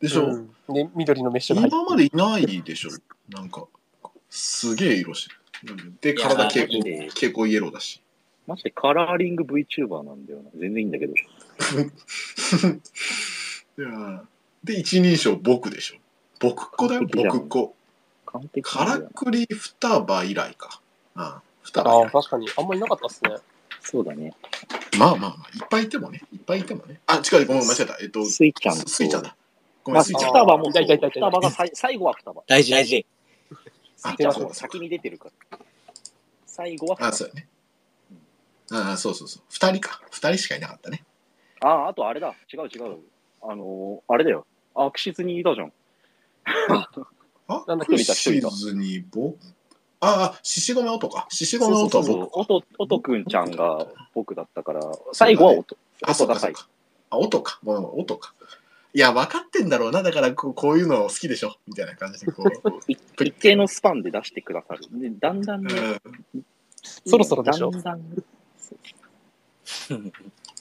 [0.00, 2.90] でしょ、うんで、緑のメッシュが入って今までいないでしょ
[3.30, 3.66] なんか、
[4.30, 5.34] すげえ色して
[5.66, 5.94] る。
[6.00, 8.02] で、体蛍光、蛍光イエローだし。
[8.46, 10.50] マジでカラーリング VTuber なんだよな。
[10.58, 11.14] 全然いいんだけど。
[13.78, 14.24] いや
[14.64, 15.96] で、一人称僕でしょ
[16.40, 17.74] 僕っ子だよ、僕っ子。
[18.26, 20.80] 完璧カラクリ双葉以来か。
[21.14, 22.10] ああ、双葉ああ。
[22.10, 22.48] 確かに。
[22.56, 23.36] あんまりなかったっすね。
[23.88, 24.34] そうだね。
[24.98, 26.20] まあまあまあ、いっぱいいてもね。
[26.32, 27.00] いっぱいいてもね。
[27.06, 27.96] あ、違う、ごめん、間違えた。
[28.02, 28.88] えっと、スイちゃんと。
[28.88, 29.36] スイちゃんだ。
[29.84, 30.32] ごめまあ、ん、スイちゃん。
[30.32, 32.42] 双葉もそう、いたいたいたいた双葉がさい最後は双葉。
[32.48, 33.06] 大事大事。
[33.96, 35.58] スイちゃんの方が先に出てるから。
[36.46, 37.46] 最後はあ、そうやね。
[38.72, 39.42] ああ、そうそうそう。
[39.50, 40.00] 二人か。
[40.10, 41.04] 二人しかいなかったね。
[41.60, 42.34] ああ、あとあれだ。
[42.52, 42.98] 違う違う。
[43.42, 44.44] あのー、あれだよ。
[44.74, 45.72] アクシズにいたじゃん。
[46.68, 46.90] あ
[47.68, 49.38] なんだっけクシズに僕、
[50.00, 51.26] ああ、獅子込音か。
[51.30, 52.36] 獅子込音は僕。
[52.38, 54.80] おと、おとくんちゃんが僕だったから、
[55.12, 55.76] 最後はおと。
[56.02, 56.70] あ、そう音が最かそうか。
[57.10, 57.60] あ、音か。
[57.64, 58.34] 音か。
[58.92, 60.02] いや、分かってんだろうな。
[60.02, 61.56] だからこう、こういうの好きでしょ。
[61.66, 62.92] みたいな感じで、こう。
[62.92, 64.86] い一定のスパンで出してくださる。
[64.92, 65.74] で、だんだんね、
[66.34, 66.44] うん、
[67.06, 67.70] そろそろでしょ？
[67.70, 68.00] だんだん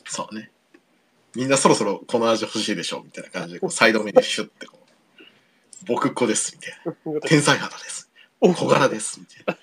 [0.05, 0.51] そうね。
[1.35, 3.01] みんなそろそろこの味欲しいでしょ？
[3.03, 5.85] みたいな感じで、こうサイド目にシュッてこう。
[5.87, 6.57] 僕っ子です。
[6.57, 7.21] みたいな。
[7.27, 8.04] 天才肌です。
[8.41, 9.19] 小柄です。
[9.19, 9.61] みたい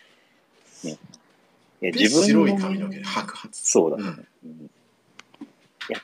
[1.94, 3.50] 自分の白い髪の毛で白髪。
[3.52, 4.02] そうだね。
[4.02, 4.70] うんうん
[5.88, 5.98] いや、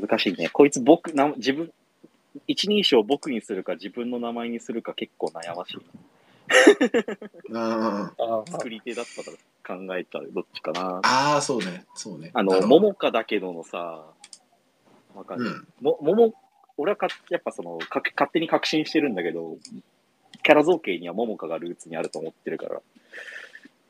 [0.00, 0.48] 難しいね。
[0.48, 1.70] こいつ僕、な自分、
[2.46, 5.78] 一人称僕にするか自分の名前にするか結構悩ましい。
[7.52, 11.00] あーああ作り手だったら考えたらどっちかな。
[11.02, 11.84] あー、そうね。
[11.94, 12.30] そうね。
[12.32, 14.06] あの、桃花だけどのさ、
[15.14, 15.68] わかる、うん。
[15.82, 16.32] も、桃、
[16.78, 19.56] 俺はかやっぱその、か勝手に確信してるんだけど、
[20.42, 22.80] キャラ造形には桃花がルーツにあると思ってるから、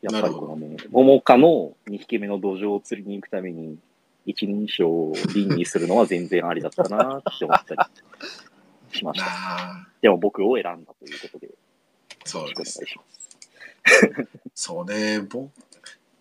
[0.02, 3.78] やっぱりこのね、桃花の2匹目の土壌を釣りに行くために、
[4.27, 9.86] 一人称を輪にするのは全然ありだったなって思ったりしました。
[10.01, 11.52] でも僕を選んだということで、よ
[12.24, 12.81] そうです。
[14.55, 15.51] そうね、僕、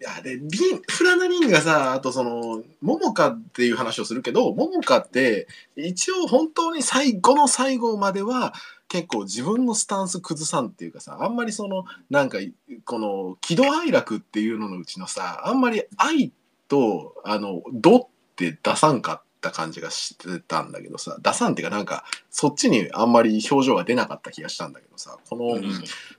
[0.01, 8.53] いや、で、リン、フラナリンがさ、あとその、モモカっていう話をするけど、モモカって、一応本当に最後の最後までは、
[8.89, 12.39] 結構自分のスタンス崩さんっていうかさ、あんまりその、なんか、
[12.85, 16.31] この、喜怒哀楽っていうののうちのさ、あんまり愛
[16.67, 25.61] と、あの、ドって出さんかった感じがしてたんだけどさ、出さんっていうかなんか、そっちにあんまり表情が出なかった気がしたんだけどさ、この、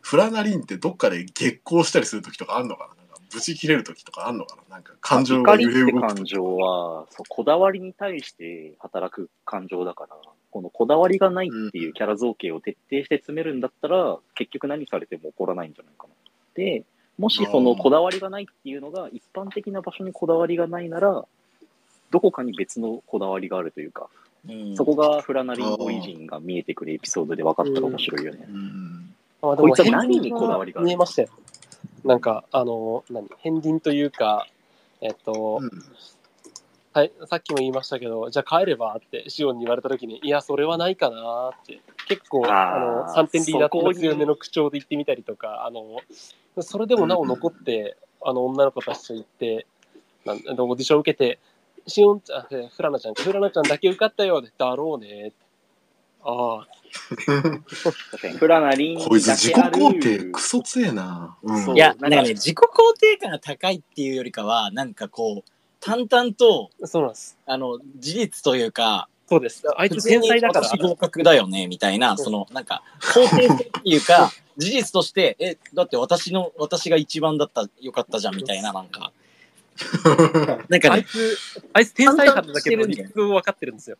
[0.00, 2.99] フラナリンってどっかで激高したりする時とかあんのかな？
[3.32, 4.76] ブチ切れる時とかあんのかな？
[4.76, 10.16] なんか感情が怒りって揺れ動く感情はそう、こだわりに対して働く感情だから、
[10.50, 16.14] このこだわりがないっていうキャラ造形を徹底して詰めるんだったら、結局何されても怒らないんじゃないかな。
[16.54, 16.84] で、
[17.18, 21.24] もしそのこだわりがないっていうのが一般的な場所にこだわりがないなら、
[22.10, 24.08] どこかに別のこだわりがあるというか、
[24.48, 28.46] うんそこがフラナリンオリジンが見えてくるエピソードで分かったら面白いよね。
[28.48, 31.28] うんあこいつは何にこだわりがある見えましたよ。
[32.04, 34.46] なんか、あの、何、片鱗というか、
[35.00, 35.70] えっと、うん。
[36.92, 46.00] はい、さっきも言いましたけど、じゃあ帰ればってシオンに言われたときに、いや、それはないかなって、結構、あの、3点リーダーと強めの口調で言ってみたりとか、あの、
[46.62, 49.66] それでもなお残って、あの、女の子たちと行って、
[50.24, 51.38] なんオーディション受けて、
[51.86, 55.32] シオンちゃん、えフラナちゃんか、フラナちゃんだけ受かったよ、だろうね。
[56.22, 56.66] ああ、
[57.06, 61.36] 確かにフラナリンこいつ自己肯定クソ強えな。
[61.42, 67.38] うんいや、なんんかね、自己肯定感が高いっていうよりかは、なんかこう、淡々と、そうなんです。
[67.46, 69.62] あの、事実というか、そうです。
[69.76, 79.12] あいつ天才だから私合格だよね、みたいな、その、なんか、肯定するっていうか、 事実として、え、だって私の、私が一番だった、よかったじゃん、みたいな、なんか。
[80.68, 81.38] なんかね、あいつ、
[81.72, 83.96] あいつ天才肌だけど、淡々としてるんだよ理屈を分かってるんですよ。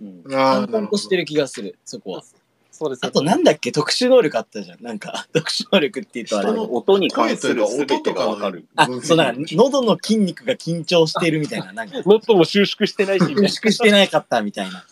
[0.00, 2.24] うんあ淡々としてる気がする、そこは。
[2.70, 3.04] そうです。
[3.06, 4.82] あと、なんだっけ、特殊能力あったじゃん。
[4.82, 8.66] なんか、特殊能力って言うとあれ人の音に関する音とかわかる。
[8.74, 14.84] あ、そう、なんか、喉の筋肉が緊張してるみたいな、なんか、ノットも収縮してないし、収縮してなかったみたいな。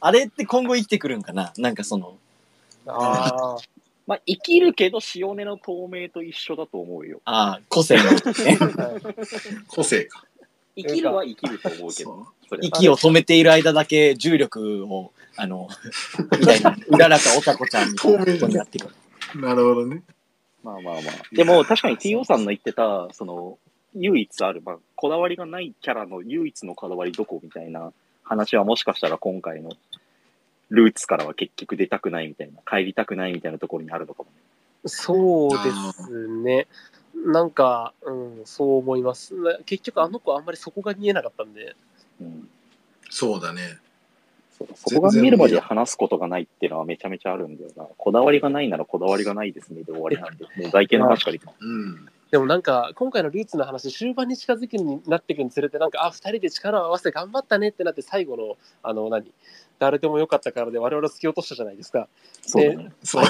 [0.00, 1.52] あれって今後生きてくるんかな？
[1.58, 2.16] なんかその、
[2.84, 2.94] な。
[2.94, 3.58] ああ。
[4.08, 7.20] まあ、生きるけど、塩根の透明と一緒だと思うよ。
[7.24, 10.24] ああ、個性の、ね、 はい個性か。
[10.82, 12.26] 生きるは生きると思うけど
[12.62, 15.68] 息を止めている間だけ重力を、あの、
[16.38, 18.88] みたいな、うららかおたこちゃんみたいなことになってく
[19.34, 19.40] る。
[19.40, 20.02] なるほどね。
[20.62, 21.02] まあまあまあ。
[21.32, 23.58] でも、確かに TO さんの言ってた、その、
[23.94, 27.92] 唯一ある、まあ、こだわりがないキャラの唯一のこだわりどこみたいな
[28.22, 29.70] 話はもしかしたら今回の
[30.70, 34.36] ルーツからは結局出たくないみたいな、帰りたくないみたいなところにあるのかもね。
[34.86, 35.56] そうで
[36.04, 36.66] すね。
[37.26, 39.34] なんか、うん、そう思います。
[39.64, 41.76] 結局、あの子あんまりそこが見えなかったんで、
[42.20, 42.48] うん。
[43.10, 43.78] そうだね。
[44.58, 47.86] そうそこが見えるまで話すことがないっていうのはめちゃめちゃあるんだよな。
[47.96, 51.56] こだわりがないならこだわりがないですねで終わりなんで、 もう外見の話からいきます。
[51.60, 52.08] うん。
[52.30, 59.32] でもなんか、今回のルーツの話、終盤に近づくになっていくにつれて、なんか、あ、二人で力を合わせて頑張ったねってなって、最後の、あの、何？
[59.78, 62.08] 誰でもよかったからで我々を突き落としたじゃないですか。
[62.42, 62.92] そうだね。
[63.02, 63.24] そう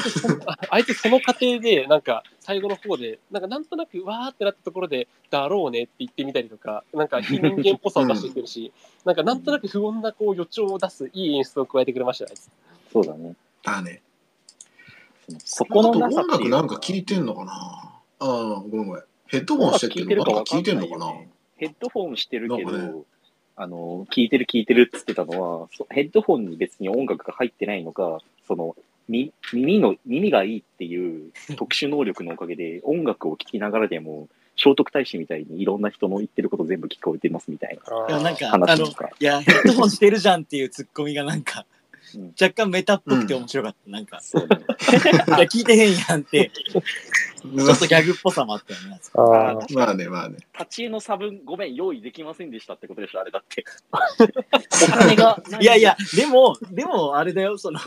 [0.70, 8.72] あいつその、過程で、なんか、最後の方で、なんか、なんとなく、わーってなったところで、だろうねって言ってみたりとか、なんか、非人間っぽさを出してきてるし、
[9.04, 12.50] なんか、なんとなく不穏な、こう、予兆を出す、いい演出を加えてくれましたよ、あいつ。
[12.92, 13.34] そうだね。
[13.62, 14.02] だね。
[15.44, 17.52] そこの音楽なんか聞聞いてんのかな？
[17.52, 19.02] ああ、ごめんごめん。
[19.26, 21.12] ヘッドホンしてっけど、なんか聞いてんのかな？
[21.56, 23.02] ヘッドホンしてるけど、なんかね
[23.60, 28.76] あの、聞いてる聞いてるって言ってたのは、そヘッドホンに別に音楽が入ってないのか、その、
[29.08, 38.10] み耳の、耳がいいっていう特殊能力のおかげで、音楽を聴きながらでも、聖徳太子みたいにいろんな人の言ってること全部聞こえてますみたいあー。
[38.10, 38.86] いやなんかあの。
[38.86, 41.64] いやヘッドホンしてるじゃんっていうツッコミがなんか
[42.16, 42.34] うん。
[42.40, 44.20] 若干メタっぽくて面白かった、なんか。
[44.20, 44.48] そうね。
[45.28, 46.50] いや聞いてへんやんって
[47.64, 50.38] ちょっとギャグっぽさもあったよねあーまあね、まあね。
[50.58, 53.64] 立ち絵の差分、ごめん、用意できませんでしたってことでしょ、あれだって。
[53.90, 57.80] お金がないいやいや、でも、でも、あれだよ、その、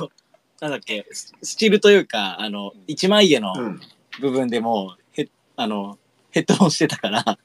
[0.59, 3.81] なんだっけ、ススチールというか、あの、一枚絵のうん。
[4.19, 5.97] 部分でも、ヘッ、あの、
[6.31, 7.37] ヘッドホンしてたから、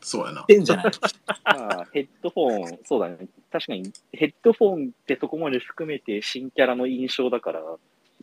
[0.00, 0.44] そうやな。
[0.44, 0.84] てんじゃない？
[1.44, 3.26] まあ、ヘッドホン、そうだね。
[3.50, 7.60] 確かに、ヘッドフォンってとこまで含めて新キャラの印象だから、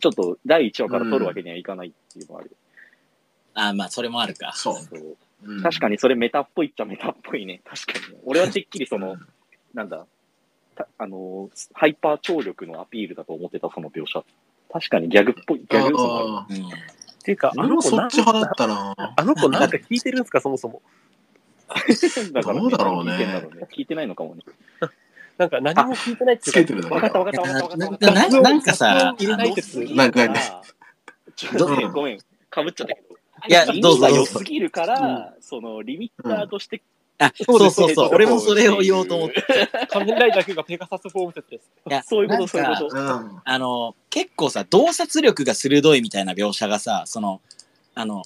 [0.00, 2.56] ちょっと第1話から撮るわけにはいかないっていうのはある。
[3.54, 4.52] あまあ、それもあるか。
[4.54, 4.74] そう。
[4.74, 5.16] そう
[5.46, 7.60] うん確かにそれメタっぽいっちゃメタっぽいね。
[7.64, 8.18] 確かに。
[8.24, 9.16] 俺はてっきりその、
[9.74, 10.06] なんだ、
[10.74, 14.24] たあの、ハイパー聴力のアピールだと思ってた、その描写。
[14.72, 16.28] 確かにギャグっぽい、ギャグ要素もある。
[16.28, 16.66] あうん。
[16.66, 16.70] っ
[17.24, 18.94] ていうか、あの子なっち派だったな。
[19.16, 20.82] あの子なんか聞いてるんですか、そもそも。
[22.32, 23.68] だから、どうだろうね聞いてんだろうね。
[23.70, 24.42] 聞いてないのかもね。
[25.38, 28.40] なんか何も聞いてないっていうかつけてるだけわかったわかったわかったわかった。
[28.40, 30.62] なんかさ、入れない説あの良すぎるから
[31.36, 32.18] ちょっとごめん、
[32.50, 33.14] かぶっちゃったけど。
[33.46, 36.82] いや耳どうぞどうぞが良すぎるから、そのリミッターとして、
[37.18, 39.44] あ、そうそうそう、俺もそれを言おうと思って。
[39.90, 41.70] 仮面ライダー風がペガサスフォーム説です。
[41.88, 42.88] いや そういうこと、そういうこと。
[42.92, 43.40] うん。
[43.44, 47.40] あの、結構さ、洞察力が鋭いみたいな描写がさ、その、
[47.94, 48.22] あの、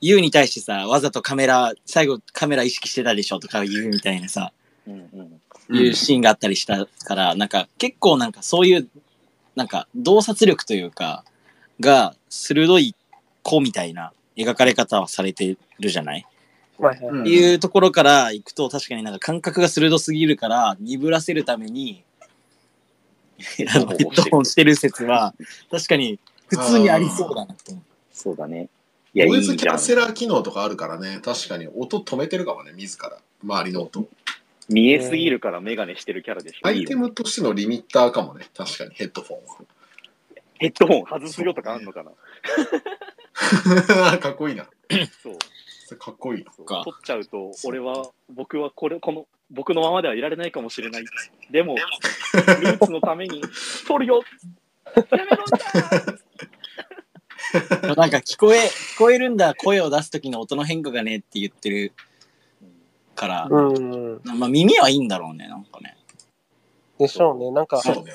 [0.00, 4.52] ユウに対してさ、わざとカメラ、最後カメラ意識してたでしょとか言うみたいなさ、
[4.86, 5.40] うんうん
[5.76, 8.88] いうシーンがあったりしたから、なんか結構なんかそういう、
[9.56, 11.24] なんか洞察力というか、
[11.80, 12.94] が鋭い
[13.42, 16.26] 子みたいな描かれ方はされてるじゃない、
[16.78, 17.08] はいはい。
[17.08, 22.04] うんっていうところから行くと確かになんか感覚が鋭すぎるから鈍らせるために
[23.74, 25.34] あのヘッドホンしてる説は
[25.70, 26.18] 確かに
[26.48, 27.84] 普通にありそうだなと思う。
[28.12, 28.68] そうだね。
[29.14, 29.76] いや、いノイズいじゃん。
[29.76, 33.16] キャンセラー機能とかあるからね、確かに音止めてるかもね、自ら。
[33.42, 34.06] 周りの音。
[34.70, 36.66] 見えすぎるからメガネしてるキャラでしょ。
[36.66, 39.40] アイテムとしてのリミッターかもね、確かにヘッドフォン
[40.58, 42.16] ヘッドホン外すよとかあんのかなは。
[44.20, 44.68] かっこいいな。
[45.22, 45.96] そう。
[45.96, 46.52] かっこいいな。
[46.52, 51.04] そうか取っちゃうと、俺は、僕はこれ、この、僕のままではいられないかもしれない。
[51.50, 53.42] でも、ルーツのために、
[53.88, 54.22] 取るよ
[54.94, 55.58] やめろんだ
[57.96, 61.92] なんか聞こえ、聞こえるんだ、声を出す時の音の変化がねって言ってる
[63.20, 64.20] から、うん。
[64.24, 65.96] まあ耳はいいんだろうね、なんかね。
[66.98, 67.50] でしょうね。
[67.50, 68.12] なんか、そうね。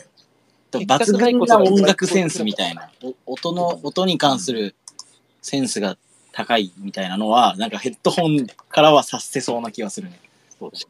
[0.72, 2.90] 抜群な音楽センスみたいな、
[3.28, 4.76] お音の、音に関する
[5.42, 5.98] センスが
[6.32, 10.20] 高いみたいなのは、なんかヘッドホンからは察せそうな気がするね。
[10.60, 10.86] そうだね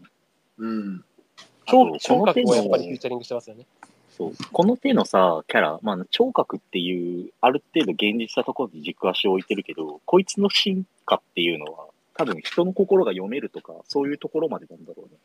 [0.59, 1.03] うん。
[1.65, 3.65] 聴聴この手の覚をやっぱりフューチャリングしてますよね。
[4.17, 4.33] そう。
[4.51, 15.17] この手のさ、キャラ、まあ、聴覚っていう、ある程度現実なところに軸足を置いてるけど、こいつの進化っていうのは、多分人の心が読めるとか、そういうところまでなんだろうね。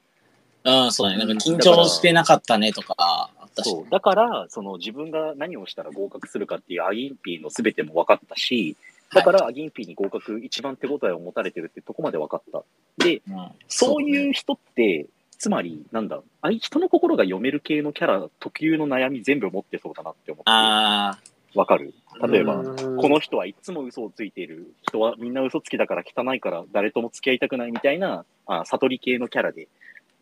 [0.64, 1.24] ああ、そうだね。
[1.24, 3.70] なんか緊張してなかったねとかあったし。
[3.70, 3.90] そう。
[3.90, 8.76] だから、その自分が何をしたら合格するかっていうアギンピーの全ても分かったし、
[9.14, 12.62] だからアギンピーに合格一番手応えを持たれてるってとこまで分かった。
[13.04, 15.06] で、うんそういう人って、
[15.38, 20.50] つまり、なんだ、あい人の心が読める系のキャラ特有の悩み全部持ってそうだなって思って。
[20.50, 21.18] あ
[21.55, 21.94] わかる？
[22.28, 24.74] 例えば、うんこの人はいつも嘘をついている。
[24.82, 29.68] 人はみんな嘘つきだから汚いから誰とも付き合いたくないみたいな、あ悟り系のキャラで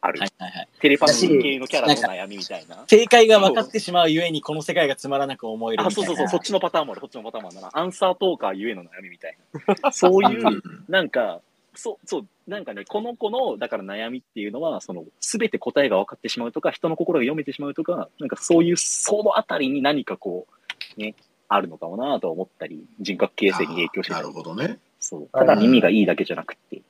[0.00, 0.20] ああ、る。
[0.20, 0.68] はいはいはい。
[0.80, 2.84] テレパシー系のキャラの悩みみたいな。
[2.86, 7.70] 正解が分かってしまうゆえにこの世界がつまらなく思えるあ、みたいうそうそう、そっちのパターンもある、そっちのパターンもあるな。
[7.72, 9.36] アンサートーカーゆえの悩みみたい
[9.82, 9.90] な。
[9.92, 11.40] そういう、なんか、
[11.74, 20.57] そう、そう、なんかね、この子の、だから悩みっていうのは、その、すべて答えが分かってしまうとか、人の心が読めてしまうとか、なんかそういう、そのあたりに何かこう、
[20.96, 21.14] ね、
[21.48, 24.78] あるのかもなと思ったり、人格形成に影響してなたりるほどね。
[25.00, 25.28] そう。
[25.32, 26.82] ただ耳がいいだけじゃなくて。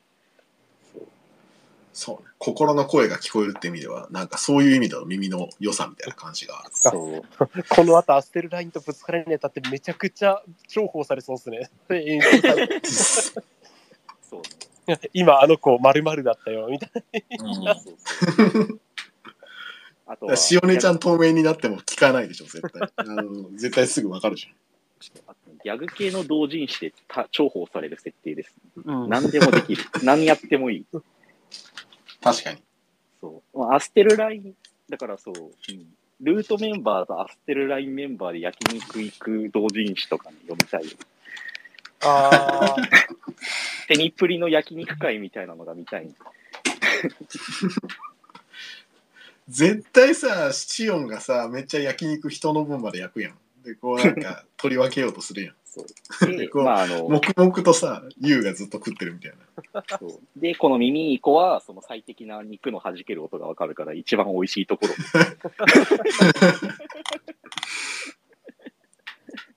[1.93, 2.29] そうね。
[2.39, 6.71] 心の声が聞こえるって意味では、なんかそういう意味での耳の良さみたいな感じがある。
[6.73, 7.23] そう。
[7.69, 11.71] この後アステルラインとぶつかるにあたってめちゃくちゃ重宝されそうですね。
[14.31, 14.43] そう
[15.13, 16.91] 今あの子まるだったよみたい
[17.41, 17.81] うんね。
[17.85, 17.97] そう
[18.51, 18.81] そう
[20.09, 22.91] あとは、塩根ちゃん透明になっても聞かないでしょ、絶対。
[22.97, 24.49] あの絶対すぐわかるじ
[25.27, 28.55] あとギャグ系の同人誌でた重宝される設定です。
[28.85, 28.95] な。
[29.01, 29.85] うん何でもできる。
[30.03, 30.87] 何やってもいい。
[30.93, 31.03] ゃん。
[32.23, 32.63] 確かに。
[33.21, 33.59] そう。
[33.59, 34.55] まあ、アステルライン、
[34.89, 40.97] だからそう、うん、ルートメンバーとアステルラインメンバーで焼肉行く同人誌とかね、読みたいよ。
[42.01, 42.77] ああ、
[43.89, 46.09] テニプリの焼肉会みたいなのが見たい。
[49.49, 53.35] 絶対さシオンがさめっちゃ焼肉人の分まで焼くやん。
[53.65, 55.55] でこうなんか 取り分けようとするやん。
[55.65, 55.87] そう。
[56.37, 59.85] で、こうまああの、黙々とさユウがずっと食ってるみたいな。
[59.99, 60.21] そう。
[60.37, 64.95] で、この耳いい子は、その最適な肉の弾ける音がわかるから、一番美味しいところ。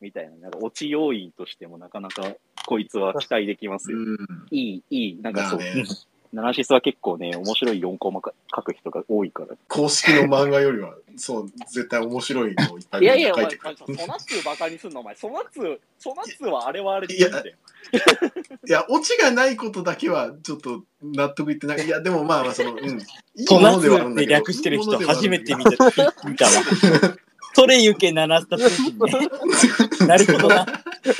[0.01, 2.35] みたいな、なんか落ち要因としてもなかなか
[2.65, 3.99] こいつは期待できますよ。
[3.99, 4.17] うん。
[4.51, 5.85] いい、いい、なんかそう、まあね
[6.33, 9.55] ナナシスは結構ね、面白い4コマか書く人が多いから。
[9.67, 15.15] 公式の漫画よりはそう絶対面白いのをいっぱいいやいや、お前、ソナツーバカにすんの、お前。
[15.15, 17.55] ソナツー、ソナツーはあれはあれでいいんだよ。
[18.67, 22.79] いやオチがないことだけはちょっと納得いってないいやでもまあまあそのうん
[23.35, 25.71] いいトナツものではあるんって略してる人初めて見た
[26.25, 26.51] 見たわ。
[27.53, 29.11] それゆけ七スタ通信ね。
[30.07, 30.65] なるほどな。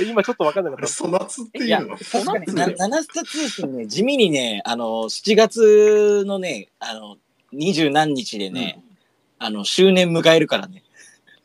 [0.06, 0.88] 今ちょっとわかんなかった。
[0.88, 1.98] ソナツっていうの？
[1.98, 2.78] ソナツーだよ。
[2.78, 7.18] な七スタ通信ね、地味にね、あの、7月のね、あの、
[7.52, 8.84] 二十何日でね、
[9.40, 10.84] あの、周年迎えるからね。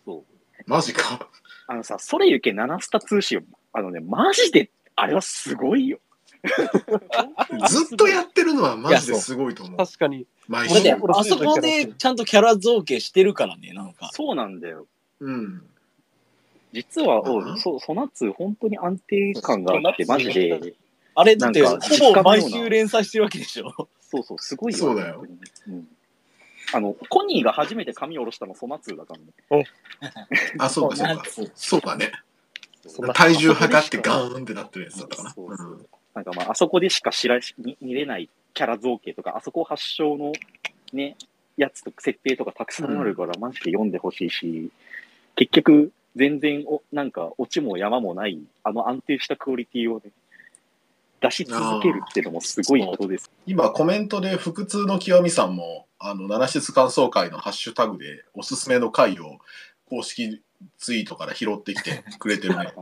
[0.04, 0.62] そう。
[0.66, 1.28] マジか
[1.68, 5.98] あのさ、それゆけ7スタ通信、あのね、マジで、あれはすごいよ。
[7.68, 10.26] ずっとやってるのはマジですごいと思う確かに。
[10.46, 14.10] 毎だって週、あそこでちゃんとキャラ造形してるからね、なんか。
[14.12, 14.86] そうなんだよ。
[15.20, 15.62] うん
[16.72, 20.74] 実は、うんおそソナツー本当に安定感があって、マジで、
[21.14, 23.88] あれ、だって、なんかほぼ毎週連載してるわけでしょ。
[24.00, 24.78] そうそう、すごいよ。
[24.78, 25.24] そうだよ。
[25.68, 25.88] うん。
[26.72, 29.14] あの、コニーが初めて髪を下ろしたのソナツーだか
[29.50, 29.66] らね。
[30.58, 31.24] あそうかそうか
[31.54, 32.12] そうだね
[32.86, 40.32] そんな体重測ってガーンってなってるやつだったかなそうそうなんかまあ、あそこでしか知らし見見れないキャラ造形とか、あそこ発祥の
[40.92, 41.16] ね、
[41.58, 44.70] やつとか設定とかたくさんあるから、マジで読んでほしいし、
[45.34, 50.10] 結局、全然お、なんか、オチも山もない、あの安定したクオリティをね、
[51.20, 53.30] 出し続けるっていうのもすごいことです。
[53.46, 59.38] 今コメントで腹痛の極みさんもあの七室感想会のハッシュタグでおすすめの回を
[59.88, 60.42] 公式
[60.78, 62.72] ツイートから拾ってきてくれてるね。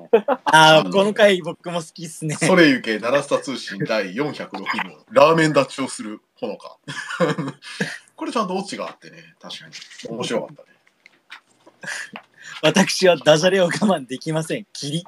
[0.44, 2.35] ああ、この回僕も好きっすね。
[2.35, 4.65] それゆけ奈良スタ通信第406号
[5.11, 6.77] ラーメン立ちをするほのか。
[8.16, 9.73] これちゃんとオチがあってね確かに。
[10.09, 10.69] 面白かったね
[12.65, 14.66] 私はダジャレを我慢できません。
[14.73, 15.05] キリ。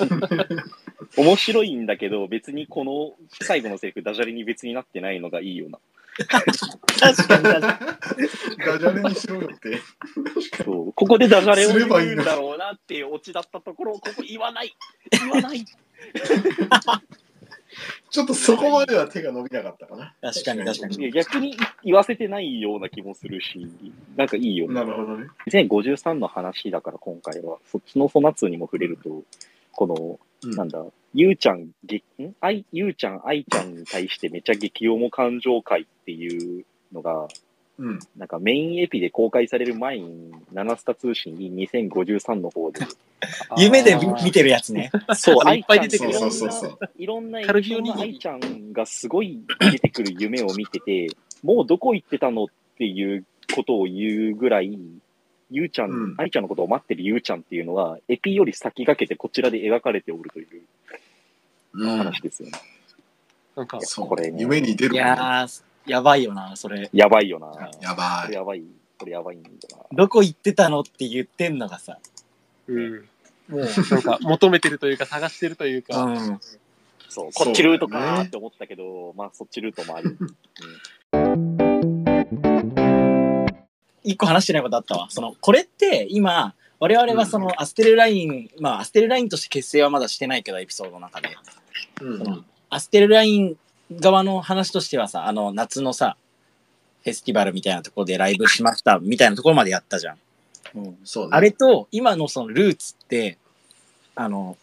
[1.18, 5.78] 面白いんだけど、別にこの最後のセリフ、ダジャレに別になってないのがいいよな。
[6.16, 7.42] 確かに確かに。
[7.42, 9.82] ダジャレにしろよって
[10.64, 14.74] そうここでダジャレをすればいいの言うんだろうなっていうオチだったところを、ここ言わない
[15.10, 15.62] 言わない
[18.10, 20.14] ちょっとそこまでは手が伸びなかったかな。
[20.32, 20.96] 確かに確かに。
[20.96, 23.66] いや逆に言わせてないような気もするし、
[24.16, 24.70] なんかいいよ。
[24.70, 29.22] なるほどね2053の話だから今回は、そっちのソナツーにも触れると、
[29.72, 30.50] この、うん。
[30.56, 30.84] なんだ、
[31.14, 32.34] ゆうちゃん、げん？
[32.40, 37.28] あいゆうちゃん、あいちゃんに対してめっちゃ激重感情会っていうのが、
[37.78, 37.98] うん。
[38.16, 42.80] なんかメインエピで公開される前に、ナナスタ通信に2053の方で、
[43.58, 44.90] 夢で見てるやつね。
[45.14, 46.78] そう、いっぱい出てくるそうそうそう。
[46.96, 49.40] いろんな、いカルビろんな愛ちゃんがすごい
[49.72, 51.08] 出てくる夢を見てて、
[51.42, 52.46] もうどこ行ってたのっ
[52.78, 53.24] ていう
[53.54, 54.78] ことを言うぐらい、
[55.50, 56.14] ゆうちゃん、うん。
[56.16, 60.62] 愛ちゃんのことを待ってるゆうちゃんっていうのは、エピより先駆けてこちらで描かれておるという
[61.74, 61.98] うん。
[61.98, 62.58] 話ですよね。
[63.54, 64.08] なんか、そう。
[64.08, 64.40] これね。
[64.40, 66.88] 夢に出るいやー、やばいよな、それ。
[66.92, 67.70] やばいよな。
[67.80, 68.62] やばいこれやばい。
[68.98, 69.84] これやばいんだな。
[69.92, 71.98] どこ行ってたのって言ってんのがさ。
[72.66, 72.92] うん。
[73.48, 76.40] もう、なんか、求めてるというか、探してるというか、うん。
[77.08, 80.16] そう、こっちルートかーって思ったけど、まあそっちルートもあり。
[84.02, 85.06] 一個話してないことあったわ。
[85.10, 91.28] その、これって今、我々はそのアステルライン、まあアステルラインとして結成はまだしてないけど、エピソードの中で。
[92.00, 93.56] うんそのアステルライン
[93.92, 96.16] 側の話としてはさ、あの夏のさ、
[97.04, 100.18] フェスティバルみたいなところでライブしましたみたいなところまでやったじゃん。
[100.74, 103.38] うんそうねあれと今のそのルーツって、
[104.14, 104.56] あの、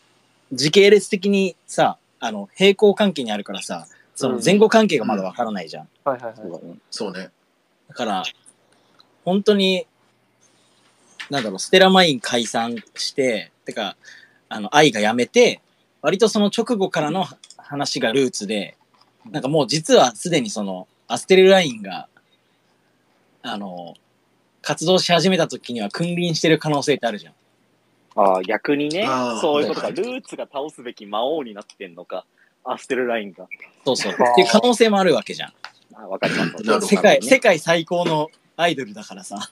[0.51, 5.87] 時系列的にさ、あの、平行関係にあるからさ、その前後関係がまだわからないじゃん。
[6.03, 6.79] はいはいはい。
[6.91, 7.29] そうね
[7.87, 8.23] だから、
[9.25, 9.87] 本当に、
[11.29, 13.95] なんだろう、ステラマイン解散して、てか、
[14.49, 15.61] あの、愛がやめて、
[16.01, 17.25] 割とその直後からの
[17.57, 18.77] 話がルーツで、
[19.31, 22.07] なんかもう実はすでにその、アステルラインが、
[23.41, 23.95] あの、
[24.61, 27.33] 活動し始めた時には君臨してる可能性ってあるじゃん。
[28.15, 29.87] ああ、逆にねあー、そういうことか。
[29.87, 32.25] はいルーツが倒すべき魔王になってんのか。
[32.63, 33.47] アステルラインが。
[33.85, 34.13] そうそう。
[34.13, 35.53] っていう可能性もあるわけじゃん。
[35.95, 36.51] あわかります。
[36.53, 39.51] なるほど世界、ね世界最高のアイドルだからさ。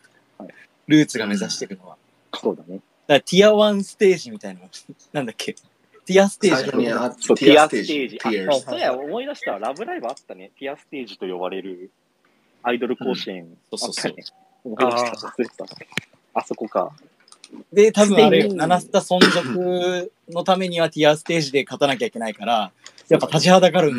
[0.87, 1.97] ルーツが目指していくのは。
[2.41, 2.75] そうだね。
[2.75, 4.69] だからティア1ステージみたいなの、
[5.13, 5.55] なんだっけ？
[6.13, 7.93] ティアステージ最初にあそう、ティアステーテジ。
[7.93, 8.19] ィアステージ。
[8.23, 9.59] あ、ティアスそうや、思い出した。
[9.59, 10.51] ラブライブあったね。
[10.59, 11.91] ティアステージと呼ばれる
[12.63, 13.57] アイドル甲子園。
[13.71, 14.25] そうそうそうあったね。
[14.63, 15.27] 思い出した。
[15.27, 15.65] 忘れてた。
[16.33, 16.91] あそこか。
[17.73, 22.71] で、多分あれよ、ステイナナスタ存続のためにはティアステージで勝たなきゃいけないから、
[23.09, 23.91] やっぱ立ちはだかる。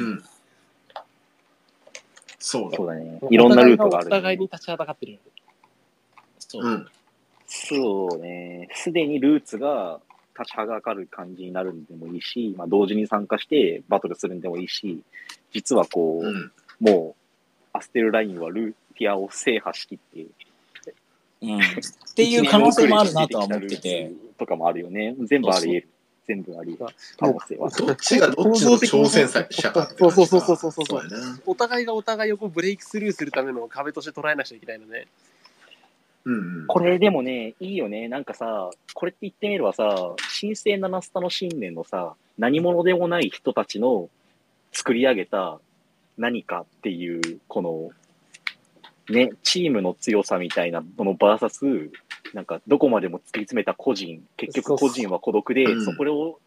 [2.39, 2.86] そうだそう。
[2.89, 3.18] だね。
[3.30, 5.18] いろんなルートがある、お互いに立ちはだかってる。
[6.39, 6.86] そううん。
[7.47, 8.68] そうね。
[8.74, 10.01] すでにルーツが
[10.38, 15.02] 立ちはだかる感じになるんでもいいし、まあ、同時に参加してバトルするんでもいいし、
[15.52, 16.52] 実はこう、うん。
[16.80, 20.26] もう、アステルラインはルーティアを制覇しきって、
[21.42, 21.59] うん。
[21.60, 24.12] っていう可能性もあるなとは思ってて。。
[24.38, 25.14] とかもあるよね。
[25.20, 25.88] 全部あり得る。
[26.26, 26.96] 全部あり得る。
[27.18, 27.70] 可能性は。
[27.70, 31.40] どっちがどっちの挑戦者かっそうそうそうそうそうそうそうやな。
[31.46, 35.06] お互いがお互いをこうブレイクスルーするための壁として捉えなくちゃいけないので、
[36.24, 36.66] うんうん。
[36.66, 38.09] これでもね、いいよね。
[38.09, 44.09] なんかさ、これって言ってみればさ、神聖七スタの信念のさ、何者でもない人たちの
[44.73, 45.61] 作り上げた
[46.19, 47.90] 何かっていう、この、
[49.11, 51.90] ね、チームの強さみたいなものバーサス、
[52.35, 56.39] なんかどこまでも突き詰めた個人、結局個人は孤独で、うんそこを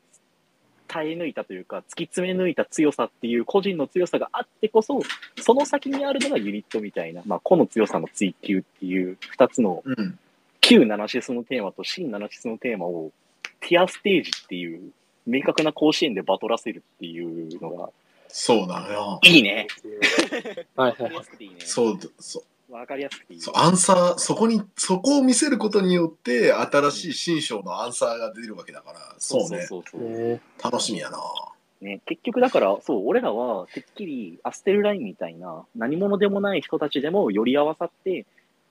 [0.95, 5.01] 耐え抜いたというか、突き詰め抜いた強さっていう個人の強さがあってこそ、
[5.41, 10.17] その先にあるのがユニットみたいな、まあ、個の強さの追求っていう二つのうん。
[10.61, 13.11] 旧ナナシスのテーマと新ナナシスのテーマを
[13.59, 14.89] ティアステージっていう
[15.27, 17.89] 明確な甲子園でバトらせるっていうのが
[18.27, 19.19] そうだよ。
[19.23, 19.67] いいね。
[20.75, 21.11] はいはい。
[21.59, 22.43] そう、そう。
[22.75, 23.41] わかりやすくていい。
[23.41, 29.61] そうアンサー、そこに、そこを見せることによって、新しい新章のアンサーが出るわけだから、そうね。
[29.61, 31.19] そうそうそうね楽しみやな。
[31.81, 38.25] ね、結局だから、そう、俺らは、てっきりアステルラインみたいな、何者でもない人たちでも寄り合わさって、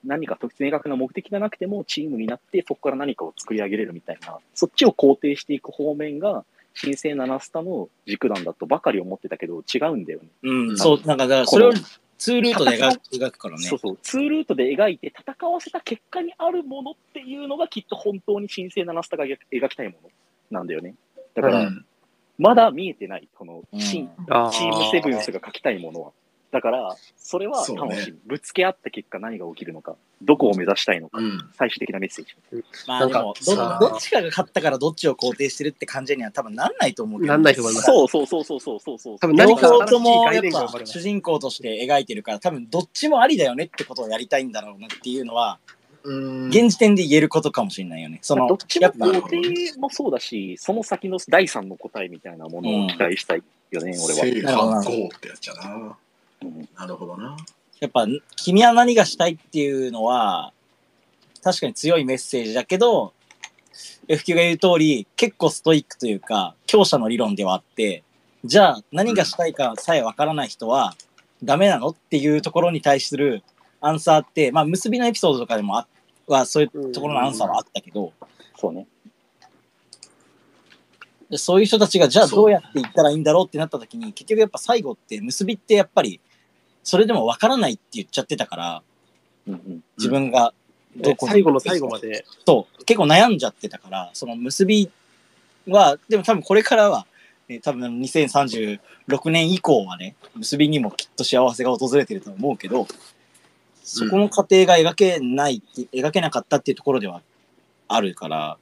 [0.05, 6.45] 何か特明確な目的がなくてもチームになって、そこから何かを作り上げれるみたいな、そっちを肯定していく方面が、
[6.81, 10.29] 神聖ナナスタの軸なんだとばかり思ってたけど、違うんだよね。
[10.43, 11.73] うん、そう、なんか、だからそれを
[12.19, 13.79] 2ルートで描くからねそう。
[13.79, 20.11] そう、ツールートで描いて戦わせた結果にあるものっていうのがきっと本当に神聖なナスタが描描きたいもの
[20.51, 20.95] なんだよね。
[21.35, 21.85] だから、うん
[22.39, 26.13] まだ見えてない、このうんチ,、あーチームセブンスが描きたいものは。
[26.55, 28.13] だから、それは楽しみ。
[28.13, 31.51] ねぶつけ合った結果何が起きるのか、どこを目指したいのか、うん。
[31.59, 32.33] 最終的なメッセージ。
[32.87, 37.33] まあでも、どどっちかが勝ったからどっちを肯定してるって感じには多分なんないと思うけど。
[37.33, 39.19] なんないと思いますそうそうそうそうそうそうそう。
[39.19, 45.59] 多分両何かともやっぱ主人公として描いてるから多分どっちもありだよねってことをやりたいんだろうなっていうのは
[46.05, 48.21] うん現時点で言えることかもしれないよね。
[48.23, 54.83] そのどっちやっぱも肯定もそうだし、その先の第三の答えみたいなものを期待したいよね、俺正は。
[54.83, 55.97] 反抗ってやつやな。
[56.49, 57.37] うんなるほどな。
[57.81, 58.07] やっぱ
[58.37, 60.53] 君は何がしたいっていうのは
[61.43, 63.13] 確かに強いメッセージだけど
[64.09, 68.03] FQ が言う通り結構ストイックというか強者の理論ではあって
[68.45, 70.95] じゃあ何がしたいかさえわからない人は
[71.43, 73.43] ダメなのっていうところに対する
[73.81, 75.87] アンサーってまあ結びのエピソードとかでもあ
[76.27, 78.13] はそういうところのアンサーはあったけど、
[78.57, 78.87] そうね。
[81.31, 86.21] でそういう人たちがじゃあどうやっていったらいいんだろうってなった時に結局やっぱ最後って結びってやっぱり
[86.85, 88.83] それでもわからないって言っちゃってたから
[89.47, 89.85] うんうん。
[89.99, 90.55] 自分が
[90.97, 92.85] どこに最後の最後まで、そう。
[92.85, 94.91] 結構悩んじゃってたからその結び
[95.67, 97.07] はでも多分これからは、
[97.49, 98.79] ね、多分2036
[99.31, 102.87] 年以降はね結びにもきっと幸せが訪れてると思うけど
[103.85, 107.21] そこの過程が描けないって、描けなかったっていうところでは
[107.87, 108.57] あるから。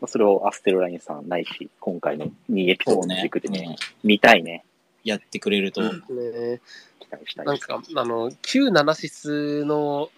[0.00, 4.08] まあそれをアステルラインさんないし、今回の2エピソードの軸でね、うん。
[4.08, 4.64] 見たいね。
[5.04, 5.82] やってくれると。
[5.82, 10.10] なんか、あの、旧ナナシスの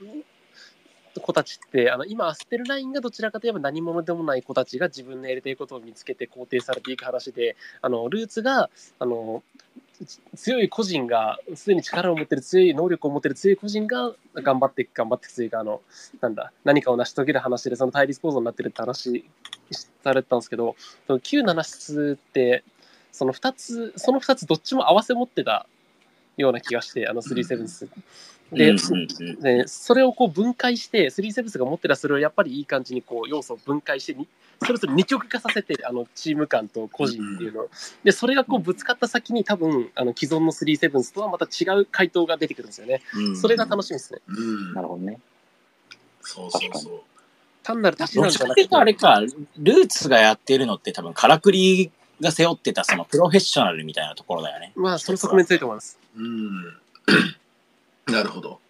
[1.21, 9.43] 子たちって、あの、今、アステルラインがどちらかといえば何者でもない子たちが自分のやりたいことを見つけて肯定されていく話で、あの、ルーツが、あの、
[10.05, 15.81] つ強い個人が、すでに力を持ってる強い能力を持ってる強い個人が頑張って、頑張ってというか、あの、
[16.21, 19.25] なんだ、何かを成し遂げる話で、その対立構造になってるって話
[20.03, 20.77] されてたんですけど、
[21.07, 22.63] その旧ナナシスって、
[23.17, 25.67] その2つ、その2つどっちも合わせ持ってた
[26.37, 27.89] ような気がして、あの3セブンス。
[28.53, 34.29] で、うんうんうんでそれをこう分解して、3セブンスが持ってたそれをやっぱりいい感じにこう要素を分解してに、
[34.63, 37.71] それぞれ二極化させて、あのチーム感と個人っていうのを。
[38.05, 43.03] で、それがこうぶつかった先に多分、あの既存の3セブンスとはまた違う回答が出てくるんですよね。
[43.15, 44.21] うんそれが楽しみですね。
[44.29, 45.19] うんなるほどね。
[46.21, 47.01] そうそうそう。
[47.67, 49.21] 単なる足しどなんじゃなくてあれか、
[49.59, 51.91] ルーツがやってるのって多分、カラクリ
[52.21, 54.73] が背負ってたそのプロフェッショナルみたいなところだよね。
[54.77, 55.99] まあ、その側面強いと思います。
[56.17, 56.63] うん。
[58.07, 58.61] なるほど。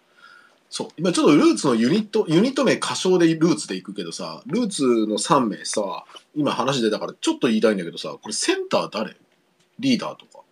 [0.69, 0.87] そう。
[0.97, 6.03] 今ちょっとルーツのユニット、ユニット名歌唱でルーツでいくけどさ、ルーツの3名さ、
[6.35, 9.15] 今話出たからちょっと言いたいんだけどさ、これセンター誰？
[9.79, 10.43] リーダーとか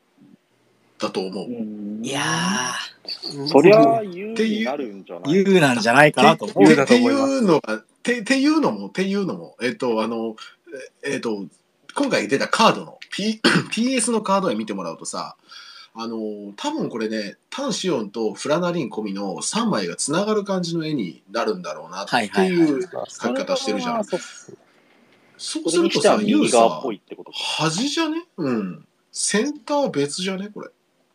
[1.00, 2.06] だと思う。
[2.06, 2.22] いや
[3.48, 6.64] そりゃ、言うになるんじゃないー、言うなんじゃないかなと思う。
[6.64, 10.36] っていうのが、てっていうのも、っていうのも、えっと、あの、
[11.04, 11.46] ええっと、
[11.96, 13.40] 今回出たカードの、P、
[13.72, 15.38] PS のカードで見てもらうとさ、
[15.98, 16.18] あの、
[16.58, 24.04] 多分これね、タン・シオンとフラナリン込みの3枚がつながる感じの絵になるんだろうなってはいうまあ書き方してるじゃん。
[24.04, 24.22] そうっ
[25.72, 27.38] するとさ、ユウさ右側っぽ、いってことか。
[27.38, 28.26] 端じゃね？
[28.38, 28.86] うん。
[29.14, 30.50] センター別じゃね？
[30.54, 30.68] これ。
[30.68, 30.72] っ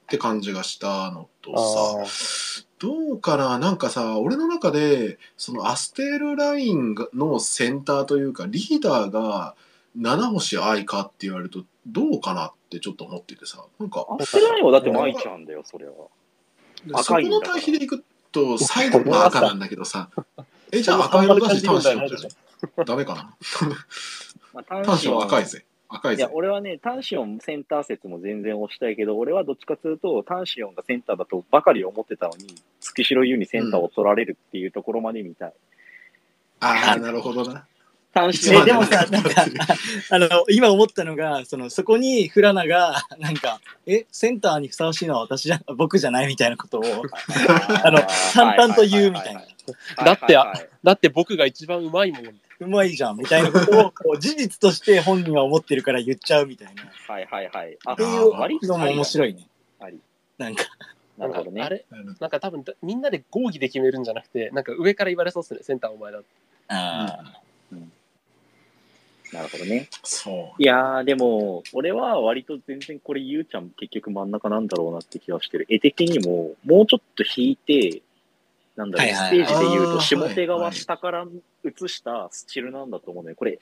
[0.07, 3.59] て感じがしたのとさ、どうかな？
[3.59, 9.55] なんかさ、俺の中で、そのアステルラインがのセンターというか、リーダーが
[9.96, 14.72] 七星愛かって言われると、どうかなってちょっと思っててさ、なんか、ないわ。
[14.72, 15.92] だって舞ちゃんだよ、それは。
[15.92, 20.10] そこ赤いんだからの対比でいくと、サイドも赤なんだけどさ、
[20.72, 23.36] え、じゃあ赤色だし、タンシオンじゃないダメかな？
[24.54, 25.64] まあ、タタンシオン赤いぜ。
[25.88, 26.30] 赤いぜいや、。
[26.32, 35.52] 俺はね、タンシオンセンター説も全然押したいけど、俺はどっちかというと、タンシオンがセンターだとばかり思ってたのに、月城優にセンターを取られるっていうところまで見たい。
[36.60, 37.66] ああ、なるほどな。
[38.12, 39.46] タンシオンえでもさ、なんか、
[40.10, 46.82] あの、今思ったのが、その、そこにフラナが、 なんか、え、センターにふさわしいのは私じゃ、僕じゃないみたいなことを、
[47.84, 48.00] あの、
[48.34, 49.42] 淡々と言うみたいな。
[50.04, 52.40] だってはいはいはいだって僕が一番うまいもん。
[52.60, 56.82] うまいじゃん、みたいなことを、こう事実として本人は思ってるから言っちゃうみたいな。
[56.82, 57.78] っはいはいはい。
[57.86, 59.46] あ、ていうのも面白いね。
[59.78, 60.00] あり。
[60.38, 60.64] なんか、
[61.16, 61.62] なるほどね。
[61.62, 61.84] あれ
[62.18, 66.26] なんか多分みんなで合議で決めるんじゃなくて、なんか上から言われそうっすね、センターお前だって。
[66.68, 67.40] あ
[69.32, 69.89] なるほどね。
[70.02, 70.62] そう。
[70.62, 75.66] いやー、でも、俺は割と全然これ、ゆうちゃん結局真ん中なんだろうなって気はしてる。
[75.69, 78.02] 絵的にも、もうちょっと引いて、
[78.77, 81.27] なんだろう、ステージで言うと、下手側下から
[81.65, 83.35] 映したスチルなんだと思うね。
[83.35, 83.59] これ、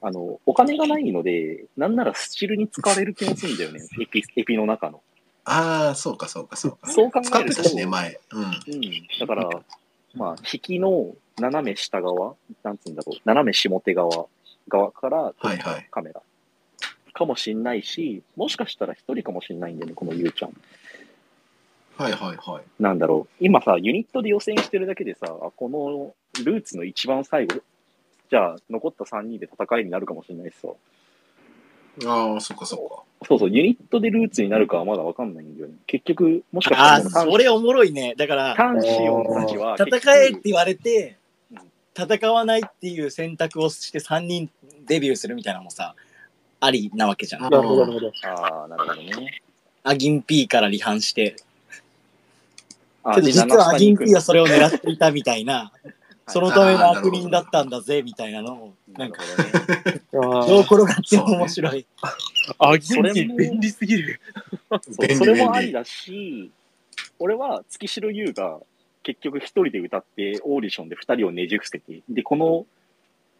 [0.00, 3.80] あの、お金がないので、なんならスチルに使われる気もするんだよね。
[4.02, 5.00] エピ、エピの中の。
[5.44, 6.90] ああ、そうかそうかそうか。
[6.90, 8.20] そう考えると使ってたしね、前。
[8.32, 8.42] うん。
[8.42, 8.58] うん。
[9.20, 9.48] だから、
[10.14, 14.26] まあ、引きの斜め下側、なんつうんだろう、斜め下手側、
[14.68, 16.22] 側から撮ったはいはいカメラ。
[17.12, 20.52] かもしんないし、もしかしたら一人かもしんないんだよね、このゆうちゃん。
[21.96, 22.82] はいはいはい。
[22.82, 27.60] なんだろう、今さ、ユニットで予選してるだけでさ、あこのルーツの一番最後、
[28.30, 30.68] じゃあ、残った3人で戦いになるかもしれないしさ。
[32.06, 33.02] ああ、そうかそうか。
[33.28, 35.74] そうそう、ユニットでルーツになるかはまだわかんないんだよね。
[35.86, 38.14] 結局、もしかあしたらこのー、それおもろいね。
[38.16, 41.16] だから、タンシオンたちは戦えって言われてうん、
[41.96, 44.50] 戦わないっていう選択をして3人
[44.86, 45.94] デビューするみたいなのもさ、
[46.60, 47.44] ありなわけじゃん。
[47.44, 48.12] あなるほど、なるほど。
[48.24, 49.42] ああ、なるほどね。
[49.84, 51.36] アギン P から離反して、
[53.02, 55.72] あけど実はアギン P はそれれを狙っていたみたいな、
[56.28, 59.22] そのための悪人だったんだぜみたいなのを、なんんか、
[60.12, 61.86] どうー転がっても面白い。
[62.58, 64.20] あ、ギンそれもキ便利すぎる。
[64.70, 66.50] そう便利それもありだし、
[67.18, 68.60] 俺は月城優が
[69.02, 72.66] 結局一人で歌ってオーディションで二人をねじ伏せて、で、この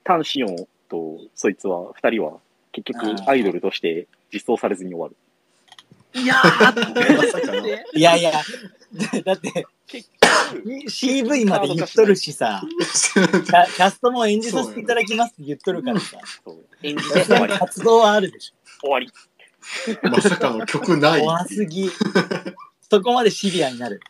[0.05, 0.56] タンシオン
[0.89, 2.39] とそいつは、二人は
[2.72, 5.16] 結局アイドルとして実装されずに終わる。
[6.14, 8.32] いやー、 いやいや、
[9.24, 10.10] だって結
[10.52, 12.62] CV まで言っとるしさ、
[13.14, 17.55] キャキャストも演じさせていただきますって言っとるからさ、そう演じて終わり。
[17.55, 18.52] 活動はあるでし
[18.82, 19.10] 終わり。
[20.02, 21.16] まさかの曲なょ。
[21.16, 21.20] い。
[21.20, 21.90] 怖すぎ。
[22.90, 24.01] そこまでシビアになる。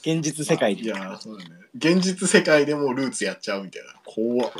[0.00, 0.82] 現実世界で。
[0.82, 1.50] いやー、そうだね。
[1.76, 3.94] 現実世界でもルーツやっちゃうみたいな。
[4.04, 4.52] 怖っ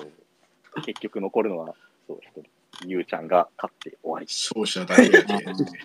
[0.84, 1.74] 結局残るのは、
[2.06, 2.50] そう、一人。
[2.86, 4.26] ゆうちゃんが勝って終わり。
[4.26, 5.44] 勝者だけやけ。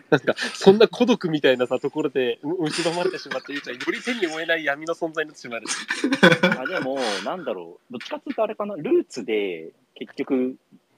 [0.09, 5.61] なんか、そんな孤独みたいなさ、ところで、う蝕まれてしまって、ゆうちゃん、より手に負えない闇の存在になってしまう。
[6.63, 10.55] あでも、なんだろう、どっちかっていうとあれかな、ルーツで結局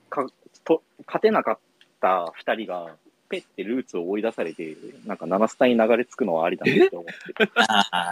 [0.10, 0.28] か
[0.64, 1.60] と、勝てなかっ
[2.00, 2.96] た二人が、
[3.30, 4.76] ペッてルーツを追い出されて、
[5.06, 7.52] なんか7スタに流れ着くのはありだなって思ってる。
[7.56, 8.12] あ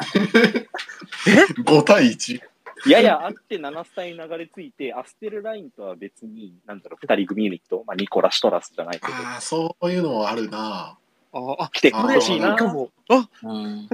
[1.63, 2.41] 5 対 1?
[2.87, 10.97] ややあって7スタに流れ着いて、アステルラインとは別に、なんだろう、二人組ユニット、まあ、ニコラ・シトラスじゃないけど、ああ、そういうのもあるな。
[11.33, 12.55] ああ、来てあほしいな。
[12.55, 12.91] かも。
[13.09, 13.89] あ、ーうん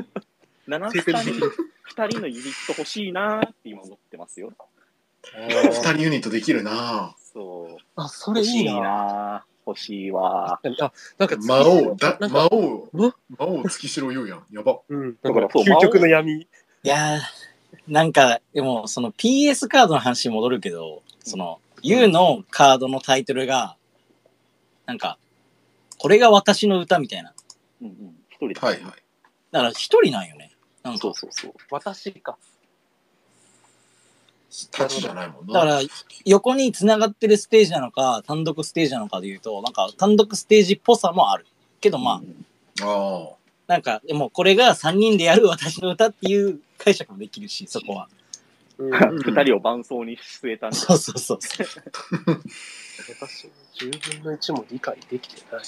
[0.68, 1.52] 7正スタに解できる。
[1.84, 4.53] 二人のユニット欲しいなって今思ってますよ。
[5.35, 7.15] 2人ユニットできるな。
[7.18, 7.77] そう。
[7.95, 9.45] あ、それいいな。
[9.72, 10.53] な欲しいわ。
[10.53, 10.93] あ、なんか、
[11.38, 14.45] 魔王、だ魔王ん、魔王月城言うやん。
[14.52, 14.80] やば。
[14.88, 16.41] うん、だからら、そう究極の闇。
[16.41, 16.48] い
[16.84, 17.19] やー、
[17.88, 23.76] なんか、でも、その PS カードの話に戻るけど、その、U のカードのタイトルが、
[24.85, 25.18] なんか、
[25.98, 27.34] これが私の歌みたいな。
[27.81, 28.15] うんうん。
[28.30, 28.60] 一人で。
[28.60, 29.03] はいはい。
[29.52, 30.52] だから一人なんよね。
[30.84, 31.53] なんかそう、そうそう。
[31.69, 32.38] 私か。
[34.52, 35.53] 立ちじゃないもんな。
[35.53, 35.82] だから、
[36.26, 41.45] 横に繋がってるステージなのか、単独ステージなのかで言うと、なんか単独ステージっぽさもある。
[41.80, 42.22] けどま
[42.82, 43.30] あ、あ
[43.68, 48.07] なんか、でもこれが3人でやる私の歌っていう解釈もできるし、そこは。
[48.07, 48.22] うん
[49.23, 51.40] 二人を伴奏に据えたんでそうそうそう。
[53.19, 53.48] 私、
[53.78, 55.64] 10分の1も理解できてない。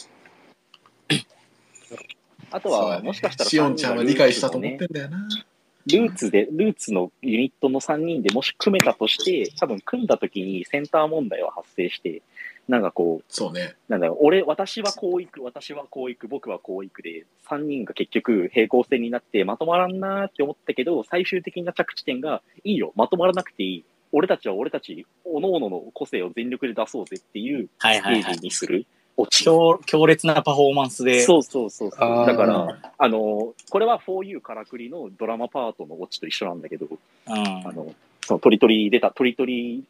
[2.49, 5.27] あとは、ねもしかしたら、しおんちゃんは理解したと思ってんだよな。
[5.87, 12.21] ルーツで、ルーツのユニットの3人でもし組めたとして、多分組んだ時にセンター問題は発生して、
[12.67, 13.75] なんかこう、そうね。
[13.89, 23.85] なんだろう、俺、私はこう行く、私はこう行く、僕はこう行くで、3人が結局平行線になってまとまらんなーって思ったけど、最終的な着地点が、いいよ、まとまらなくていい。
[24.13, 28.35] 俺たちは俺たち、各々の個性を全力で出そうぜっていうはいステーはいはい。
[28.35, 28.87] ジにするオチ。
[29.29, 31.21] 強強烈なパフォーマンスで。
[31.21, 32.25] そうそうそうそう。
[32.25, 37.33] だから、あの、これは 4U からくりのドラマパートのオチと一緒なんだけど、うん。
[37.33, 37.93] あの、
[38.25, 39.83] そのトリトリ出た、トリトリ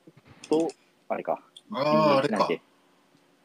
[0.50, 0.70] と、
[1.08, 1.40] あれか。
[1.72, 2.50] ああ、あれか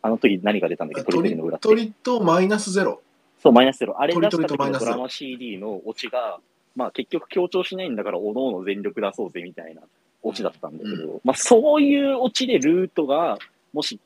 [0.01, 1.11] あの時何が出たんだっけ？
[1.11, 1.69] トリトリの裏って。
[1.69, 3.01] 鳥とマイナスゼロ。
[3.43, 4.01] そう、マイナスゼロ。
[4.01, 6.39] あれ出した時のドラマ CD のオチが、
[6.77, 9.83] まあ結局強調しないんだから、おのおの全力出そうぜみたいな
[10.23, 13.39] オチだったんだけど、まあそういうオチでルートが、
[13.73, 13.99] もし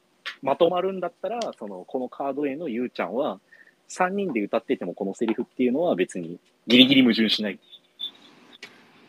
[0.43, 3.41] まとまるんだったら、その、このカードへのゆうちゃんは、
[3.89, 7.59] 3人で歌っててもこのセリフっていうのは別にギリギリ矛盾しない。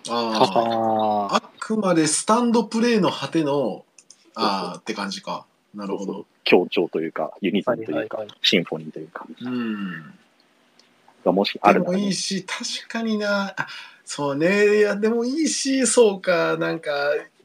[0.09, 1.35] ああ。
[1.35, 3.85] ああくまでスタンドプレイの果ての、
[4.35, 5.45] ああ、って感じか。
[5.73, 6.25] なるほど。
[6.43, 8.37] 強調というか、ユニズはムというか、いはいはい。
[8.41, 10.13] シンフォニーというか、うん。
[11.23, 13.53] がもしあでもるならねいいし、確かにな。
[13.55, 13.67] あ
[14.03, 14.79] そうね。
[14.79, 16.57] いや、でもいいし、そうか。
[16.57, 16.91] なんか、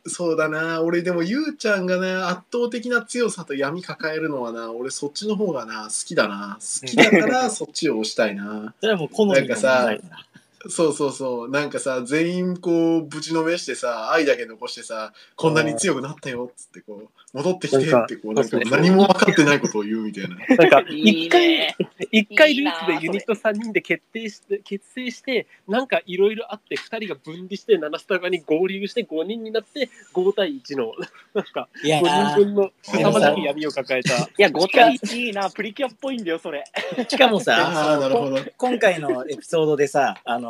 [0.09, 0.83] そうだな。
[0.83, 6.59] 俺でも、ゆうちゃんがな、圧倒的な強さと闇抱えるのはな、俺そっちの方がな、好きだな。
[6.61, 8.75] 好きだからそっちを押したいな。
[8.81, 10.25] それはもう好みの問題だな。
[10.67, 11.51] そうそうそう。
[11.51, 20.37] なんかさ、全員こう、ぶちのめしてさ、愛だけ残してさ、こんなに強くなったよっつってこう、戻ってきてってこう、なんか何も分かってないことを言うみたいな。
[20.57, 21.77] なんか、 い一い回ね、
[22.11, 30.93] 一回ルーツでユニット3人で決定して、結成して、なんかいろいろあって、2人が分離して、七スタバに合流して、5人になって、5対1の、
[31.35, 34.15] なんか、いや5人分のー凄まじく闇を抱えた。
[34.17, 36.65] いや、5対1いいな、プリキュアっぽいんだよ、それ。
[37.09, 38.39] しかもあさあ、なるほど。
[38.57, 40.48] 今回のエピソードでさ、あの、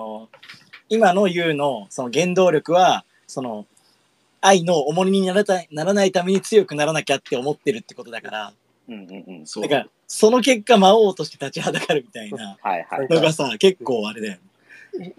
[0.89, 3.67] 今の YOU のその原動力は、その、
[4.41, 8.53] 愛の重荷にならたならないために強くならなきゃって思ってるってことだから、
[8.89, 9.47] うんうんうん。
[9.47, 9.63] そう。
[9.65, 13.09] だから、その結果魔王として立ちはだかるみたいなはいはい。
[13.09, 14.41] のがさ、結構あれだよね。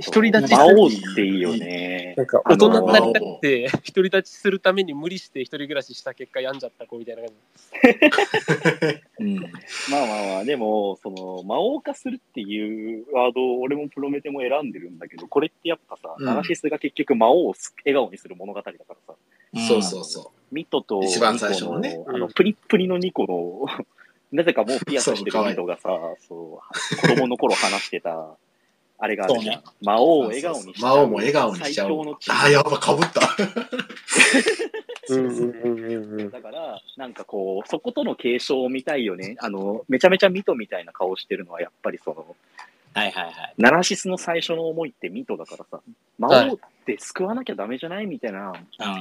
[0.06, 2.14] 独り立ち魔する王っていいよね。
[2.18, 7.32] なんか大人になりたくて、独り立ちするために無理して一人暮らしした結果病んじゃった子みたいな感
[9.20, 9.36] うん。
[9.36, 9.50] まあ
[9.92, 16.26] まあまあ、でも、その、魔王化するっていうワードを俺もプロメテも選んでるんだけど、これってやっぱさ、うん。
[16.26, 17.54] ナナシスが結局魔王を
[17.86, 19.14] 笑顔にする物語だからさ、
[19.68, 23.66] そうそうそミトと一番最初のねあの、プリップリのニコの、
[24.32, 25.90] なぜかもうピアスしてるそう可愛いミトがさ、
[26.28, 26.62] そ
[26.96, 28.38] う、子供の頃話してた、
[29.00, 29.56] あれがあるじゃん。
[29.56, 30.96] そう魔王を笑顔にしちゃう。
[30.96, 31.90] 魔王も笑顔にしちゃう
[32.30, 33.22] ああ、やっぱかぶった。
[35.08, 35.16] じ。
[35.16, 36.30] うんうんうんうん。
[36.30, 39.36] だから、なんかこう、そことの継承を見たいよね。
[39.40, 42.36] あの、めちゃめちゃミトみたいな顔してるのは、やっぱりその、
[42.94, 43.54] はいはいはい。
[43.58, 45.82] ナラシスの最初の思いってミトだからさ、
[46.18, 48.54] 魔王って救わなきゃダメじゃないみたいな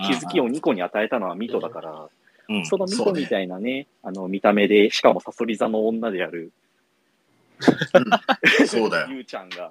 [0.06, 2.08] 気づきをニコに与えたのはミトだから、
[2.48, 2.66] うん。
[2.66, 6.52] そのミトみたいなね、あの、見た目で、しかもサソリ座の女である、
[8.66, 9.08] そうだよ。
[9.12, 9.70] ゆうちゃんが、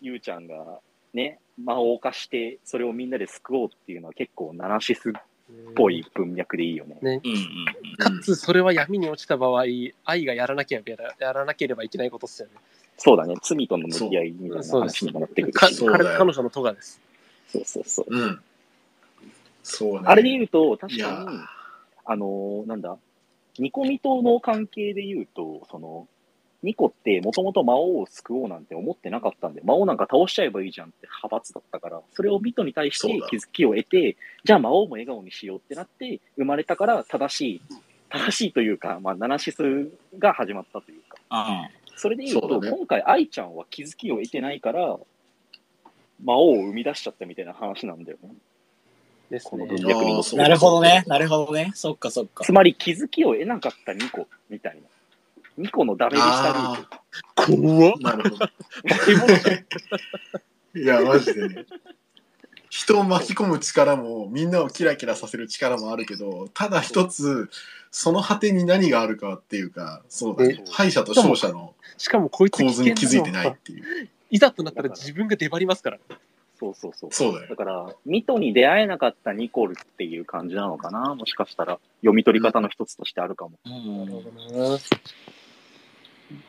[0.00, 0.80] ゆうちゃんが、
[1.14, 5.12] ね、魔王化して、それをみんなで救おうっていうのは結構ナラシスっ
[5.74, 6.98] ぽい文脈でいいよね。
[7.02, 7.20] ね。
[7.24, 9.62] うんうんかつ、それは闇に落ちた場合、
[10.04, 12.54] 愛がやらなきゃやらやらなければいけないことっすよね。
[12.96, 15.84] そうだね、罪との向き合いみたいな話にもなってくるかし。
[15.86, 17.00] 彼彼女のトガです。
[17.48, 18.06] そうそうそう。
[18.08, 18.40] うん。
[19.62, 20.00] そうね。
[20.04, 21.38] あれで言うと、確かに、
[22.04, 22.96] あのーなんだ、
[23.58, 26.08] ニコミとの関係で言うと、その、
[26.62, 37.62] ニコってもともと魔王を救おうなんて思ってなかったんで、魔王なんか倒しちゃえばいいじゃんって派閥だったから、それをミトに対して気づきを得て、じゃあ魔王も笑顔にしようってなって、生まれたから正しい、
[38.10, 41.96] 正しいというか、まあ、ナナシスが始まったというか、うん。
[41.96, 44.98] それで言うと、ね今回愛ちゃんは気づきを得てないから、
[46.24, 48.30] 魔王を生み出しちゃったみたいな話なんだよね。
[49.30, 49.66] ですねこの。
[49.66, 51.04] 文脈にあーそうなるほどね。
[51.06, 51.70] なるほどね。
[51.74, 52.52] そっかそっかつ。
[52.52, 54.80] まり気づきを得なかったニコみたいな。
[55.58, 56.98] ニコのダメでしたルート。
[57.34, 58.46] 怖っなるほど。
[60.80, 61.66] いや、マジでね。
[62.70, 67.50] 人を巻き込む力も、みんなをキラキラさせる力もあるけど、ただ一つ、
[67.90, 70.70] その果てに何があるかっていうか、そうだねえ。
[70.70, 74.08] 敗者と勝者のしかもこいつ構図に気づいてないっていう。
[74.30, 75.98] いざとなったら自分が出張りますから。
[76.58, 77.10] そうそうそう。
[77.12, 83.58] そうだよだから、ミトに出会えなかったニコルっていう感じなのかなもしかしたら、読み取り方の一つとしてあるかも。
[83.64, 84.22] うんなるほ
[84.52, 84.78] どな。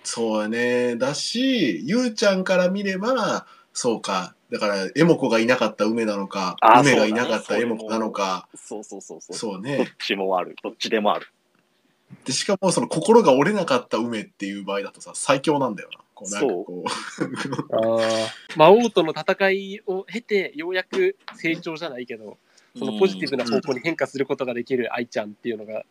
[0.03, 0.95] そうだね。
[0.95, 4.35] だし、ゆうちゃんから見れば、そうか。
[4.51, 9.33] だから、エモコがいなかった梅なのか、あ梅がいなかったエモコなのか、そうそうそうそう。
[9.33, 9.93] どっそうね。
[9.99, 10.55] ちもある。
[10.63, 11.27] どっちでもある。
[12.25, 15.99] で、しかも、その心が折れなかった梅っていう場合だとさ、最強なんだよな。
[16.15, 16.89] こうなんかこう。
[18.01, 18.07] ああ。
[18.55, 22.37] 魔王との戦いを経て、ようやく成長じゃないけど、
[22.77, 25.83] そのポジティブな方向に変化することができる愛ちゃんっていうのが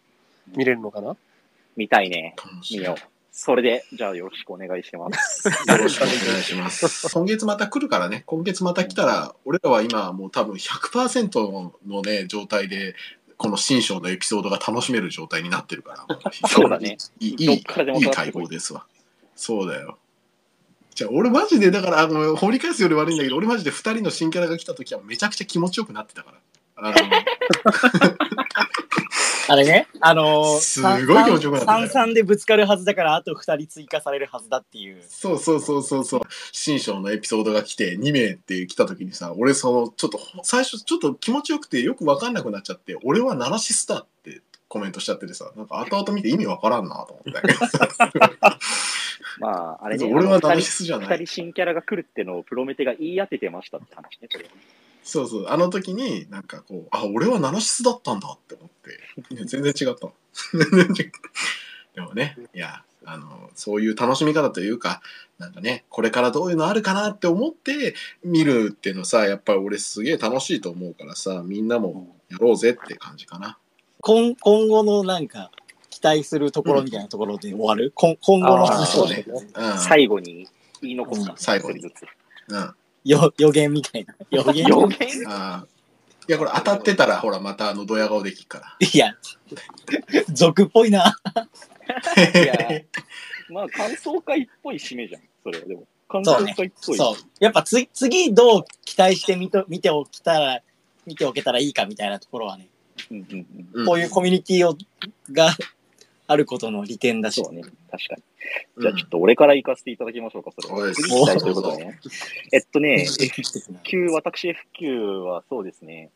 [0.56, 1.16] 見れるのかな、
[1.76, 2.34] 見たいね。
[2.70, 3.17] 見よう。
[3.30, 5.48] それで、じゃあよろしくお願いします。
[5.68, 7.08] よろしくお願いします。
[7.12, 8.22] 今月また来るからね。
[8.26, 12.94] 今月また来たら、俺らは今もう多分100%のね、状態で、
[13.36, 16.32] この新章のエピソードが楽しめる状態になってるから。
[16.48, 16.98] そうだね。
[17.20, 18.84] いい、いい、どっからでもいい解放ですわ。
[19.36, 19.98] そうだよ。
[20.96, 26.38] じゃあ、俺マジで、だから、あの、掘り返すより悪いんだけど、俺マジで2人の新キャラが来た時はめちゃくちゃ気持ちよくなってたから。
[26.74, 26.94] あの、
[29.50, 35.02] あれね、あのー、すごい気持ちよくなってたよ三三でぶつかるはずだから、あと二人追加されるはずだっていう。
[35.08, 36.20] そうそうそうそうそう。
[36.52, 47.88] 新章のエピソードが来て、2名って来た時にさ、俺その、ちょっと、最初ちょっと気持ちよくてよくわかんなくなっちゃって、俺はナナシスだってコメントしちゃっててさ、なんか後々見て意味わからんなと思ったけどさ。
[49.40, 50.04] まあ、あれね。
[50.12, 51.06] 俺はナシスじゃない。
[51.06, 54.46] 人二人新キャラが来るってのをプロメテが言い当ててましたって話ね、それ。
[55.02, 55.46] そうそう。
[55.48, 60.12] あの時に、なんかこう、あ、俺はナナシスだったんだって思って、いや全然違ったの。
[60.70, 61.12] 全然違う。
[61.94, 65.00] でもね、いや、あの、そういう楽しみ方というか、
[65.38, 73.58] なんかね、これからどういうのあるかなって思って見るっていうのさ、やっぱり俺すげえ楽しいと思うからさ、みんなもやろうぜって感じかな。
[74.00, 75.50] 今今後のなんか、
[75.90, 79.48] 期待するところみたいなところで終わる、今今後のあー話をねそうね。
[79.54, 79.78] うん。
[79.78, 80.48] 最後に
[80.82, 81.94] 言い残すうんか、最後に一人ず
[82.48, 82.52] つ。
[82.52, 82.74] うん。
[83.04, 84.14] よ予言みたいな。
[84.30, 84.66] 予言？
[84.66, 85.08] 予言？
[85.26, 85.78] あー
[86.28, 88.76] いや、これ当たってたら、ほら、またあの、ドヤ顔できるから。
[88.80, 89.16] いや、
[90.30, 91.16] 俗っぽいな。
[92.34, 92.82] いや、
[93.48, 95.84] まあ、感想会っぽい締めじゃん、それはでも。
[96.06, 96.98] 感想会っぽい。
[96.98, 97.16] そう。
[97.40, 100.60] やっぱつ次どう期待して見と見ておきたら、
[101.06, 102.68] 見ておけたらいいかみたいなところはね、
[103.10, 103.46] うんうんうん。
[103.72, 104.76] うんこういうコミュニティを
[105.32, 105.56] が
[106.28, 107.42] あることの利点だし。
[107.42, 107.72] そうね、確
[108.08, 108.22] かに。
[108.82, 110.86] じゃあちょっと俺から行かせていただきましょうか、それは。
[110.86, 112.00] おい次行きたいということでね。
[112.52, 116.10] えっとね、 う F9、私 F9 はそうですね、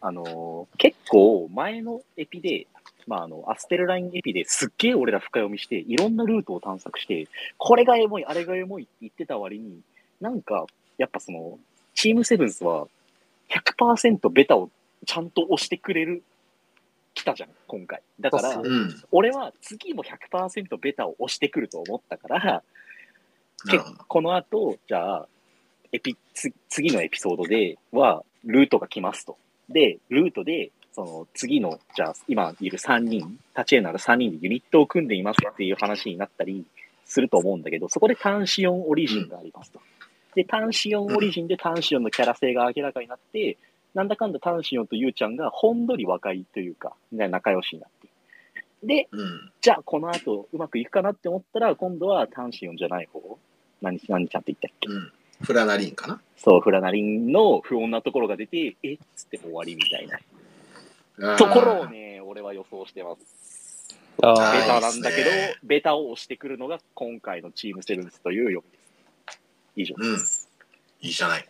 [0.00, 2.66] あのー結構前のエピで、
[3.06, 9.80] まあ、あの、アステルラインエピですっげえ俺ら深読みして、いろんなルートを探索して、これがエモい、あれがエモいって言ってた割に、
[10.20, 10.66] なんか、
[10.98, 11.58] やっぱその、
[11.94, 12.88] チームセブンスは
[13.50, 14.70] 100%ベタを
[15.06, 16.22] ちゃんと押してくれる、
[17.14, 18.02] 来たじゃん、今回。
[18.20, 19.02] だから、そううん。
[19.10, 22.62] 俺は次も100%ベタを押してくると思ったから。
[24.06, 25.28] この後、じゃあ、
[25.92, 29.36] エピ、つ次のエピソードでは、ルートが来ますと。
[29.68, 36.64] で、ルートで、その次の、じゃあ、今いる3人、立ち絵なら3人でユニットを組んでいますっていう話になったり
[37.04, 39.80] すると思うんだけど、そこで単シオンオリジンがありますと。
[40.34, 43.56] で、単シオンオリジンで単シオンのキャラ性が明らかになって、
[43.94, 48.08] なんだかんだ単シオンとユウちゃんがほんのり若いというか、ね仲良しになって。
[48.84, 49.50] で、うん。
[49.60, 53.38] じゃあこの後うまくいくかなって思ったら、今度は単シオンじゃない方？
[53.82, 54.88] 何、何ちゃんって言ったっけ？
[54.88, 55.12] うん。
[55.40, 56.20] フラナリンかな？
[56.36, 60.08] そう、フラナリンの不穏なところが出て、えっつって終わりみたい
[61.16, 63.96] なところをね、俺は予想してます。
[64.20, 69.30] あベータなんだけどね、ベタを押してくるのが今回のチームセブンスという読みです。
[69.76, 69.94] 以上。
[69.96, 70.18] うん。
[71.00, 71.48] いいじゃない。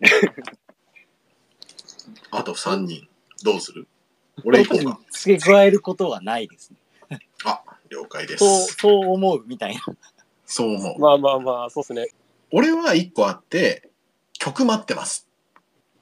[2.30, 3.08] あと3人、
[3.44, 3.86] どうする？
[4.44, 5.00] 俺行こうか。
[5.10, 7.20] 付け加えることはないですね。
[7.44, 8.76] あ、了解でそう、す。
[8.78, 9.80] そう思うみたいな。
[10.44, 10.98] そう思う。
[10.98, 12.08] まあまあまあ、そうですね。
[12.52, 13.90] 俺は1個あって、
[14.34, 15.26] 曲待ってます。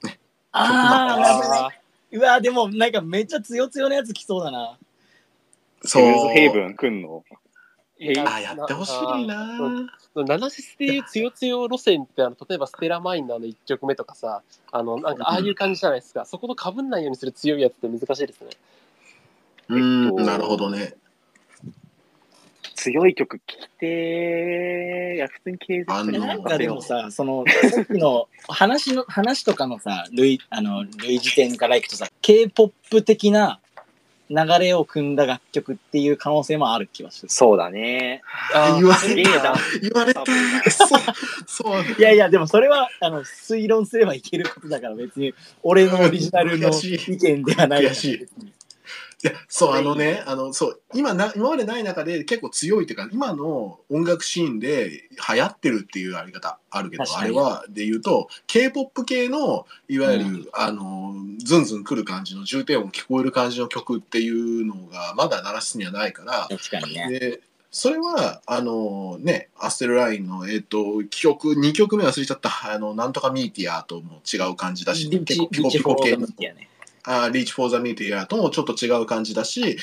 [0.03, 0.19] ね。
[0.53, 1.71] あ
[2.11, 4.79] うわ、でもなんかめっちゃ強強なやつ来そうだな。
[5.83, 7.25] そセブンスヘイブンくんの？
[8.13, 9.59] ーあ、やってほしいな
[10.15, 18.51] ナナシスっていう強強路線ってあの例えばステラマインダーの1曲目とかさあのなんかああいう感じじゃないですか、そこと被んないようにする強いやつって難しいですね
[19.69, 20.95] うんえっと、なるほどね。
[22.75, 33.61] 強い曲聴きてーいや、普通に継続あのなんかでもさ、その、さっきの話の、話とかのさ、類、あの、類似点からいくとさ、K-POP 的な
[34.31, 37.29] 流れを組んだ楽曲っていう可能性もある気がする。
[37.31, 38.23] そうだね。
[38.55, 39.55] あー 言われた。
[39.83, 40.25] 言われた。
[40.71, 41.01] そう、
[41.47, 41.83] そう。
[41.99, 47.95] いやいや、でもそれは、あの、推論すればいけることだから別に、俺のオリジナルの悔しい意見ではないから。
[47.95, 48.29] 悔しい
[49.25, 67.09] いや、そう、あのね、あの、そう、今な、今までない中で結構強いっていうか、今の音楽シーンで流行ってるっていうあり方あるけど、あれは、で言うと、K-POP 系の、いわゆる、うあの、ズンズン来る感じの重低音聞こえる感じの曲っていうのが、まだ鳴らすにはないから、確かにね。
[67.19, 67.41] で、
[67.71, 76.69] それは、あのね、アステルラインの、えっ、と、曲、2曲目忘れちゃった、あの、なんとかミーティアとも違う感じだし、結構ッチフォー系のね。
[77.05, 79.77] あリーチ・フォー・ザ・ミーティアともちょっと違う感じだし、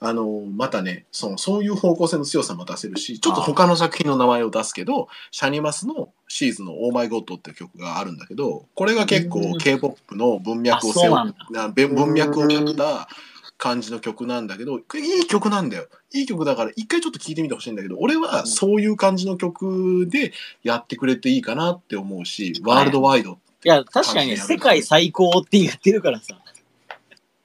[0.00, 13.08] あの、またね、そのそういう方向性の強さも出せるし、ちょっと他の作品の名前を出すけど、シャニマスのシーズンのオーマイゴッドっていう曲があるんだけど、これが結構うん K-POP の文脈を背負んだなべ文脈を書いた
[13.56, 14.82] 感じの曲なんだけど、い
[15.22, 15.86] い曲なんだよ。
[16.12, 20.32] いい曲だから一回ちょっと聴いてみてほしいんだけど、俺はそういう感じの曲で
[20.64, 23.38] やってくれていいかなって思うし、ワールドワイド。
[23.64, 26.38] いや、確かにね、世界最高って言ってるからさ。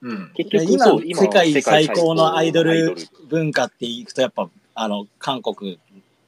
[0.02, 0.32] うん。
[0.36, 0.86] 結局今
[1.16, 2.96] 世界最高のアイドアル
[3.30, 5.80] 文化っていくと、やっぱ、あの、韓国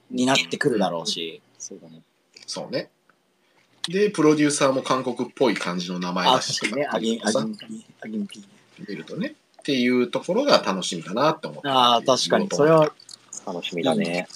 [0.09, 1.41] になってくるだろうし。
[1.57, 2.01] そうだね。
[2.47, 2.89] そうね。
[3.87, 8.89] で、プロデューサーも韓国っぽい感じの名前あ、だし確かにね、アギン、アギンピー、アギンピー。
[8.89, 9.35] 見るとね。
[9.61, 12.47] っていうところが楽しみだなって思ってああ、確かに。
[12.51, 12.91] それは、
[13.45, 14.27] 楽しみだね。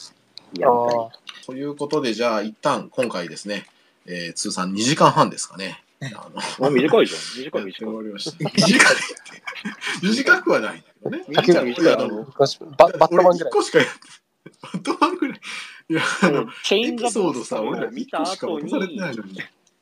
[0.57, 3.65] やっぱりあということで、じゃあ一旦今回ですね、
[4.05, 5.83] えー通算2時間半ですかね。
[6.71, 7.43] 短いじゃん。
[7.45, 7.93] 短い短い。
[7.93, 8.37] わりました。
[8.37, 8.95] 短いっ
[10.01, 10.07] て。
[10.07, 11.25] 短くはないんだけどね。
[11.27, 13.49] 短い短いあのーババットマンぐらい俺1。
[13.51, 13.93] 個しかやって
[14.61, 15.41] バットマンぐらい。
[15.87, 16.45] いや、あの、エ
[16.95, 18.67] ピソードさ、俺ら1を見た個しか後に、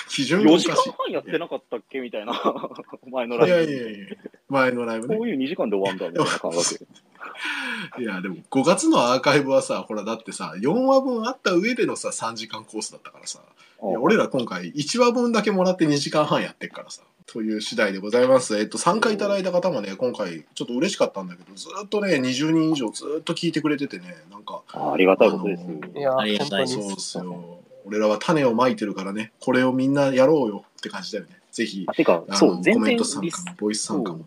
[0.08, 0.66] 基準が4おかしい。
[0.66, 2.00] 時間半やってなかったっけ？
[2.00, 2.32] みたいな。
[3.10, 3.72] 前のライブ。
[3.72, 4.06] いやいやいや
[4.48, 5.16] 前のライブね。
[5.16, 6.86] こういう2時間で終わんだみたいな感覚。
[7.98, 13.40] いや、でも5月のアーカイブはさ、ほらだってさ、4話分あった上でのさ、3時間コースだったからさ、
[13.82, 18.58] いや俺ら今回1話分だけもらって2時間半やってっからさ、という次第でございます。
[18.58, 25.62] えっと、参加いただいた方もね、今回ちょっと嬉しかったんだけど、ずっとね、20人以上ずっと聞いてくれててね、なんか、あありがたいことです。
[25.94, 27.60] いや、ありがたいそうっすよ。
[27.84, 31.38] 俺らは種をまいてるからね、これをみんなやろうよって感じだよね。
[31.52, 34.24] ぜひ、あ、てか、そう、全コメント参加も、ボイス参加も。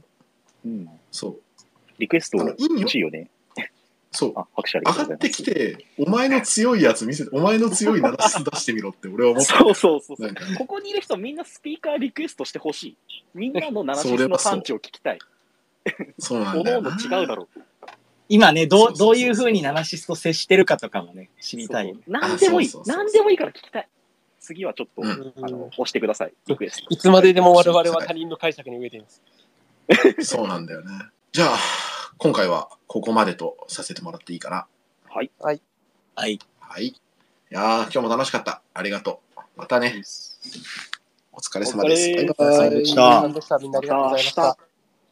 [0.63, 1.39] うん、そう。
[1.97, 3.30] リクエスト欲しいよね。
[4.11, 4.33] そう。
[4.35, 5.43] あ、拍手ありが上がってとうございます。
[5.43, 9.57] きて、お前の強いやつ見せて、お前の強い鳴らす出してみろって俺は思った。
[9.57, 12.97] そうそうそうそうなんかここにいる人みんなスピーカーリクエストしてほしい。
[13.33, 15.19] みんなのナナシそれはそうスのパンチを聞きたい。
[16.19, 17.19] そうなんおのおのだよな。
[17.21, 17.61] 違うだろう。
[18.27, 22.01] 今ね、どう、そうそうそうどういう風にナナシスと接してるかとかもね、知りたいよね。
[22.07, 22.93] 何でもいいそうそうそう。
[22.93, 23.88] そう何でもいいから聞きたい。
[24.39, 26.33] 次はちょっと、うんあの、押してください。
[26.47, 26.88] リクエスト。
[26.89, 29.21] いつまででも我々は他人の解釈に飢えています。
[30.25, 30.88] そうなんだよね。
[31.31, 31.57] じゃあ、
[32.23, 34.68] 今回はここまでとさせてもらっていいかな。
[35.10, 35.31] はい。
[35.39, 35.61] はい。
[36.60, 36.85] はい。
[36.85, 36.95] い
[37.49, 38.61] やー、今日も楽しかった。
[38.76, 39.39] ありがとう。
[39.56, 40.03] またね。
[41.31, 42.11] お疲れ様です。
[42.11, 43.57] お疲れバイバイお疲れ様でしたみんなでした。
[43.57, 44.70] みんなありがとうございました。